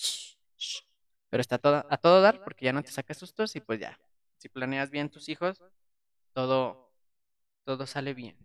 Pero 1.30 1.42
está 1.42 1.58
todo, 1.58 1.86
a 1.90 1.98
todo 1.98 2.22
dar 2.22 2.42
porque 2.44 2.66
ya 2.66 2.74
no 2.74 2.82
te 2.82 2.92
sacas 2.92 3.18
sustos 3.18 3.56
y 3.58 3.60
pues 3.60 3.80
ya. 3.80 4.00
Si 4.38 4.48
planeas 4.48 4.90
bien 4.90 5.10
tus 5.10 5.28
hijos, 5.28 5.62
todo, 6.34 6.94
todo 7.66 7.86
sale 7.86 8.14
bien. 8.14 8.38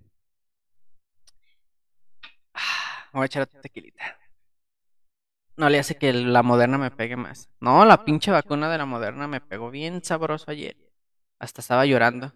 Ah, 2.55 3.09
Voy 3.13 3.23
a 3.23 3.27
echar 3.27 3.43
otra 3.45 3.61
tequilita. 3.61 4.19
No 5.57 5.69
le 5.71 5.79
hace 5.79 5.97
que 5.97 6.13
la 6.13 6.43
moderna 6.43 6.79
me 6.79 6.91
pegue 6.91 7.17
más. 7.17 7.49
No, 7.61 7.85
la 7.85 8.05
pinche 8.05 8.31
vacuna 8.33 8.69
de 8.71 8.79
la 8.79 8.87
moderna 8.87 9.29
me 9.29 9.41
pegó 9.41 9.71
bien 9.71 10.03
sabroso 10.03 10.51
ayer. 10.51 10.77
Hasta 11.39 11.61
estaba 11.61 11.87
llorando. 11.87 12.33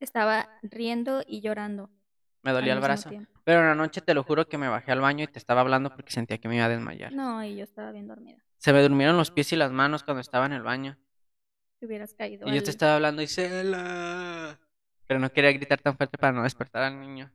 estaba 0.00 0.48
riendo 0.62 1.22
y 1.26 1.40
llorando. 1.40 1.90
Me 2.42 2.52
dolía 2.52 2.74
el 2.74 2.80
brazo. 2.80 3.08
tiempo. 3.08 3.39
Pero 3.50 3.62
en 3.62 3.66
la 3.66 3.74
noche 3.74 4.00
te 4.00 4.14
lo 4.14 4.22
juro 4.22 4.48
que 4.48 4.58
me 4.58 4.68
bajé 4.68 4.92
al 4.92 5.00
baño 5.00 5.24
y 5.24 5.26
te 5.26 5.40
estaba 5.40 5.62
hablando 5.62 5.90
porque 5.92 6.12
sentía 6.12 6.38
que 6.38 6.46
me 6.46 6.54
iba 6.54 6.66
a 6.66 6.68
desmayar. 6.68 7.12
No, 7.12 7.42
y 7.42 7.56
yo 7.56 7.64
estaba 7.64 7.90
bien 7.90 8.06
dormida. 8.06 8.38
Se 8.58 8.72
me 8.72 8.80
durmieron 8.80 9.16
los 9.16 9.32
pies 9.32 9.52
y 9.52 9.56
las 9.56 9.72
manos 9.72 10.04
cuando 10.04 10.20
estaba 10.20 10.46
en 10.46 10.52
el 10.52 10.62
baño. 10.62 10.96
Te 11.80 11.86
hubieras 11.86 12.14
caído. 12.14 12.46
Y 12.48 12.54
yo 12.54 12.62
te 12.62 12.70
estaba 12.70 12.94
hablando 12.94 13.22
y 13.22 13.26
Cela. 13.26 14.56
Pero 15.08 15.18
no 15.18 15.32
quería 15.32 15.50
gritar 15.50 15.80
tan 15.80 15.96
fuerte 15.96 16.16
para 16.16 16.32
no 16.32 16.44
despertar 16.44 16.84
al 16.84 17.00
niño. 17.00 17.32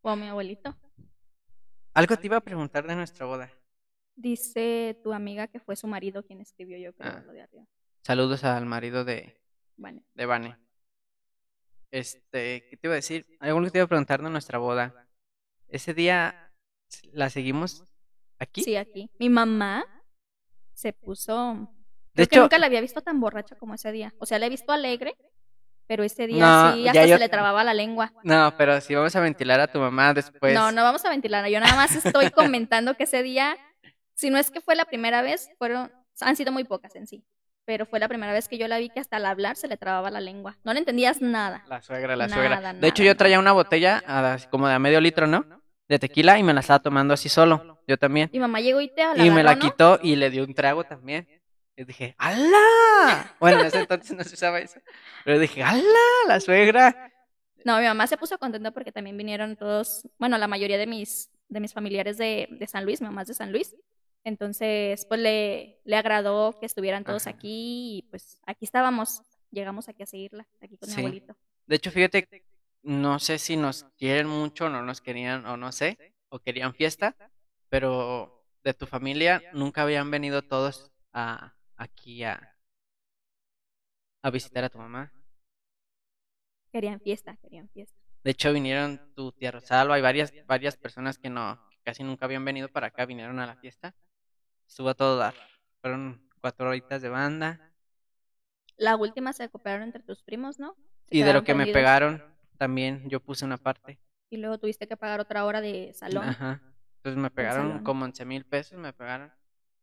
O 0.00 0.10
a 0.10 0.16
mi 0.16 0.26
abuelito. 0.26 0.76
Algo 1.94 2.16
te 2.16 2.26
iba 2.26 2.38
a 2.38 2.40
preguntar 2.40 2.84
de 2.88 2.96
nuestra 2.96 3.24
boda. 3.24 3.48
Dice 4.16 4.98
tu 5.04 5.12
amiga 5.12 5.46
que 5.46 5.60
fue 5.60 5.76
su 5.76 5.86
marido 5.86 6.24
quien 6.24 6.40
escribió 6.40 6.78
yo 6.78 6.92
creo 6.96 7.12
Ah. 7.12 7.22
lo 7.24 7.32
de 7.32 7.42
arriba. 7.42 7.64
Saludos 8.02 8.42
al 8.42 8.66
marido 8.66 9.04
de, 9.04 9.40
Vale. 9.76 10.02
de 10.14 10.26
Vane. 10.26 10.58
Este, 11.92 12.66
¿qué 12.68 12.76
te 12.76 12.88
iba 12.88 12.94
a 12.94 12.96
decir? 12.96 13.24
Algo 13.38 13.62
que 13.62 13.70
te 13.70 13.78
iba 13.78 13.84
a 13.84 13.88
preguntar 13.88 14.20
de 14.20 14.30
nuestra 14.30 14.58
boda. 14.58 15.04
Ese 15.68 15.94
día 15.94 16.50
la 17.12 17.30
seguimos 17.30 17.84
aquí. 18.38 18.62
Sí, 18.62 18.76
aquí. 18.76 19.10
Mi 19.18 19.28
mamá 19.28 19.84
se 20.72 20.92
puso. 20.92 21.68
de 22.14 22.26
Creo 22.26 22.28
que 22.28 22.34
hecho, 22.36 22.40
nunca 22.42 22.58
la 22.58 22.66
había 22.66 22.80
visto 22.80 23.00
tan 23.00 23.20
borracha 23.20 23.56
como 23.56 23.74
ese 23.74 23.92
día. 23.92 24.14
O 24.18 24.26
sea, 24.26 24.38
la 24.38 24.46
he 24.46 24.50
visto 24.50 24.72
alegre, 24.72 25.14
pero 25.86 26.02
ese 26.04 26.26
día 26.26 26.44
No, 26.44 26.72
sí, 26.74 26.88
hasta 26.88 27.06
yo- 27.06 27.14
se 27.16 27.20
le 27.20 27.28
trababa 27.28 27.64
la 27.64 27.74
lengua. 27.74 28.12
no, 28.24 28.54
pero 28.56 28.80
si 28.80 28.94
vamos 28.94 29.14
a 29.16 29.20
ventilar 29.20 29.60
a 29.60 29.66
tu 29.70 29.78
mamá 29.78 30.14
después. 30.14 30.54
No, 30.54 30.72
no 30.72 30.82
vamos 30.82 31.04
a 31.04 31.10
ventilar. 31.10 31.46
Yo 31.48 31.60
nada 31.60 31.76
más 31.76 31.94
estoy 31.94 32.30
comentando 32.30 32.94
que 32.94 33.04
ese 33.04 33.22
día, 33.22 33.56
si 34.14 34.30
no 34.30 34.38
es 34.38 34.50
que 34.50 34.60
fue 34.60 34.74
la 34.74 34.84
primera 34.84 35.22
vez, 35.22 35.50
fueron, 35.58 35.92
han 36.20 36.36
sido 36.36 36.52
muy 36.52 36.64
pocas 36.64 36.94
en 36.96 37.06
sí. 37.06 37.24
Pero 37.64 37.84
fue 37.84 37.98
la 38.00 38.08
primera 38.08 38.32
vez 38.32 38.48
que 38.48 38.56
yo 38.56 38.66
la 38.66 38.78
vi 38.78 38.88
que 38.88 38.98
hasta 39.00 39.16
al 39.18 39.26
hablar 39.26 39.56
se 39.56 39.68
le 39.68 39.76
trababa 39.76 40.10
la 40.10 40.20
lengua. 40.22 40.56
No 40.64 40.72
le 40.72 40.78
entendías 40.78 41.20
nada. 41.20 41.64
La 41.68 41.82
suegra, 41.82 42.16
la 42.16 42.26
Nada, 42.26 42.40
suegra. 42.40 42.60
nada, 42.60 42.72
De 42.80 42.88
hecho, 42.88 43.02
yo 43.02 43.14
traía 43.14 43.38
una 43.38 43.52
botella 43.52 44.02
a- 44.06 44.38
como 44.50 44.66
de 44.68 44.72
a 44.74 44.78
medio 44.78 45.00
litro, 45.02 45.26
¿no? 45.26 45.44
De 45.88 45.98
tequila 45.98 46.38
y 46.38 46.42
me 46.42 46.52
la 46.52 46.60
estaba 46.60 46.80
tomando 46.80 47.14
así 47.14 47.28
solo. 47.28 47.78
Yo 47.86 47.96
también. 47.96 48.28
Mi 48.32 48.38
mamá 48.38 48.60
llegó 48.60 48.80
y 48.80 48.88
te 48.94 49.02
la 49.14 49.24
Y 49.24 49.30
me 49.30 49.42
la 49.42 49.58
quitó 49.58 49.98
y 50.02 50.16
le 50.16 50.28
dio 50.30 50.44
un 50.44 50.54
trago 50.54 50.84
también. 50.84 51.26
Y 51.76 51.84
dije, 51.84 52.14
¡Hala! 52.18 53.34
Bueno, 53.40 53.60
en 53.60 53.66
ese 53.66 53.78
entonces 53.80 54.16
no 54.16 54.24
se 54.24 54.34
usaba 54.34 54.58
eso. 54.58 54.80
Pero 55.24 55.38
dije, 55.38 55.62
¡Hala! 55.62 55.82
La 56.26 56.40
suegra. 56.40 57.12
No, 57.64 57.78
mi 57.78 57.84
mamá 57.84 58.06
se 58.06 58.16
puso 58.16 58.38
contenta 58.38 58.70
porque 58.72 58.92
también 58.92 59.16
vinieron 59.16 59.56
todos, 59.56 60.06
bueno, 60.18 60.38
la 60.38 60.46
mayoría 60.48 60.78
de 60.78 60.86
mis, 60.86 61.30
de 61.48 61.60
mis 61.60 61.72
familiares 61.72 62.16
de, 62.18 62.48
de 62.50 62.66
San 62.66 62.84
Luis, 62.84 63.00
mi 63.00 63.06
mamá 63.08 63.22
es 63.22 63.28
de 63.28 63.34
San 63.34 63.52
Luis. 63.52 63.74
Entonces, 64.24 65.06
pues 65.06 65.20
le, 65.20 65.80
le 65.84 65.96
agradó 65.96 66.58
que 66.58 66.66
estuvieran 66.66 67.04
todos 67.04 67.26
Ajá. 67.26 67.36
aquí 67.36 67.98
y 67.98 68.02
pues 68.10 68.40
aquí 68.46 68.64
estábamos. 68.64 69.22
Llegamos 69.50 69.88
aquí 69.88 70.02
a 70.02 70.06
seguirla, 70.06 70.46
aquí 70.60 70.76
con 70.76 70.88
Sí. 70.88 70.96
mi 70.96 71.02
abuelito. 71.02 71.36
De 71.66 71.76
hecho, 71.76 71.90
fíjate, 71.90 72.26
no 72.82 73.18
sé 73.18 73.38
si 73.38 73.56
nos 73.56 73.84
quieren 73.96 74.28
mucho 74.28 74.66
o 74.66 74.68
no 74.68 74.82
nos 74.82 75.00
querían, 75.00 75.46
o 75.46 75.56
no 75.56 75.72
sé, 75.72 76.14
o 76.28 76.38
querían 76.38 76.74
fiesta, 76.74 77.16
pero 77.68 78.44
de 78.64 78.74
tu 78.74 78.86
familia 78.86 79.42
nunca 79.52 79.82
habían 79.82 80.10
venido 80.10 80.42
todos 80.42 80.92
a, 81.12 81.54
aquí 81.76 82.24
a, 82.24 82.56
a 84.22 84.30
visitar 84.30 84.64
a 84.64 84.68
tu 84.70 84.78
mamá. 84.78 85.12
Querían 86.72 87.00
fiesta, 87.00 87.36
querían 87.36 87.68
fiesta. 87.70 87.96
De 88.24 88.32
hecho, 88.32 88.52
vinieron 88.52 89.14
tu 89.14 89.32
tía 89.32 89.50
Rosalba 89.50 89.98
y 89.98 90.02
varias, 90.02 90.34
varias 90.46 90.76
personas 90.76 91.18
que 91.18 91.30
no, 91.30 91.58
que 91.70 91.78
casi 91.82 92.02
nunca 92.02 92.26
habían 92.26 92.44
venido 92.44 92.68
para 92.68 92.88
acá, 92.88 93.06
vinieron 93.06 93.38
a 93.38 93.46
la 93.46 93.56
fiesta. 93.56 93.94
Estuvo 94.66 94.90
a 94.90 94.94
todo 94.94 95.16
dar. 95.16 95.34
Fueron 95.80 96.28
cuatro 96.40 96.68
horitas 96.68 97.00
de 97.00 97.08
banda. 97.08 97.72
La 98.76 98.96
última 98.96 99.32
se 99.32 99.48
cooperaron 99.48 99.84
entre 99.84 100.02
tus 100.02 100.22
primos, 100.22 100.58
¿no? 100.58 100.76
Se 101.06 101.16
Y 101.16 101.22
de 101.22 101.32
lo 101.32 101.42
que 101.42 101.54
me 101.54 101.66
pegaron, 101.66 102.22
también 102.58 103.08
yo 103.08 103.20
puse 103.20 103.44
una 103.44 103.56
parte. 103.56 103.98
Y 104.30 104.36
luego 104.36 104.58
tuviste 104.58 104.86
que 104.86 104.96
pagar 104.96 105.20
otra 105.20 105.44
hora 105.46 105.60
de 105.60 105.92
salón. 105.94 106.28
Ajá. 106.28 106.60
Pues 107.02 107.16
me 107.16 107.30
pegaron 107.30 107.82
como 107.84 108.04
11 108.04 108.24
mil 108.24 108.44
pesos, 108.44 108.78
me 108.78 108.92
pegaron. 108.92 109.32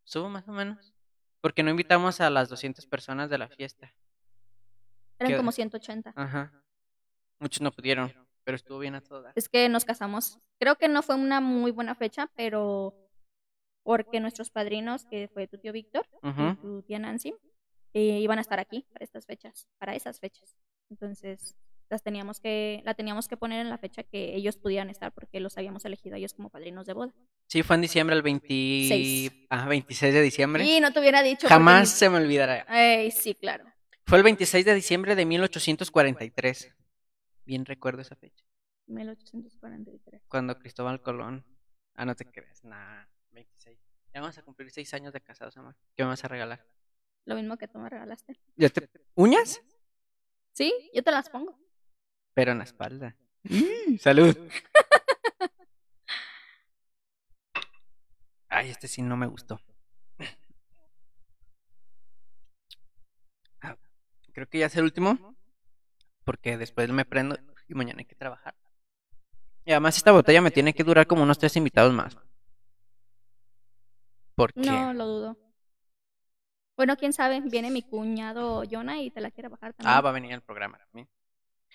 Subo 0.04 0.28
más 0.28 0.46
o 0.46 0.52
menos. 0.52 0.94
Porque 1.40 1.62
no 1.62 1.70
invitamos 1.70 2.20
a 2.20 2.30
las 2.30 2.48
200 2.48 2.86
personas 2.86 3.30
de 3.30 3.38
la 3.38 3.48
fiesta. 3.48 3.92
Eran 5.18 5.36
como 5.36 5.50
180. 5.50 6.12
Ajá. 6.14 6.52
Muchos 7.38 7.62
no 7.62 7.72
pudieron, 7.72 8.12
pero 8.44 8.56
estuvo 8.56 8.78
bien 8.78 8.94
a 8.94 9.00
todas. 9.00 9.36
Es 9.36 9.48
que 9.48 9.68
nos 9.68 9.84
casamos. 9.84 10.38
Creo 10.58 10.76
que 10.76 10.88
no 10.88 11.02
fue 11.02 11.16
una 11.16 11.40
muy 11.40 11.70
buena 11.70 11.94
fecha, 11.94 12.30
pero 12.36 12.94
porque 13.82 14.20
nuestros 14.20 14.50
padrinos, 14.50 15.04
que 15.06 15.28
fue 15.28 15.46
tu 15.46 15.58
tío 15.58 15.72
Víctor 15.72 16.06
y 16.22 16.54
tu 16.56 16.82
tía 16.82 16.98
Nancy, 16.98 17.34
eh, 17.94 18.20
iban 18.20 18.38
a 18.38 18.42
estar 18.42 18.58
aquí 18.58 18.86
para 18.92 19.04
estas 19.04 19.24
fechas, 19.26 19.68
para 19.78 19.94
esas 19.94 20.20
fechas. 20.20 20.56
Entonces, 20.90 21.56
las 21.88 22.02
teníamos 22.02 22.40
que, 22.40 22.82
la 22.84 22.94
teníamos 22.94 23.28
que 23.28 23.36
poner 23.36 23.60
en 23.60 23.70
la 23.70 23.78
fecha 23.78 24.02
que 24.02 24.34
ellos 24.34 24.56
pudieran 24.56 24.90
estar 24.90 25.12
porque 25.12 25.40
los 25.40 25.56
habíamos 25.56 25.84
elegido 25.84 26.16
a 26.16 26.18
ellos 26.18 26.34
como 26.34 26.50
padrinos 26.50 26.86
de 26.86 26.92
boda. 26.92 27.14
Sí, 27.46 27.62
fue 27.62 27.76
en 27.76 27.82
diciembre, 27.82 28.16
el 28.16 28.22
20... 28.22 28.46
Seis. 28.48 29.32
ah, 29.50 29.68
26 29.68 30.14
de 30.14 30.22
diciembre. 30.22 30.64
Y 30.64 30.80
no 30.80 30.92
te 30.92 31.00
hubiera 31.00 31.22
dicho. 31.22 31.46
Jamás 31.48 31.90
se 31.90 32.10
me 32.10 32.16
olvidará. 32.16 32.66
Ey, 32.68 33.10
sí, 33.10 33.34
claro. 33.34 33.64
Fue 34.04 34.18
el 34.18 34.24
26 34.24 34.64
de 34.64 34.74
diciembre 34.74 35.14
de 35.14 35.24
1843. 35.24 36.74
Bien 37.44 37.64
recuerdo 37.64 38.02
esa 38.02 38.16
fecha. 38.16 38.44
1843. 38.86 40.22
Cuando 40.28 40.58
Cristóbal 40.58 41.00
Colón. 41.00 41.44
Ah, 41.94 42.04
no 42.04 42.14
te 42.14 42.24
creas. 42.24 42.64
Nah, 42.64 43.04
26. 43.32 43.78
Ya 44.14 44.20
vamos 44.20 44.36
a 44.38 44.42
cumplir 44.42 44.70
6 44.70 44.94
años 44.94 45.12
de 45.12 45.20
casados, 45.20 45.56
amor. 45.56 45.76
¿Qué 45.94 46.02
me 46.02 46.08
vas 46.08 46.24
a 46.24 46.28
regalar? 46.28 46.64
Lo 47.24 47.34
mismo 47.34 47.56
que 47.56 47.68
tú 47.68 47.78
me 47.78 47.88
regalaste. 47.88 48.38
¿Ya 48.56 48.68
te... 48.68 48.88
¿Uñas? 49.14 49.60
Sí, 50.52 50.72
yo 50.94 51.02
te 51.02 51.10
las 51.10 51.28
pongo. 51.28 51.58
Pero 52.36 52.52
en 52.52 52.58
la 52.58 52.64
espalda. 52.64 53.16
Salud. 53.98 54.36
Ay, 58.50 58.68
este 58.68 58.88
sí 58.88 59.00
no 59.00 59.16
me 59.16 59.26
gustó. 59.26 59.58
Ah, 63.62 63.78
Creo 64.34 64.46
que 64.50 64.58
ya 64.58 64.66
es 64.66 64.76
el 64.76 64.84
último. 64.84 65.34
Porque 66.24 66.58
después 66.58 66.90
me 66.90 67.06
prendo 67.06 67.38
y 67.68 67.74
mañana 67.74 68.00
hay 68.00 68.04
que 68.04 68.14
trabajar. 68.14 68.54
Y 69.64 69.70
además 69.70 69.96
esta 69.96 70.12
botella 70.12 70.42
me 70.42 70.50
tiene 70.50 70.74
que 70.74 70.84
durar 70.84 71.06
como 71.06 71.22
unos 71.22 71.38
tres 71.38 71.56
invitados 71.56 71.94
más. 71.94 72.18
¿Por 74.34 74.52
qué? 74.52 74.60
No, 74.60 74.92
lo 74.92 75.06
dudo. 75.06 75.38
Bueno, 76.76 76.98
quién 76.98 77.14
sabe, 77.14 77.40
viene 77.40 77.70
mi 77.70 77.80
cuñado 77.80 78.62
Jonah 78.70 79.00
y 79.00 79.10
te 79.10 79.22
la 79.22 79.30
quiere 79.30 79.48
bajar 79.48 79.72
también. 79.72 79.96
Ah, 79.96 80.02
va 80.02 80.10
a 80.10 80.12
venir 80.12 80.34
al 80.34 80.42
programa 80.42 80.76
también. 80.76 81.08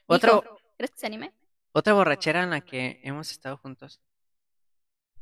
Otro, 0.05 0.50
¿Crees 0.81 0.91
que 0.93 0.97
se 0.99 1.05
anime? 1.05 1.31
otra 1.73 1.93
borrachera 1.93 2.41
en 2.43 2.49
la 2.49 2.61
que 2.61 2.99
hemos 3.03 3.29
estado 3.31 3.55
juntos. 3.57 4.01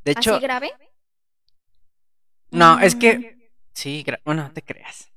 De 0.05 0.11
hecho, 0.11 0.31
¿Así 0.31 0.39
grave? 0.39 0.71
no, 2.51 2.79
es 2.79 2.95
Mm, 2.95 2.99
que 2.99 3.51
sí, 3.73 4.03
gra- 4.05 4.21
bueno, 4.25 4.43
no 4.43 4.51
te 4.53 4.61
creas. 4.63 5.11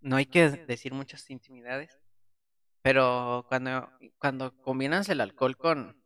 No 0.00 0.16
hay 0.16 0.26
que 0.26 0.50
decir 0.50 0.92
muchas 0.94 1.28
intimidades. 1.30 1.98
Pero 2.82 3.46
cuando, 3.48 3.90
cuando 4.18 4.56
combinas 4.62 5.08
el 5.08 5.20
alcohol 5.20 5.56
con 5.56 5.96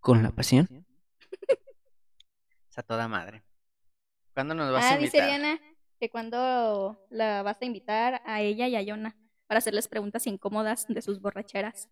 con 0.00 0.22
la 0.22 0.30
pasión, 0.30 0.66
es 2.70 2.78
a 2.78 2.82
toda 2.82 3.08
madre. 3.08 3.42
¿Cuándo 4.34 4.54
nos 4.54 4.72
vas 4.72 4.90
a 4.90 4.94
Ah, 4.94 4.96
dice 4.98 5.18
invitar? 5.18 5.26
Diana 5.26 5.60
que 5.98 6.10
cuando 6.10 6.98
la 7.10 7.42
vas 7.42 7.60
a 7.60 7.64
invitar 7.64 8.22
a 8.24 8.40
ella 8.40 8.68
y 8.68 8.76
a 8.76 8.84
Jonah 8.84 9.16
para 9.50 9.58
hacerles 9.58 9.88
preguntas 9.88 10.28
incómodas 10.28 10.86
de 10.88 11.02
sus 11.02 11.20
borracheras. 11.20 11.88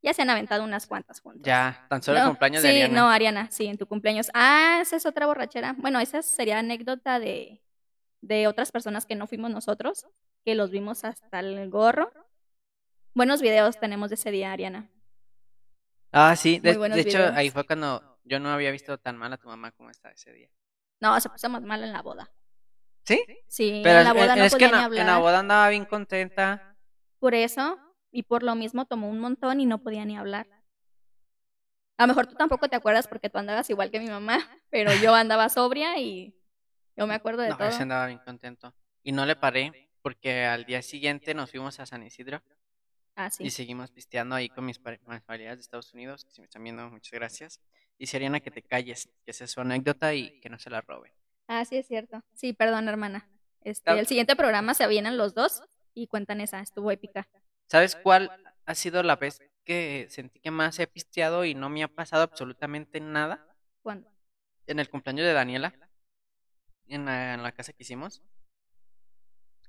Ya 0.00 0.14
se 0.14 0.22
han 0.22 0.30
aventado 0.30 0.62
unas 0.62 0.86
cuantas 0.86 1.20
juntas. 1.20 1.42
Ya, 1.44 1.86
tan 1.88 2.00
solo 2.00 2.18
el 2.18 2.22
No, 2.22 2.30
cumpleaños 2.30 2.62
sí, 2.62 2.68
de 2.68 2.84
Ariana. 2.84 3.00
no, 3.00 3.10
Ariana, 3.10 3.50
sí, 3.50 3.66
en 3.66 3.76
tu 3.78 3.88
cumpleaños. 3.88 4.30
Ah, 4.32 4.78
esa 4.80 4.94
es 4.94 5.04
otra 5.04 5.26
borrachera. 5.26 5.74
Bueno, 5.76 5.98
esa 5.98 6.22
sería 6.22 6.60
anécdota 6.60 7.18
de, 7.18 7.60
de 8.20 8.46
otras 8.46 8.70
personas 8.70 9.06
que 9.06 9.16
no 9.16 9.26
fuimos 9.26 9.50
nosotros, 9.50 10.06
que 10.44 10.54
los 10.54 10.70
vimos 10.70 11.02
hasta 11.02 11.40
el 11.40 11.68
gorro. 11.68 12.12
Buenos 13.12 13.42
videos 13.42 13.80
tenemos 13.80 14.10
de 14.10 14.14
ese 14.14 14.30
día, 14.30 14.52
Ariana. 14.52 14.88
Ah, 16.12 16.36
sí, 16.36 16.60
de, 16.60 16.74
de 16.78 17.00
hecho 17.00 17.18
videos. 17.18 17.36
ahí 17.36 17.50
fue 17.50 17.66
cuando 17.66 18.20
yo 18.22 18.38
no 18.38 18.50
había 18.50 18.70
visto 18.70 18.98
tan 18.98 19.16
mal 19.16 19.32
a 19.32 19.36
tu 19.36 19.48
mamá 19.48 19.72
como 19.72 19.90
está 19.90 20.12
ese 20.12 20.32
día. 20.32 20.48
No, 21.00 21.20
se 21.20 21.28
puso 21.28 21.48
más 21.48 21.62
mal 21.62 21.82
en 21.82 21.92
la 21.92 22.02
boda. 22.02 22.30
¿Sí? 23.04 23.24
Sí, 23.46 23.80
Pero 23.82 23.98
en 24.00 24.04
la 24.04 24.10
es- 24.10 24.16
boda 24.16 24.36
no 24.36 24.44
es 24.44 24.54
que 24.54 24.66
podía 24.66 24.68
en 24.68 24.88
ni 24.90 24.94
la, 24.94 25.00
en 25.00 25.06
la 25.06 25.14
hablar. 25.16 25.20
boda 25.22 25.38
andaba 25.40 25.68
bien 25.70 25.86
contenta. 25.86 26.67
Por 27.18 27.34
eso, 27.34 27.78
y 28.10 28.22
por 28.22 28.42
lo 28.42 28.54
mismo 28.54 28.84
tomó 28.86 29.08
un 29.08 29.18
montón 29.20 29.60
y 29.60 29.66
no 29.66 29.78
podía 29.82 30.04
ni 30.04 30.16
hablar. 30.16 30.46
A 31.96 32.04
lo 32.04 32.08
mejor 32.08 32.26
tú 32.28 32.36
tampoco 32.36 32.68
te 32.68 32.76
acuerdas 32.76 33.08
porque 33.08 33.28
tú 33.28 33.38
andabas 33.38 33.68
igual 33.70 33.90
que 33.90 33.98
mi 34.00 34.08
mamá, 34.08 34.38
pero 34.70 34.92
yo 35.02 35.14
andaba 35.14 35.48
sobria 35.48 35.98
y 35.98 36.34
yo 36.96 37.06
me 37.06 37.14
acuerdo 37.14 37.42
de 37.42 37.50
No, 37.50 37.56
todo. 37.58 37.68
andaba 37.70 38.06
bien 38.06 38.20
contento. 38.24 38.74
Y 39.02 39.12
no 39.12 39.26
le 39.26 39.34
paré 39.36 39.90
porque 40.02 40.44
al 40.44 40.64
día 40.64 40.80
siguiente 40.82 41.34
nos 41.34 41.50
fuimos 41.50 41.80
a 41.80 41.86
San 41.86 42.02
Isidro 42.04 42.40
Ah, 43.16 43.30
sí. 43.30 43.44
y 43.44 43.50
seguimos 43.50 43.90
pisteando 43.90 44.36
ahí 44.36 44.48
con 44.48 44.64
mis, 44.64 44.80
mis 44.80 45.22
familiares 45.24 45.58
de 45.58 45.62
Estados 45.62 45.92
Unidos, 45.92 46.24
que 46.24 46.30
si 46.30 46.40
me 46.40 46.44
están 46.44 46.62
viendo, 46.62 46.88
muchas 46.88 47.12
gracias. 47.12 47.60
Dice 47.98 48.16
Ariana 48.16 48.38
que 48.38 48.52
te 48.52 48.62
calles, 48.62 49.08
que 49.24 49.32
esa 49.32 49.42
es 49.44 49.50
su 49.50 49.60
anécdota 49.60 50.14
y 50.14 50.38
que 50.40 50.48
no 50.48 50.58
se 50.60 50.70
la 50.70 50.80
robe. 50.82 51.12
Ah, 51.48 51.64
sí, 51.64 51.76
es 51.78 51.88
cierto. 51.88 52.22
Sí, 52.34 52.52
perdón, 52.52 52.86
hermana. 52.88 53.28
Este, 53.62 53.90
el 53.98 54.06
siguiente 54.06 54.36
programa 54.36 54.72
se 54.74 54.86
vienen 54.86 55.16
los 55.16 55.34
dos 55.34 55.62
y 55.98 56.06
cuentan 56.06 56.40
esa, 56.40 56.60
estuvo 56.60 56.90
épica. 56.90 57.28
¿Sabes 57.66 57.96
cuál 57.96 58.30
ha 58.66 58.74
sido 58.74 59.02
la 59.02 59.16
vez 59.16 59.40
que 59.64 60.06
sentí 60.10 60.38
que 60.40 60.50
más 60.50 60.78
he 60.78 60.86
pisteado 60.86 61.44
y 61.44 61.54
no 61.54 61.68
me 61.68 61.82
ha 61.82 61.88
pasado 61.88 62.22
absolutamente 62.22 63.00
nada? 63.00 63.44
¿Cuándo? 63.82 64.08
En 64.66 64.78
el 64.78 64.88
cumpleaños 64.88 65.26
de 65.26 65.32
Daniela, 65.32 65.74
en 66.86 67.04
la, 67.04 67.34
en 67.34 67.42
la 67.42 67.52
casa 67.52 67.72
que 67.72 67.82
hicimos. 67.82 68.22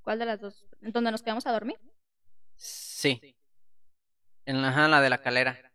¿Cuál 0.03 0.19
de 0.19 0.25
las 0.25 0.39
dos? 0.39 0.65
¿En 0.81 0.91
¿Dónde 0.91 1.11
nos 1.11 1.23
quedamos 1.23 1.47
a 1.47 1.51
dormir? 1.51 1.77
Sí. 2.55 3.35
En 4.45 4.61
la, 4.61 4.87
la 4.87 5.01
de 5.01 5.09
la 5.09 5.21
calera. 5.21 5.71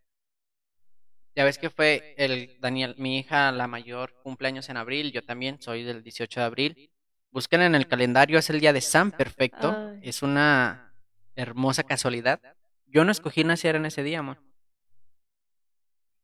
Ya 1.35 1.45
ves 1.45 1.59
que 1.59 1.69
fue 1.69 2.15
el 2.17 2.61
Daniel, 2.61 2.95
mi 2.97 3.19
hija, 3.19 3.51
la 3.51 3.67
mayor, 3.67 4.15
cumpleaños 4.23 4.69
en 4.69 4.77
abril, 4.77 5.11
yo 5.11 5.25
también 5.25 5.61
soy 5.61 5.83
del 5.83 6.05
18 6.05 6.41
de 6.41 6.47
abril. 6.47 6.91
Busquen 7.35 7.63
en 7.63 7.75
el 7.75 7.89
calendario, 7.89 8.39
es 8.39 8.49
el 8.49 8.61
día 8.61 8.73
de 8.73 8.81
San 8.81 9.11
Perfecto. 9.11 9.75
Ay. 9.77 9.99
Es 10.05 10.23
una 10.23 10.95
hermosa 11.35 11.83
casualidad. 11.83 12.41
Yo 12.87 13.05
no 13.05 13.11
escogí 13.11 13.43
nacer 13.43 13.75
en 13.75 13.87
ese 13.87 14.05
día, 14.05 14.21
amor. 14.21 14.41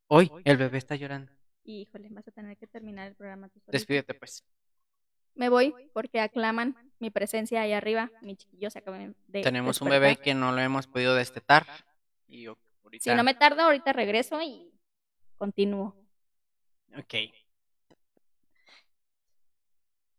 Hoy 0.06 0.30
el 0.44 0.56
bebé 0.56 0.78
está 0.78 0.94
llorando. 0.94 1.32
Híjole, 1.64 2.10
vas 2.12 2.28
a 2.28 2.30
tener 2.30 2.56
que 2.56 2.68
terminar 2.68 3.08
el 3.08 3.16
programa 3.16 3.48
tú. 3.48 3.60
Despídete, 3.66 4.14
pues. 4.14 4.44
Me 5.34 5.48
voy 5.48 5.74
porque 5.92 6.20
aclaman 6.20 6.76
mi 7.00 7.10
presencia 7.10 7.62
ahí 7.62 7.72
arriba. 7.72 8.12
Mi 8.22 8.36
chiquillo 8.36 8.70
se 8.70 8.78
acaba 8.78 8.98
de 8.98 9.42
Tenemos 9.42 9.80
un 9.80 9.88
bebé 9.88 10.14
que 10.14 10.34
no 10.34 10.52
lo 10.52 10.60
hemos 10.60 10.86
podido 10.86 11.16
destetar. 11.16 11.66
Y 12.28 12.42
yo, 12.42 12.56
ahorita... 12.84 13.02
Si 13.02 13.16
no 13.16 13.24
me 13.24 13.34
tardo, 13.34 13.62
ahorita 13.62 13.92
regreso 13.92 14.40
y 14.40 14.70
continúo. 15.34 15.96
Ok. 16.96 17.14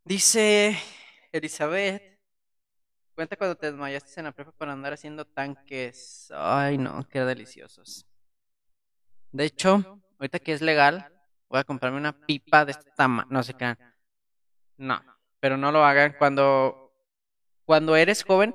Dice 0.04 0.76
Elizabeth, 1.32 2.18
cuenta 3.14 3.36
cuando 3.36 3.56
te 3.56 3.66
desmayaste 3.66 4.20
en 4.20 4.24
la 4.24 4.32
prepa 4.32 4.52
por 4.52 4.68
andar 4.68 4.92
haciendo 4.92 5.24
tanques. 5.24 6.32
Ay, 6.34 6.78
no, 6.78 7.06
qué 7.08 7.20
deliciosos. 7.20 8.06
De 9.30 9.44
hecho, 9.44 10.02
ahorita 10.18 10.38
que 10.38 10.52
es 10.52 10.60
legal, 10.60 11.12
voy 11.48 11.60
a 11.60 11.64
comprarme 11.64 11.98
una 11.98 12.26
pipa 12.26 12.64
de 12.64 12.72
este 12.72 12.90
tamaño. 12.96 13.28
No 13.30 13.42
sé 13.42 13.54
qué. 13.54 13.76
No, 14.76 15.00
pero 15.40 15.56
no 15.56 15.72
lo 15.72 15.84
hagan 15.84 16.16
cuando 16.18 16.92
cuando 17.64 17.96
eres 17.96 18.24
joven. 18.24 18.54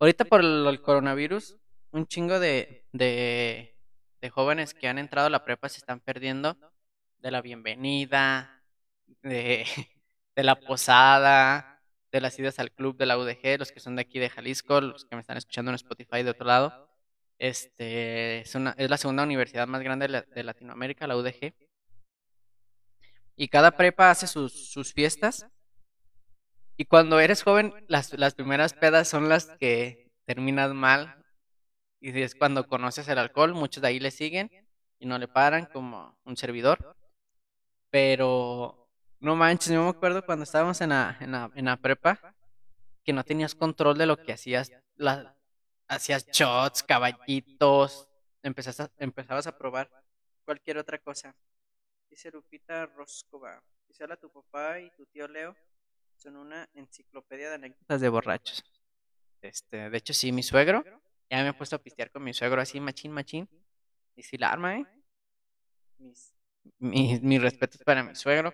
Ahorita 0.00 0.24
por 0.24 0.40
el 0.40 0.80
coronavirus, 0.82 1.56
un 1.90 2.06
chingo 2.06 2.38
de, 2.38 2.86
de 2.92 3.78
de 4.20 4.30
jóvenes 4.30 4.74
que 4.74 4.88
han 4.88 4.98
entrado 4.98 5.28
a 5.28 5.30
la 5.30 5.44
prepa 5.44 5.68
se 5.68 5.78
están 5.78 6.00
perdiendo 6.00 6.56
de 7.18 7.30
la 7.30 7.40
bienvenida, 7.40 8.62
de, 9.22 9.64
de 10.38 10.44
la 10.44 10.54
posada, 10.60 11.82
de 12.12 12.20
las 12.20 12.38
idas 12.38 12.60
al 12.60 12.70
club 12.70 12.96
de 12.96 13.06
la 13.06 13.18
UDG, 13.18 13.58
los 13.58 13.72
que 13.72 13.80
son 13.80 13.96
de 13.96 14.02
aquí 14.02 14.20
de 14.20 14.30
Jalisco, 14.30 14.80
los 14.80 15.04
que 15.04 15.16
me 15.16 15.20
están 15.20 15.36
escuchando 15.36 15.72
en 15.72 15.74
Spotify 15.74 16.22
de 16.22 16.30
otro 16.30 16.46
lado. 16.46 16.88
Este 17.40 18.42
es 18.42 18.54
la 18.54 18.96
segunda 18.98 19.24
universidad 19.24 19.66
más 19.66 19.82
grande 19.82 20.06
de, 20.06 20.12
la- 20.12 20.22
de 20.22 20.44
Latinoamérica, 20.44 21.08
la 21.08 21.16
UDG. 21.16 21.52
Y 23.34 23.48
cada 23.48 23.72
prepa 23.72 24.12
hace 24.12 24.28
sus, 24.28 24.70
sus 24.70 24.92
fiestas. 24.92 25.44
Y 26.76 26.84
cuando 26.84 27.18
eres 27.18 27.42
joven, 27.42 27.74
las, 27.88 28.16
las 28.16 28.34
primeras 28.36 28.74
pedas 28.74 29.08
son 29.08 29.28
las 29.28 29.46
que 29.58 30.08
terminas 30.24 30.72
mal. 30.72 31.16
Y 32.00 32.16
es 32.22 32.36
cuando 32.36 32.68
conoces 32.68 33.08
el 33.08 33.18
alcohol, 33.18 33.54
muchos 33.54 33.82
de 33.82 33.88
ahí 33.88 33.98
le 33.98 34.12
siguen 34.12 34.52
y 35.00 35.06
no 35.06 35.18
le 35.18 35.26
paran 35.26 35.66
como 35.66 36.16
un 36.24 36.36
servidor. 36.36 36.96
Pero 37.90 38.77
no 39.20 39.36
manches, 39.36 39.72
yo 39.72 39.82
me 39.82 39.88
acuerdo 39.90 40.24
cuando 40.24 40.44
estábamos 40.44 40.80
en 40.80 40.90
la, 40.90 41.16
en 41.20 41.32
la, 41.32 41.50
en 41.54 41.64
la 41.66 41.76
prepa 41.76 42.34
que 43.04 43.12
no 43.12 43.24
tenías 43.24 43.54
control 43.54 43.98
de 43.98 44.06
lo 44.06 44.16
que 44.22 44.32
hacías. 44.32 44.72
Hacías 45.88 46.26
shots, 46.30 46.82
caballitos, 46.82 48.08
empezaste 48.42 48.82
a- 48.84 48.90
empezabas 48.98 49.46
a 49.46 49.56
probar 49.56 49.90
cualquier 50.44 50.78
otra 50.78 50.98
cosa. 50.98 51.34
Dice 52.10 52.30
Lupita 52.30 52.86
Roscova. 52.86 53.62
Quizá 53.86 54.06
tu 54.16 54.30
papá 54.30 54.80
y 54.80 54.90
tu 54.90 55.06
tío 55.06 55.26
Leo 55.28 55.56
son 56.16 56.36
una 56.36 56.68
enciclopedia 56.74 57.48
de 57.48 57.54
anécdotas 57.56 58.00
de 58.00 58.08
borrachos. 58.08 58.62
Este, 59.42 59.90
de 59.90 59.98
hecho, 59.98 60.14
sí, 60.14 60.32
mi 60.32 60.42
suegro. 60.42 60.84
Ya 61.30 61.42
me 61.42 61.48
he 61.50 61.54
puesto 61.54 61.76
a 61.76 61.78
pistear 61.78 62.10
con 62.10 62.24
mi 62.24 62.34
suegro 62.34 62.60
así, 62.60 62.80
machín, 62.80 63.12
machín. 63.12 63.48
Y 64.16 64.22
si 64.22 64.36
la 64.38 64.50
arma, 64.50 64.76
¿eh? 64.78 64.86
Mis, 65.98 66.34
mis, 66.78 67.22
mis 67.22 67.40
respetos 67.42 67.80
para 67.82 68.02
mi 68.02 68.14
suegro. 68.14 68.52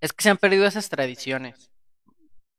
Es 0.00 0.12
que 0.12 0.22
se 0.22 0.30
han 0.30 0.38
perdido 0.38 0.66
esas 0.66 0.88
tradiciones. 0.88 1.70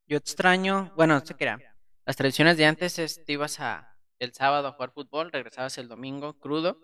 Yo 0.07 0.17
extraño, 0.17 0.91
bueno, 0.95 1.19
no 1.19 1.25
sé 1.25 1.33
qué 1.35 1.45
era. 1.45 1.75
Las 2.05 2.15
tradiciones 2.15 2.57
de 2.57 2.65
antes 2.65 2.99
es 2.99 3.23
te 3.25 3.33
ibas 3.33 3.59
a 3.59 3.97
el 4.19 4.33
sábado 4.33 4.67
a 4.67 4.71
jugar 4.73 4.91
fútbol, 4.91 5.31
regresabas 5.31 5.77
el 5.77 5.87
domingo 5.87 6.37
crudo. 6.39 6.77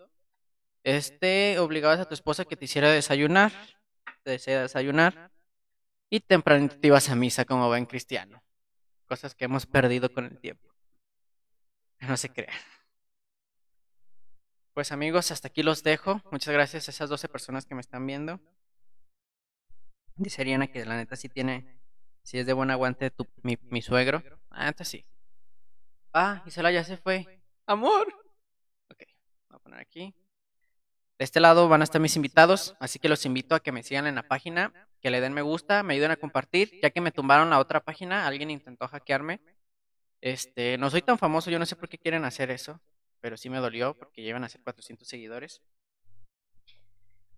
Este 0.82 1.58
obligabas 1.58 2.00
a 2.00 2.06
tu 2.06 2.14
esposa 2.14 2.44
que 2.44 2.56
te 2.56 2.64
hiciera 2.64 2.90
desayunar, 2.90 3.52
te 4.24 4.34
hiciera 4.34 4.62
desayunar 4.62 5.30
y 6.10 6.20
temprano 6.20 6.68
te 6.68 6.88
ibas 6.88 7.08
a 7.10 7.14
misa 7.14 7.44
como 7.44 7.68
buen 7.68 7.86
cristiano. 7.86 8.42
Cosas 9.06 9.34
que 9.34 9.44
hemos 9.44 9.66
perdido 9.66 10.12
con 10.12 10.24
el 10.24 10.38
tiempo. 10.38 10.68
No 12.00 12.16
se 12.16 12.28
crean. 12.30 12.56
Pues 14.72 14.92
amigos, 14.92 15.30
hasta 15.30 15.48
aquí 15.48 15.62
los 15.62 15.82
dejo. 15.82 16.22
Muchas 16.30 16.54
gracias 16.54 16.88
a 16.88 16.90
esas 16.92 17.10
12 17.10 17.28
personas 17.28 17.66
que 17.66 17.74
me 17.74 17.80
están 17.80 18.06
viendo. 18.06 18.40
Dice 20.18 20.42
Ariana 20.42 20.66
que 20.66 20.84
la 20.84 20.96
neta 20.96 21.14
sí 21.14 21.28
tiene, 21.28 21.78
si 22.22 22.38
es 22.38 22.46
de 22.46 22.52
buen 22.52 22.70
aguante 22.70 23.10
tu, 23.10 23.26
mi, 23.42 23.56
mi 23.62 23.82
suegro. 23.82 24.22
Ah, 24.50 24.68
entonces 24.68 24.88
sí. 24.88 25.06
Ah, 26.12 26.42
Isela 26.44 26.72
ya 26.72 26.82
se 26.82 26.96
fue. 26.96 27.40
Amor. 27.66 28.08
Ok, 28.90 29.04
voy 29.48 29.56
a 29.56 29.58
poner 29.60 29.80
aquí. 29.80 30.12
De 31.18 31.24
este 31.24 31.38
lado 31.38 31.68
van 31.68 31.82
a 31.82 31.84
estar 31.84 32.00
mis 32.00 32.16
invitados, 32.16 32.76
así 32.80 32.98
que 32.98 33.08
los 33.08 33.24
invito 33.26 33.54
a 33.54 33.60
que 33.60 33.72
me 33.72 33.82
sigan 33.82 34.06
en 34.06 34.16
la 34.16 34.24
página, 34.24 34.72
que 35.00 35.10
le 35.10 35.20
den 35.20 35.32
me 35.32 35.42
gusta, 35.42 35.82
me 35.82 35.94
ayuden 35.94 36.10
a 36.10 36.16
compartir, 36.16 36.80
ya 36.82 36.90
que 36.90 37.00
me 37.00 37.12
tumbaron 37.12 37.50
la 37.50 37.58
otra 37.60 37.80
página, 37.80 38.26
alguien 38.26 38.50
intentó 38.50 38.88
hackearme. 38.88 39.40
Este, 40.20 40.78
no 40.78 40.90
soy 40.90 41.02
tan 41.02 41.18
famoso, 41.18 41.50
yo 41.50 41.58
no 41.58 41.66
sé 41.66 41.76
por 41.76 41.88
qué 41.88 41.98
quieren 41.98 42.24
hacer 42.24 42.50
eso, 42.50 42.80
pero 43.20 43.36
sí 43.36 43.50
me 43.50 43.58
dolió 43.58 43.94
porque 43.94 44.22
llevan 44.22 44.42
a 44.42 44.48
ser 44.48 44.62
400 44.62 45.06
seguidores. 45.06 45.62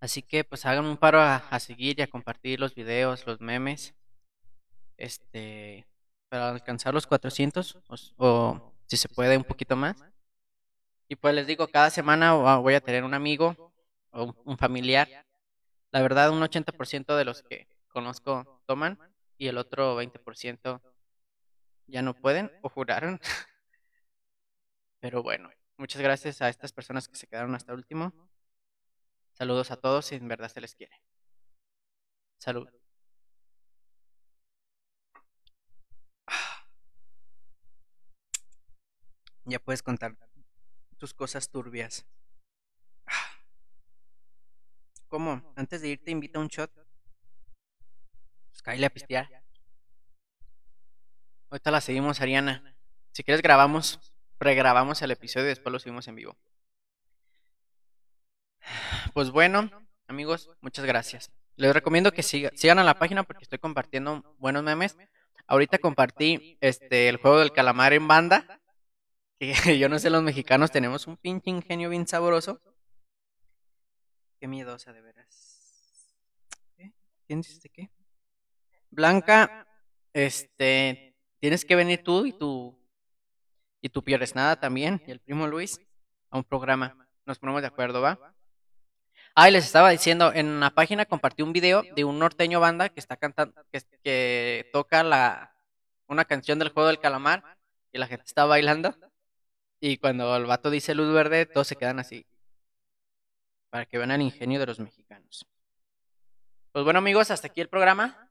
Así 0.01 0.23
que 0.23 0.43
pues 0.43 0.65
hagan 0.65 0.85
un 0.85 0.97
paro 0.97 1.21
a, 1.21 1.59
seguir 1.59 1.99
y 1.99 2.01
a 2.01 2.07
compartir 2.07 2.59
los 2.59 2.73
videos, 2.73 3.25
los 3.27 3.39
memes. 3.39 3.93
Este, 4.97 5.87
para 6.27 6.49
alcanzar 6.49 6.93
los 6.93 7.05
400 7.05 7.77
o, 8.17 8.73
si 8.87 8.97
se 8.97 9.07
puede 9.09 9.37
un 9.37 9.43
poquito 9.43 9.75
más. 9.75 10.03
Y 11.07 11.15
pues 11.15 11.35
les 11.35 11.45
digo, 11.45 11.67
cada 11.67 11.91
semana 11.91 12.33
voy 12.33 12.73
a 12.73 12.81
tener 12.81 13.03
un 13.03 13.13
amigo 13.13 13.73
o 14.09 14.33
un 14.43 14.57
familiar. 14.57 15.07
La 15.91 16.01
verdad, 16.01 16.31
un 16.31 16.41
80% 16.41 17.15
de 17.15 17.25
los 17.25 17.43
que 17.43 17.67
conozco 17.89 18.63
toman 18.65 18.97
y 19.37 19.47
el 19.47 19.57
otro 19.59 20.01
20% 20.01 20.81
ya 21.85 22.01
no 22.01 22.15
pueden 22.15 22.51
o 22.63 22.69
juraron. 22.69 23.19
Pero 24.99 25.21
bueno, 25.21 25.51
muchas 25.77 26.01
gracias 26.01 26.41
a 26.41 26.49
estas 26.49 26.73
personas 26.73 27.07
que 27.07 27.15
se 27.15 27.27
quedaron 27.27 27.53
hasta 27.53 27.73
último. 27.73 28.30
Saludos 29.41 29.71
a 29.71 29.75
todos 29.75 30.11
y 30.11 30.15
en 30.15 30.27
verdad 30.27 30.49
se 30.49 30.61
les 30.61 30.75
quiere. 30.75 31.01
Salud. 32.37 32.69
Ya 39.45 39.57
puedes 39.57 39.81
contar 39.81 40.15
tus 40.99 41.15
cosas 41.15 41.49
turbias. 41.49 42.05
¿Cómo? 45.07 45.41
Antes 45.55 45.81
de 45.81 45.87
irte 45.87 46.11
invita 46.11 46.37
a 46.37 46.43
un 46.43 46.47
shot. 46.47 46.71
Pues 48.51 48.61
cállale 48.61 48.85
a 48.85 48.93
pistear. 48.93 49.43
Ahorita 51.49 51.71
la 51.71 51.81
seguimos, 51.81 52.21
Ariana. 52.21 52.75
Si 53.11 53.23
quieres 53.23 53.41
grabamos, 53.41 53.99
pregrabamos 54.37 55.01
el 55.01 55.09
episodio 55.09 55.47
y 55.47 55.49
después 55.49 55.73
lo 55.73 55.79
subimos 55.79 56.07
en 56.07 56.15
vivo. 56.15 56.37
Pues 59.13 59.29
bueno, 59.29 59.69
amigos, 60.07 60.49
muchas 60.61 60.85
gracias. 60.85 61.31
Les 61.57 61.73
recomiendo 61.73 62.13
que 62.13 62.23
sigan 62.23 62.79
a 62.79 62.83
la 62.83 62.97
página 62.97 63.23
porque 63.23 63.43
estoy 63.43 63.59
compartiendo 63.59 64.23
buenos 64.39 64.63
memes. 64.63 64.97
Ahorita 65.47 65.79
compartí 65.79 66.57
este 66.61 67.09
el 67.09 67.17
juego 67.17 67.39
del 67.39 67.51
calamar 67.51 67.91
en 67.91 68.07
banda. 68.07 68.61
Que 69.37 69.53
yo 69.79 69.89
no 69.89 69.99
sé, 69.99 70.09
los 70.09 70.23
mexicanos 70.23 70.71
tenemos 70.71 71.07
un 71.07 71.17
pinche 71.17 71.49
ingenio 71.49 71.89
bien 71.89 72.07
sabroso. 72.07 72.61
Qué 74.39 74.47
miedosa, 74.47 74.93
de 74.93 75.01
veras. 75.01 76.15
¿Qué? 76.77 76.93
¿Quién 77.27 77.41
dice 77.41 77.69
qué? 77.69 77.89
Blanca, 78.91 79.67
este, 80.13 81.17
tienes 81.39 81.65
que 81.65 81.75
venir 81.75 82.01
tú 82.01 82.25
y 82.25 82.31
tu 82.31 82.79
y 83.81 83.89
tu 83.89 84.03
pierdes 84.03 84.35
nada 84.35 84.59
también 84.59 85.01
y 85.05 85.11
el 85.11 85.19
primo 85.19 85.47
Luis 85.47 85.81
a 86.29 86.37
un 86.37 86.45
programa. 86.45 86.95
Nos 87.25 87.39
ponemos 87.39 87.61
de 87.61 87.67
acuerdo, 87.67 87.99
¿va? 87.99 88.35
Ah, 89.33 89.49
les 89.49 89.65
estaba 89.65 89.89
diciendo, 89.89 90.33
en 90.33 90.59
la 90.59 90.71
página 90.71 91.05
compartí 91.05 91.41
un 91.41 91.53
video 91.53 91.83
de 91.95 92.03
un 92.03 92.19
norteño 92.19 92.59
banda 92.59 92.89
que 92.89 92.99
está 92.99 93.15
cantando, 93.15 93.63
que, 94.03 94.69
toca 94.73 95.03
la 95.03 95.55
una 96.07 96.25
canción 96.25 96.59
del 96.59 96.69
juego 96.69 96.87
del 96.87 96.99
calamar 96.99 97.57
y 97.93 97.97
la 97.97 98.07
gente 98.07 98.25
está 98.25 98.45
bailando. 98.45 98.95
Y 99.79 99.97
cuando 99.97 100.35
el 100.35 100.45
vato 100.45 100.69
dice 100.69 100.93
luz 100.93 101.13
verde, 101.13 101.45
todos 101.45 101.67
se 101.67 101.77
quedan 101.77 101.99
así. 101.99 102.25
Para 103.69 103.85
que 103.85 103.97
vean 103.97 104.11
el 104.11 104.21
ingenio 104.21 104.59
de 104.59 104.65
los 104.65 104.79
mexicanos. 104.79 105.47
Pues 106.73 106.83
bueno 106.83 106.99
amigos, 106.99 107.31
hasta 107.31 107.47
aquí 107.47 107.61
el 107.61 107.69
programa. 107.69 108.29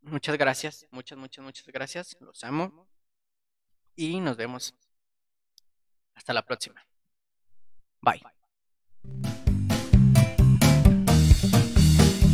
Muchas 0.00 0.36
gracias, 0.38 0.86
muchas, 0.90 1.18
muchas, 1.18 1.44
muchas 1.44 1.66
gracias. 1.66 2.16
Los 2.20 2.42
amo. 2.44 2.88
Y 3.94 4.20
nos 4.20 4.36
vemos. 4.36 4.74
Hasta 6.14 6.32
la 6.32 6.44
próxima. 6.44 6.86
Bye. 8.00 8.22